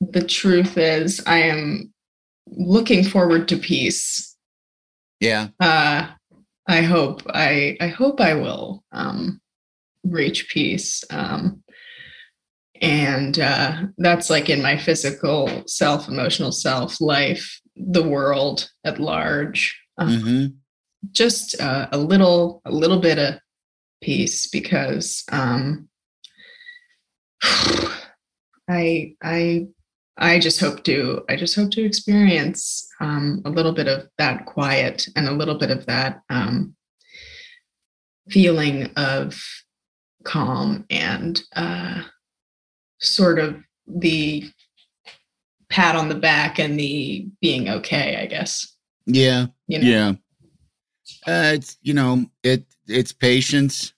the 0.00 0.22
truth 0.22 0.78
is, 0.78 1.22
I 1.26 1.38
am 1.42 1.92
looking 2.46 3.04
forward 3.04 3.48
to 3.48 3.56
peace. 3.56 4.36
Yeah. 5.20 5.48
Uh, 5.60 6.08
I 6.66 6.82
hope 6.82 7.22
I 7.28 7.76
I 7.80 7.88
hope 7.88 8.20
I 8.20 8.34
will 8.34 8.84
um, 8.92 9.40
reach 10.04 10.48
peace. 10.48 11.02
Um, 11.10 11.62
and 12.80 13.38
uh, 13.40 13.82
that's 13.96 14.30
like 14.30 14.48
in 14.48 14.62
my 14.62 14.76
physical 14.76 15.64
self, 15.66 16.08
emotional 16.08 16.52
self, 16.52 17.00
life, 17.00 17.60
the 17.78 18.02
world 18.02 18.70
at 18.84 18.98
large. 19.00 19.80
Um, 19.98 20.20
hmm 20.20 20.46
just 21.12 21.60
uh, 21.60 21.88
a 21.92 21.98
little 21.98 22.60
a 22.64 22.72
little 22.72 23.00
bit 23.00 23.18
of 23.18 23.34
peace 24.00 24.48
because 24.48 25.24
um 25.32 25.88
i 28.68 29.14
i 29.22 29.66
i 30.16 30.38
just 30.38 30.60
hope 30.60 30.84
to 30.84 31.22
i 31.28 31.36
just 31.36 31.56
hope 31.56 31.70
to 31.70 31.84
experience 31.84 32.88
um 33.00 33.42
a 33.44 33.50
little 33.50 33.72
bit 33.72 33.88
of 33.88 34.08
that 34.18 34.46
quiet 34.46 35.08
and 35.16 35.26
a 35.26 35.32
little 35.32 35.56
bit 35.56 35.70
of 35.70 35.84
that 35.86 36.20
um 36.30 36.74
feeling 38.28 38.90
of 38.96 39.40
calm 40.24 40.84
and 40.90 41.42
uh 41.56 42.02
sort 43.00 43.38
of 43.38 43.56
the 43.86 44.48
pat 45.70 45.94
on 45.96 46.08
the 46.08 46.14
back 46.14 46.58
and 46.58 46.78
the 46.78 47.26
being 47.40 47.68
okay 47.68 48.16
i 48.22 48.26
guess 48.26 48.66
Yeah. 49.06 49.46
you 49.66 49.78
know 49.78 49.86
Yeah. 49.86 50.12
Uh, 51.26 51.52
it's 51.54 51.76
you 51.82 51.94
know 51.94 52.26
it 52.42 52.64
it's 52.86 53.12
patience 53.12 53.92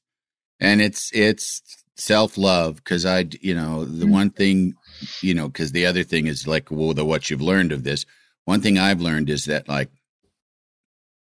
and 0.60 0.80
it's 0.80 1.10
it's 1.12 1.60
self 1.96 2.38
love 2.38 2.76
because 2.76 3.04
I 3.04 3.26
you 3.40 3.54
know 3.54 3.84
the 3.84 4.06
Mhm. 4.06 4.10
one 4.10 4.30
thing 4.30 4.74
you 5.20 5.34
know 5.34 5.48
because 5.48 5.72
the 5.72 5.86
other 5.86 6.02
thing 6.04 6.26
is 6.28 6.46
like 6.46 6.70
well 6.70 6.94
the 6.94 7.04
what 7.04 7.28
you've 7.28 7.42
learned 7.42 7.72
of 7.72 7.82
this 7.84 8.06
one 8.44 8.60
thing 8.60 8.78
I've 8.78 9.00
learned 9.00 9.28
is 9.28 9.44
that 9.46 9.68
like 9.68 9.90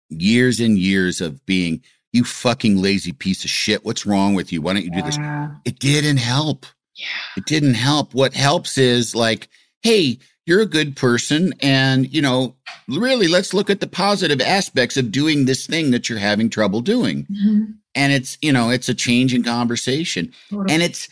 years 0.09 0.59
and 0.59 0.77
years 0.77 1.21
of 1.21 1.45
being 1.45 1.81
you 2.13 2.23
fucking 2.23 2.77
lazy 2.81 3.11
piece 3.11 3.43
of 3.43 3.49
shit 3.49 3.85
what's 3.85 4.05
wrong 4.05 4.33
with 4.35 4.51
you 4.51 4.61
why 4.61 4.73
don't 4.73 4.83
you 4.83 4.91
do 4.91 5.01
this 5.01 5.17
it 5.65 5.79
didn't 5.79 6.17
help 6.17 6.65
yeah 6.95 7.05
it 7.37 7.45
didn't 7.45 7.73
help. 7.75 8.13
What 8.13 8.33
helps 8.33 8.77
is 8.77 9.13
like, 9.15 9.49
hey, 9.83 10.17
you're 10.45 10.61
a 10.61 10.65
good 10.65 10.95
person. 10.95 11.53
And, 11.61 12.11
you 12.13 12.21
know, 12.21 12.55
really, 12.87 13.27
let's 13.27 13.53
look 13.53 13.69
at 13.69 13.79
the 13.79 13.87
positive 13.87 14.39
aspects 14.41 14.97
of 14.97 15.11
doing 15.11 15.45
this 15.45 15.65
thing 15.65 15.91
that 15.91 16.09
you're 16.09 16.19
having 16.19 16.49
trouble 16.49 16.81
doing. 16.81 17.25
Mhm. 17.31 17.75
And 17.95 18.13
it's, 18.13 18.37
you 18.41 18.51
know, 18.51 18.69
it's 18.69 18.89
a 18.89 18.93
change 18.93 19.33
in 19.33 19.43
conversation 19.43 20.31
Totally. 20.49 20.73
and 20.73 20.83
it's, 20.83 21.07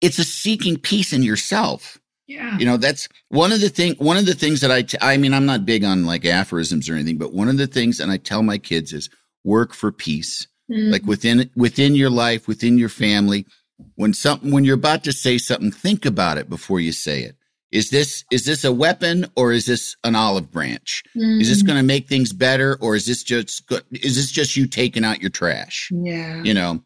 it's 0.00 0.18
a 0.18 0.24
seeking 0.24 0.76
peace 0.78 1.12
in 1.12 1.22
yourself. 1.22 1.98
yeah 2.28 2.56
You 2.58 2.64
know, 2.66 2.76
that's 2.76 3.08
one 3.30 3.52
of 3.52 3.60
the 3.60 3.68
thing, 3.68 3.94
one 3.98 4.16
of 4.16 4.26
the 4.26 4.34
things 4.34 4.60
that 4.60 4.70
I, 4.70 4.82
t- 4.82 4.98
I 5.00 5.16
mean, 5.16 5.34
I'm 5.34 5.46
not 5.46 5.66
big 5.66 5.82
on 5.84 6.04
like 6.06 6.24
aphorisms 6.24 6.88
or 6.88 6.94
anything, 6.94 7.18
but 7.18 7.32
one 7.34 7.48
of 7.48 7.56
the 7.58 7.66
things, 7.66 8.00
and 8.00 8.10
I 8.12 8.16
tell 8.18 8.42
my 8.42 8.58
kids 8.58 8.92
is 8.92 9.08
work 9.44 9.74
for 9.74 9.92
peace 9.92 10.46
Mm. 10.70 10.92
like 10.92 11.06
within 11.06 11.48
within 11.56 11.94
your 11.94 12.10
life 12.10 12.46
within 12.46 12.76
your 12.76 12.90
family 12.90 13.46
when 13.94 14.12
something 14.12 14.50
when 14.50 14.64
you're 14.64 14.74
about 14.74 15.02
to 15.04 15.12
say 15.14 15.38
something 15.38 15.70
think 15.72 16.04
about 16.04 16.36
it 16.36 16.50
before 16.50 16.78
you 16.78 16.92
say 16.92 17.22
it 17.22 17.36
is 17.70 17.90
this 17.90 18.24
is 18.30 18.44
this 18.44 18.64
a 18.64 18.72
weapon 18.72 19.26
or 19.36 19.52
is 19.52 19.66
this 19.66 19.96
an 20.04 20.14
olive 20.14 20.50
branch 20.50 21.02
is 21.14 21.48
this 21.48 21.62
Mm. 21.62 21.66
going 21.66 21.78
to 21.78 21.82
make 21.84 22.08
things 22.08 22.32
better 22.32 22.76
or 22.80 22.96
is 22.96 23.06
this 23.06 23.22
just 23.22 23.62
is 23.92 24.16
this 24.16 24.30
just 24.30 24.56
you 24.56 24.66
taking 24.66 25.04
out 25.04 25.20
your 25.20 25.30
trash 25.30 25.90
yeah 25.92 26.42
you 26.42 26.54
know 26.54 26.82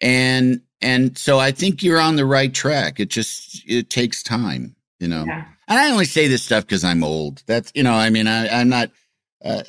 and 0.00 0.60
and 0.80 1.16
so 1.16 1.38
i 1.38 1.50
think 1.52 1.82
you're 1.82 2.00
on 2.00 2.16
the 2.16 2.26
right 2.26 2.52
track 2.54 2.98
it 3.00 3.08
just 3.08 3.62
it 3.66 3.88
takes 3.88 4.22
time 4.22 4.74
you 5.00 5.08
know 5.08 5.24
yeah 5.26 5.44
and 5.68 5.80
I 5.80 5.90
only 5.90 6.04
say 6.04 6.28
this 6.28 6.44
stuff 6.44 6.64
because 6.64 6.84
I'm 6.84 7.02
old. 7.02 7.42
That's 7.48 7.72
you 7.74 7.82
know, 7.82 7.92
I 7.92 8.08
mean, 8.08 8.28
I, 8.28 8.46
I'm 8.60 8.68
not. 8.68 8.92
Uh, 9.44 9.64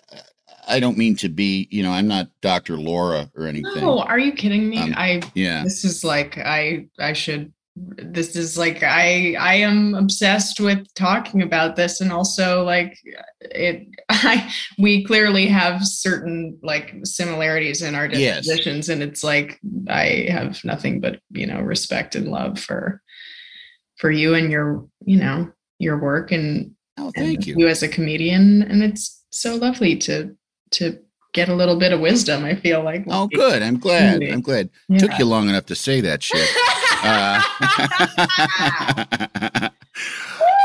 I 0.68 0.80
don't 0.80 0.96
mean 0.96 1.16
to 1.16 1.28
be, 1.28 1.68
you 1.72 1.82
know, 1.82 1.92
I'm 1.92 2.08
not 2.08 2.30
Dr. 2.42 2.78
Laura 2.78 3.32
or 3.36 3.48
anything. 3.48 3.82
no 3.82 4.02
are 4.02 4.20
you 4.20 4.32
kidding 4.34 4.70
me 4.70 4.78
Um, 4.78 4.94
i 4.96 5.22
Yeah, 5.34 5.64
this 5.64 5.84
is 5.84 6.04
like 6.04 6.38
i 6.38 6.86
i 7.00 7.14
should 7.14 7.52
this 7.98 8.36
is 8.36 8.58
like 8.58 8.82
i 8.84 9.36
i 9.40 9.54
am 9.56 9.94
obsessed 9.96 10.60
with 10.60 10.92
talking 10.94 11.42
about 11.42 11.76
this 11.76 12.02
and 12.02 12.12
also 12.12 12.64
like 12.64 12.98
it 13.42 13.88
i 14.10 14.52
we 14.80 15.04
clearly 15.04 15.48
have 15.48 15.86
certain 15.86 16.58
like 16.64 16.94
similarities 17.04 17.82
in 17.82 17.94
our 17.96 18.08
Yes. 18.08 18.46
dispositions 18.46 18.90
and 18.90 19.04
it's 19.04 19.24
like 19.24 19.60
i 19.90 20.28
have 20.30 20.64
nothing 20.64 21.00
but 21.00 21.20
you 21.32 21.46
know 21.46 21.60
respect 21.62 22.16
and 22.16 22.28
love 22.30 22.60
for 22.60 23.02
for 23.98 24.10
you 24.12 24.34
and 24.36 24.52
your 24.52 24.86
you 25.06 25.18
know 25.18 25.52
your 25.80 25.98
work 26.00 26.32
and 26.32 26.72
oh, 26.98 27.12
and 27.16 27.26
thank 27.26 27.48
you. 27.48 27.56
you 27.58 27.68
as 27.68 27.84
a 27.84 27.88
comedian 27.88 28.64
and 28.64 28.82
it's 28.84 29.24
so 29.30 29.56
lovely 29.56 29.96
to 29.98 30.36
to 30.72 30.98
get 31.34 31.50
a 31.50 31.54
little 31.56 31.76
bit 31.78 31.94
of 31.94 32.00
wisdom 32.00 32.44
i 32.46 32.56
feel 32.56 32.84
like 32.84 33.04
Oh, 33.10 33.28
good. 33.28 33.62
I'm 33.62 33.78
glad. 33.78 34.24
I'm 34.24 34.42
glad. 34.42 34.70
Yeah. 34.90 34.98
Took 35.00 35.20
you 35.20 35.26
long 35.26 35.50
enough 35.50 35.68
to 35.68 35.76
say 35.76 36.02
that 36.02 36.24
shit. 36.24 36.50
Uh, 37.08 37.42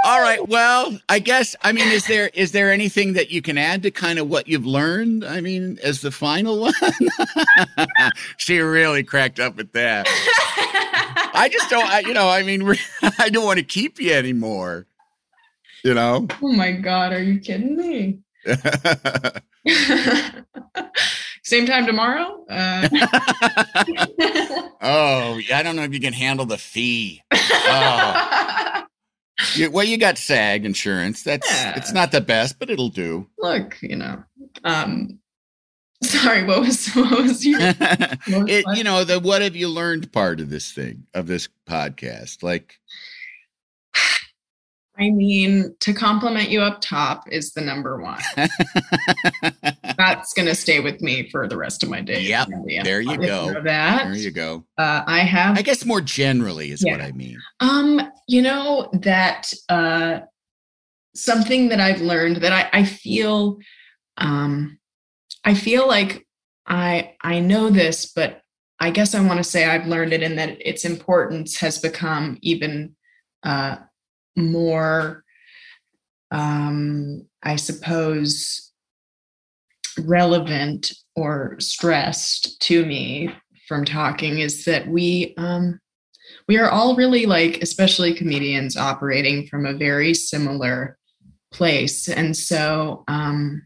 all 0.04 0.20
right. 0.20 0.46
Well, 0.48 0.98
I 1.08 1.18
guess. 1.20 1.54
I 1.62 1.72
mean, 1.72 1.88
is 1.88 2.06
there 2.06 2.30
is 2.34 2.52
there 2.52 2.72
anything 2.72 3.12
that 3.12 3.30
you 3.30 3.42
can 3.42 3.56
add 3.56 3.82
to 3.84 3.90
kind 3.90 4.18
of 4.18 4.28
what 4.28 4.48
you've 4.48 4.66
learned? 4.66 5.24
I 5.24 5.40
mean, 5.40 5.78
as 5.82 6.00
the 6.00 6.10
final 6.10 6.60
one. 6.60 6.74
she 8.36 8.58
really 8.58 9.04
cracked 9.04 9.38
up 9.38 9.58
at 9.58 9.72
that. 9.72 10.06
I 11.34 11.48
just 11.50 11.70
don't. 11.70 11.86
I, 11.86 12.00
you 12.00 12.12
know, 12.12 12.28
I 12.28 12.42
mean, 12.42 12.76
I 13.18 13.28
don't 13.28 13.44
want 13.44 13.58
to 13.58 13.64
keep 13.64 14.00
you 14.00 14.12
anymore. 14.12 14.86
You 15.84 15.94
know. 15.94 16.28
oh 16.40 16.52
my 16.52 16.70
god 16.70 17.12
are 17.12 17.20
you 17.20 17.40
kidding 17.40 17.76
me 17.76 18.20
same 21.42 21.66
time 21.66 21.86
tomorrow 21.86 22.44
uh, 22.48 22.88
oh, 24.82 25.40
I 25.52 25.62
don't 25.62 25.76
know 25.76 25.82
if 25.82 25.92
you 25.92 26.00
can 26.00 26.12
handle 26.12 26.46
the 26.46 26.58
fee. 26.58 27.22
Oh. 27.32 28.84
You, 29.56 29.70
well, 29.70 29.84
you 29.84 29.96
got 29.98 30.18
SAG 30.18 30.64
insurance. 30.64 31.22
That's 31.24 31.50
Yeah. 31.50 31.74
it's 31.76 31.92
not 31.92 32.12
the 32.12 32.20
best, 32.20 32.58
but 32.58 32.70
it'll 32.70 32.90
do. 32.90 33.28
look 33.38 33.76
you 33.82 33.96
know 33.96 34.22
um 34.64 35.18
sorry 36.02 36.44
what 36.44 36.60
was 36.60 36.88
what 36.94 37.22
was 37.22 37.44
your 37.46 37.60
what 37.60 37.78
was 38.28 38.44
it, 38.48 38.64
you 38.76 38.84
know, 38.84 39.04
the 39.04 39.18
what 39.20 39.42
have 39.42 39.56
you 39.56 39.68
learned 39.68 40.12
part 40.12 40.40
of 40.40 40.50
this 40.50 40.72
thing 40.72 41.06
of 41.14 41.26
this 41.26 41.48
podcast? 41.68 42.42
Like, 42.42 42.78
I 44.98 45.10
mean, 45.10 45.74
to 45.80 45.92
compliment 45.94 46.50
you 46.50 46.60
up 46.60 46.80
top 46.80 47.24
is 47.30 47.52
the 47.52 47.62
number 47.62 48.00
one. 48.00 48.20
That's 50.08 50.32
going 50.34 50.46
to 50.48 50.54
stay 50.54 50.80
with 50.80 51.00
me 51.00 51.30
for 51.30 51.48
the 51.48 51.56
rest 51.56 51.82
of 51.82 51.88
my. 51.88 52.00
Yep, 52.00 52.48
Yeah. 52.66 52.82
there 52.82 53.00
you 53.00 53.16
go. 53.16 53.60
that. 53.62 54.04
there 54.04 54.14
you 54.16 54.30
go. 54.30 54.64
Uh, 54.78 55.02
I 55.06 55.20
have, 55.20 55.58
I 55.58 55.62
guess 55.62 55.84
more 55.84 56.00
generally 56.00 56.70
is 56.72 56.84
what 56.84 57.00
I 57.00 57.12
mean. 57.12 57.38
um, 57.60 58.00
you 58.28 58.42
know, 58.42 58.88
that 58.92 59.52
uh, 59.68 60.20
something 61.14 61.68
that 61.68 61.80
I've 61.80 62.00
learned 62.00 62.36
that 62.38 62.52
I, 62.52 62.80
I 62.80 62.84
feel, 62.84 63.58
um, 64.18 64.78
I 65.44 65.54
feel 65.54 65.86
like 65.88 66.26
I 66.66 67.14
I 67.22 67.40
know 67.40 67.70
this, 67.70 68.12
but 68.12 68.40
I 68.80 68.90
guess 68.90 69.14
I 69.14 69.20
want 69.20 69.38
to 69.38 69.44
say 69.44 69.64
I've 69.64 69.86
learned 69.86 70.12
it, 70.12 70.22
and 70.22 70.38
that 70.38 70.56
its 70.60 70.84
importance 70.84 71.56
has 71.58 71.78
become 71.78 72.38
even 72.42 72.96
uh, 73.44 73.76
more, 74.36 75.24
um, 76.30 77.26
I 77.42 77.56
suppose, 77.56 78.71
relevant 79.98 80.92
or 81.16 81.56
stressed 81.60 82.60
to 82.62 82.84
me 82.84 83.30
from 83.68 83.84
talking 83.84 84.38
is 84.38 84.64
that 84.64 84.86
we 84.88 85.34
um, 85.36 85.78
we 86.48 86.58
are 86.58 86.70
all 86.70 86.96
really 86.96 87.26
like, 87.26 87.62
especially 87.62 88.14
comedians, 88.14 88.76
operating 88.76 89.46
from 89.46 89.66
a 89.66 89.74
very 89.74 90.14
similar 90.14 90.98
place, 91.52 92.08
and 92.08 92.36
so 92.36 93.04
um, 93.08 93.62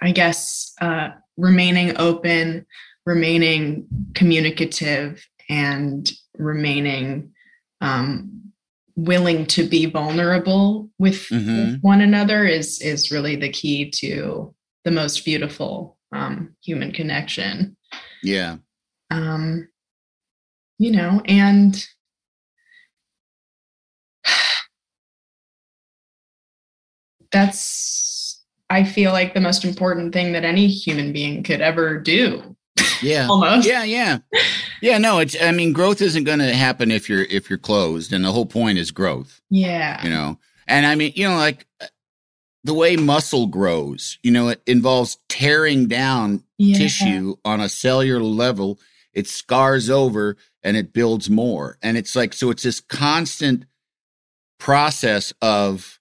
I 0.00 0.12
guess 0.12 0.72
uh, 0.80 1.10
remaining 1.36 1.96
open, 1.98 2.66
remaining 3.06 3.86
communicative, 4.14 5.26
and 5.48 6.10
remaining 6.36 7.32
um, 7.80 8.52
willing 8.96 9.46
to 9.46 9.66
be 9.68 9.86
vulnerable 9.86 10.90
with, 10.98 11.26
Mhm. 11.28 11.56
with 11.72 11.80
one 11.82 12.00
another 12.00 12.44
is 12.44 12.80
is 12.80 13.10
really 13.10 13.36
the 13.36 13.48
key 13.48 13.90
to 13.90 14.54
the 14.84 14.90
most 14.90 15.24
beautiful 15.24 15.96
um, 16.12 16.54
human 16.62 16.92
connection. 16.92 17.76
Yeah. 18.22 18.56
Um, 19.10 19.68
you 20.78 20.90
know, 20.92 21.22
and 21.26 21.84
that's 27.30 28.42
I 28.70 28.84
feel 28.84 29.12
like 29.12 29.34
the 29.34 29.40
most 29.40 29.64
important 29.64 30.12
thing 30.12 30.32
that 30.32 30.44
any 30.44 30.66
human 30.66 31.12
being 31.12 31.42
could 31.42 31.60
ever 31.60 31.98
do. 31.98 32.56
Yeah. 33.02 33.26
Almost. 33.30 33.66
Yeah, 33.68 33.84
yeah. 33.84 34.18
Yeah, 34.80 34.98
no, 34.98 35.18
it's 35.18 35.40
I 35.40 35.52
mean 35.52 35.72
growth 35.72 36.00
isn't 36.02 36.24
going 36.24 36.38
to 36.40 36.54
happen 36.54 36.90
if 36.90 37.08
you're 37.08 37.22
if 37.24 37.48
you're 37.48 37.58
closed 37.58 38.12
and 38.12 38.24
the 38.24 38.32
whole 38.32 38.46
point 38.46 38.78
is 38.78 38.90
growth, 38.90 39.40
Yeah. 39.50 40.02
you 40.02 40.10
know. 40.10 40.38
And 40.66 40.86
I 40.86 40.94
mean, 40.94 41.12
you 41.14 41.28
know 41.28 41.36
like 41.36 41.66
the 42.64 42.74
way 42.74 42.96
muscle 42.96 43.46
grows, 43.46 44.18
you 44.22 44.30
know, 44.30 44.48
it 44.48 44.62
involves 44.66 45.18
tearing 45.28 45.86
down 45.86 46.42
Yeah. 46.58 46.78
tissue 46.78 47.36
on 47.44 47.60
a 47.60 47.68
cellular 47.68 48.22
level. 48.22 48.80
It 49.12 49.26
scars 49.28 49.90
over 49.90 50.36
and 50.62 50.76
it 50.76 50.92
builds 50.92 51.28
more. 51.28 51.78
And 51.82 51.96
it's 51.98 52.16
like 52.16 52.32
so 52.32 52.50
it's 52.50 52.62
this 52.62 52.80
constant 52.80 53.66
process 54.58 55.32
of 55.42 56.00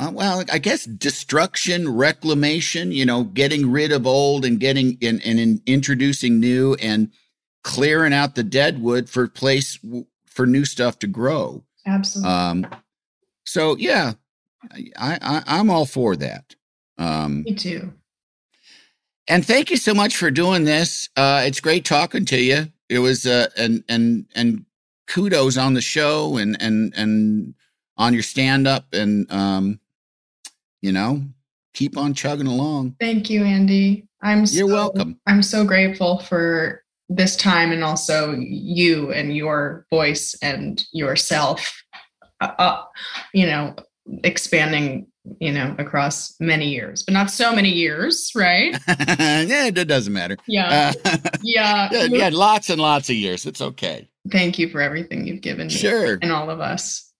uh, 0.00 0.12
well, 0.14 0.44
I 0.52 0.58
guess 0.58 0.84
destruction, 0.84 1.88
reclamation, 1.88 2.92
you 2.92 3.04
know, 3.04 3.24
getting 3.24 3.70
rid 3.70 3.90
of 3.90 4.06
old 4.06 4.44
and 4.44 4.60
getting 4.60 4.96
in 5.00 5.20
and 5.22 5.40
in 5.40 5.60
introducing 5.66 6.38
new 6.38 6.74
and 6.74 7.10
clearing 7.64 8.12
out 8.12 8.36
the 8.36 8.44
dead 8.44 8.80
wood 8.80 9.10
for 9.10 9.26
place 9.26 9.76
w- 9.78 10.06
for 10.24 10.46
new 10.46 10.64
stuff 10.64 11.00
to 11.00 11.08
grow. 11.08 11.64
Absolutely. 11.84 12.32
Um, 12.32 12.66
so 13.44 13.76
yeah, 13.76 14.12
I, 14.72 15.18
I 15.20 15.42
I'm 15.46 15.70
all 15.70 15.86
for 15.86 16.16
that. 16.16 16.54
Um, 16.98 17.44
Me 17.46 17.54
too. 17.54 17.92
and 19.28 19.46
thank 19.46 19.70
you 19.70 19.76
so 19.76 19.94
much 19.94 20.16
for 20.16 20.30
doing 20.30 20.64
this. 20.64 21.08
Uh, 21.16 21.42
it's 21.44 21.60
great 21.60 21.84
talking 21.84 22.24
to 22.26 22.40
you. 22.40 22.66
It 22.88 22.98
was 22.98 23.26
uh, 23.26 23.48
and 23.56 23.84
and 23.88 24.26
and 24.34 24.64
kudos 25.06 25.56
on 25.56 25.74
the 25.74 25.80
show 25.80 26.36
and 26.36 26.60
and 26.60 26.92
and 26.96 27.54
on 27.96 28.12
your 28.12 28.22
stand 28.22 28.66
up 28.66 28.86
and 28.92 29.30
um, 29.30 29.80
you 30.80 30.92
know, 30.92 31.22
keep 31.74 31.96
on 31.96 32.14
chugging 32.14 32.46
along. 32.46 32.96
Thank 33.00 33.30
you, 33.30 33.44
Andy. 33.44 34.06
I'm 34.22 34.46
You're 34.46 34.68
so, 34.68 34.74
welcome. 34.74 35.20
I'm 35.26 35.42
so 35.42 35.64
grateful 35.64 36.18
for 36.20 36.82
this 37.08 37.36
time 37.36 37.72
and 37.72 37.82
also 37.82 38.34
you 38.38 39.12
and 39.12 39.34
your 39.34 39.86
voice 39.90 40.36
and 40.42 40.84
yourself. 40.92 41.82
Uh, 42.40 42.52
uh, 42.58 42.84
you 43.32 43.46
know, 43.46 43.74
expanding. 44.24 45.06
You 45.40 45.52
know, 45.52 45.74
across 45.78 46.34
many 46.40 46.70
years, 46.70 47.02
but 47.02 47.12
not 47.12 47.30
so 47.30 47.54
many 47.54 47.68
years, 47.68 48.32
right? 48.34 48.74
yeah, 48.88 49.66
it 49.66 49.74
doesn't 49.86 50.14
matter. 50.14 50.38
Yeah, 50.46 50.92
Uh, 51.04 51.18
yeah. 51.42 51.90
yeah, 51.92 52.04
yeah, 52.04 52.30
lots 52.32 52.70
and 52.70 52.80
lots 52.80 53.10
of 53.10 53.16
years. 53.16 53.44
It's 53.44 53.60
okay. 53.60 54.08
Thank 54.32 54.58
you 54.58 54.70
for 54.70 54.80
everything 54.80 55.26
you've 55.26 55.42
given 55.42 55.66
me 55.66 55.74
Sure. 55.74 56.18
and 56.22 56.32
all 56.32 56.48
of 56.48 56.60
us. 56.60 57.12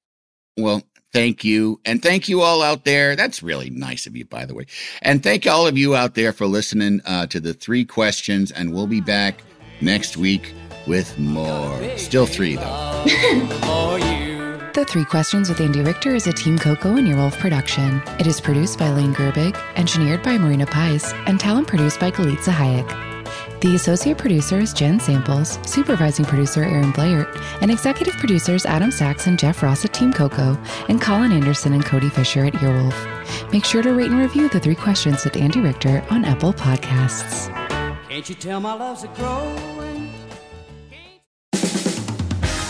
Well, 0.56 0.81
thank 1.12 1.44
you. 1.44 1.82
And 1.85 2.02
thank 2.02 2.31
you 2.31 2.40
all 2.40 2.62
out 2.62 2.86
there. 2.86 3.15
That's 3.15 3.43
really 3.43 3.69
nice 3.69 4.06
of 4.06 4.16
you, 4.16 4.24
by 4.24 4.47
the 4.47 4.55
way. 4.55 4.65
And 5.02 5.23
thank 5.23 5.47
all 5.47 5.66
of 5.66 5.77
you 5.77 5.94
out 5.94 6.15
there 6.15 6.32
for 6.32 6.47
listening 6.47 7.02
uh, 7.05 7.27
to 7.27 7.40
the 7.40 7.52
three 7.52 7.85
questions. 7.85 8.51
And 8.52 8.73
we'll 8.73 8.86
be 8.86 9.02
back 9.02 9.43
next 9.82 10.16
week 10.16 10.55
with 10.86 11.19
more. 11.19 11.98
Still 11.98 12.24
three, 12.24 12.56
though. 12.56 13.05
The 14.74 14.85
Three 14.85 15.05
Questions 15.05 15.49
with 15.49 15.61
Andy 15.61 15.81
Richter 15.81 16.15
is 16.15 16.27
a 16.27 16.32
Team 16.32 16.59
Coco 16.59 16.97
and 16.97 17.07
Earwolf 17.09 17.39
production. 17.39 18.03
It 18.20 18.27
is 18.27 18.40
produced 18.40 18.78
by 18.78 18.90
Lane 18.90 19.15
Gerbig, 19.15 19.57
engineered 19.77 20.23
by 20.23 20.36
Marina 20.36 20.66
Pais, 20.66 21.12
and 21.27 21.40
talent 21.40 21.66
produced 21.66 21.99
by 21.99 22.11
Galitza 22.11 22.53
Hayek. 22.53 23.61
The 23.61 23.74
associate 23.74 24.19
producer 24.19 24.59
is 24.59 24.73
Jen 24.73 25.01
Samples, 25.01 25.59
supervising 25.69 26.27
producer 26.27 26.62
Aaron 26.62 26.93
Blair, 26.93 27.27
and 27.61 27.70
executive 27.70 28.15
producers 28.19 28.66
Adam 28.66 28.90
Sachs 28.90 29.27
and 29.27 29.39
Jeff 29.39 29.62
Ross 29.62 29.85
at 29.85 29.95
Team 29.95 30.12
Coco, 30.12 30.57
and 30.89 31.01
Colin 31.01 31.32
Anderson 31.32 31.73
and 31.73 31.85
Cody 31.85 32.11
Fisher 32.11 32.45
at 32.45 32.53
Earwolf. 32.55 33.53
Make 33.53 33.65
sure 33.65 33.82
to 33.82 33.93
rate 33.95 34.11
and 34.11 34.20
review 34.20 34.49
The 34.49 34.61
Three 34.61 34.77
Questions 34.77 35.24
with 35.24 35.36
Andy 35.36 35.61
Richter 35.61 36.05
on 36.11 36.24
Apple 36.24 36.53
Podcasts. 36.53 37.49
Can't 38.09 38.28
you 38.28 38.35
tell 38.35 38.61
my 38.61 38.74
love's 38.74 39.05
a 39.05 39.09
growing? 39.09 40.12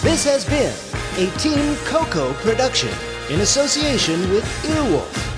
This 0.00 0.24
has 0.24 0.44
been 0.48 0.87
a 1.18 1.28
Team 1.32 1.74
Coco 1.84 2.32
production 2.34 2.90
in 3.28 3.40
association 3.40 4.20
with 4.30 4.44
Earwolf. 4.62 5.37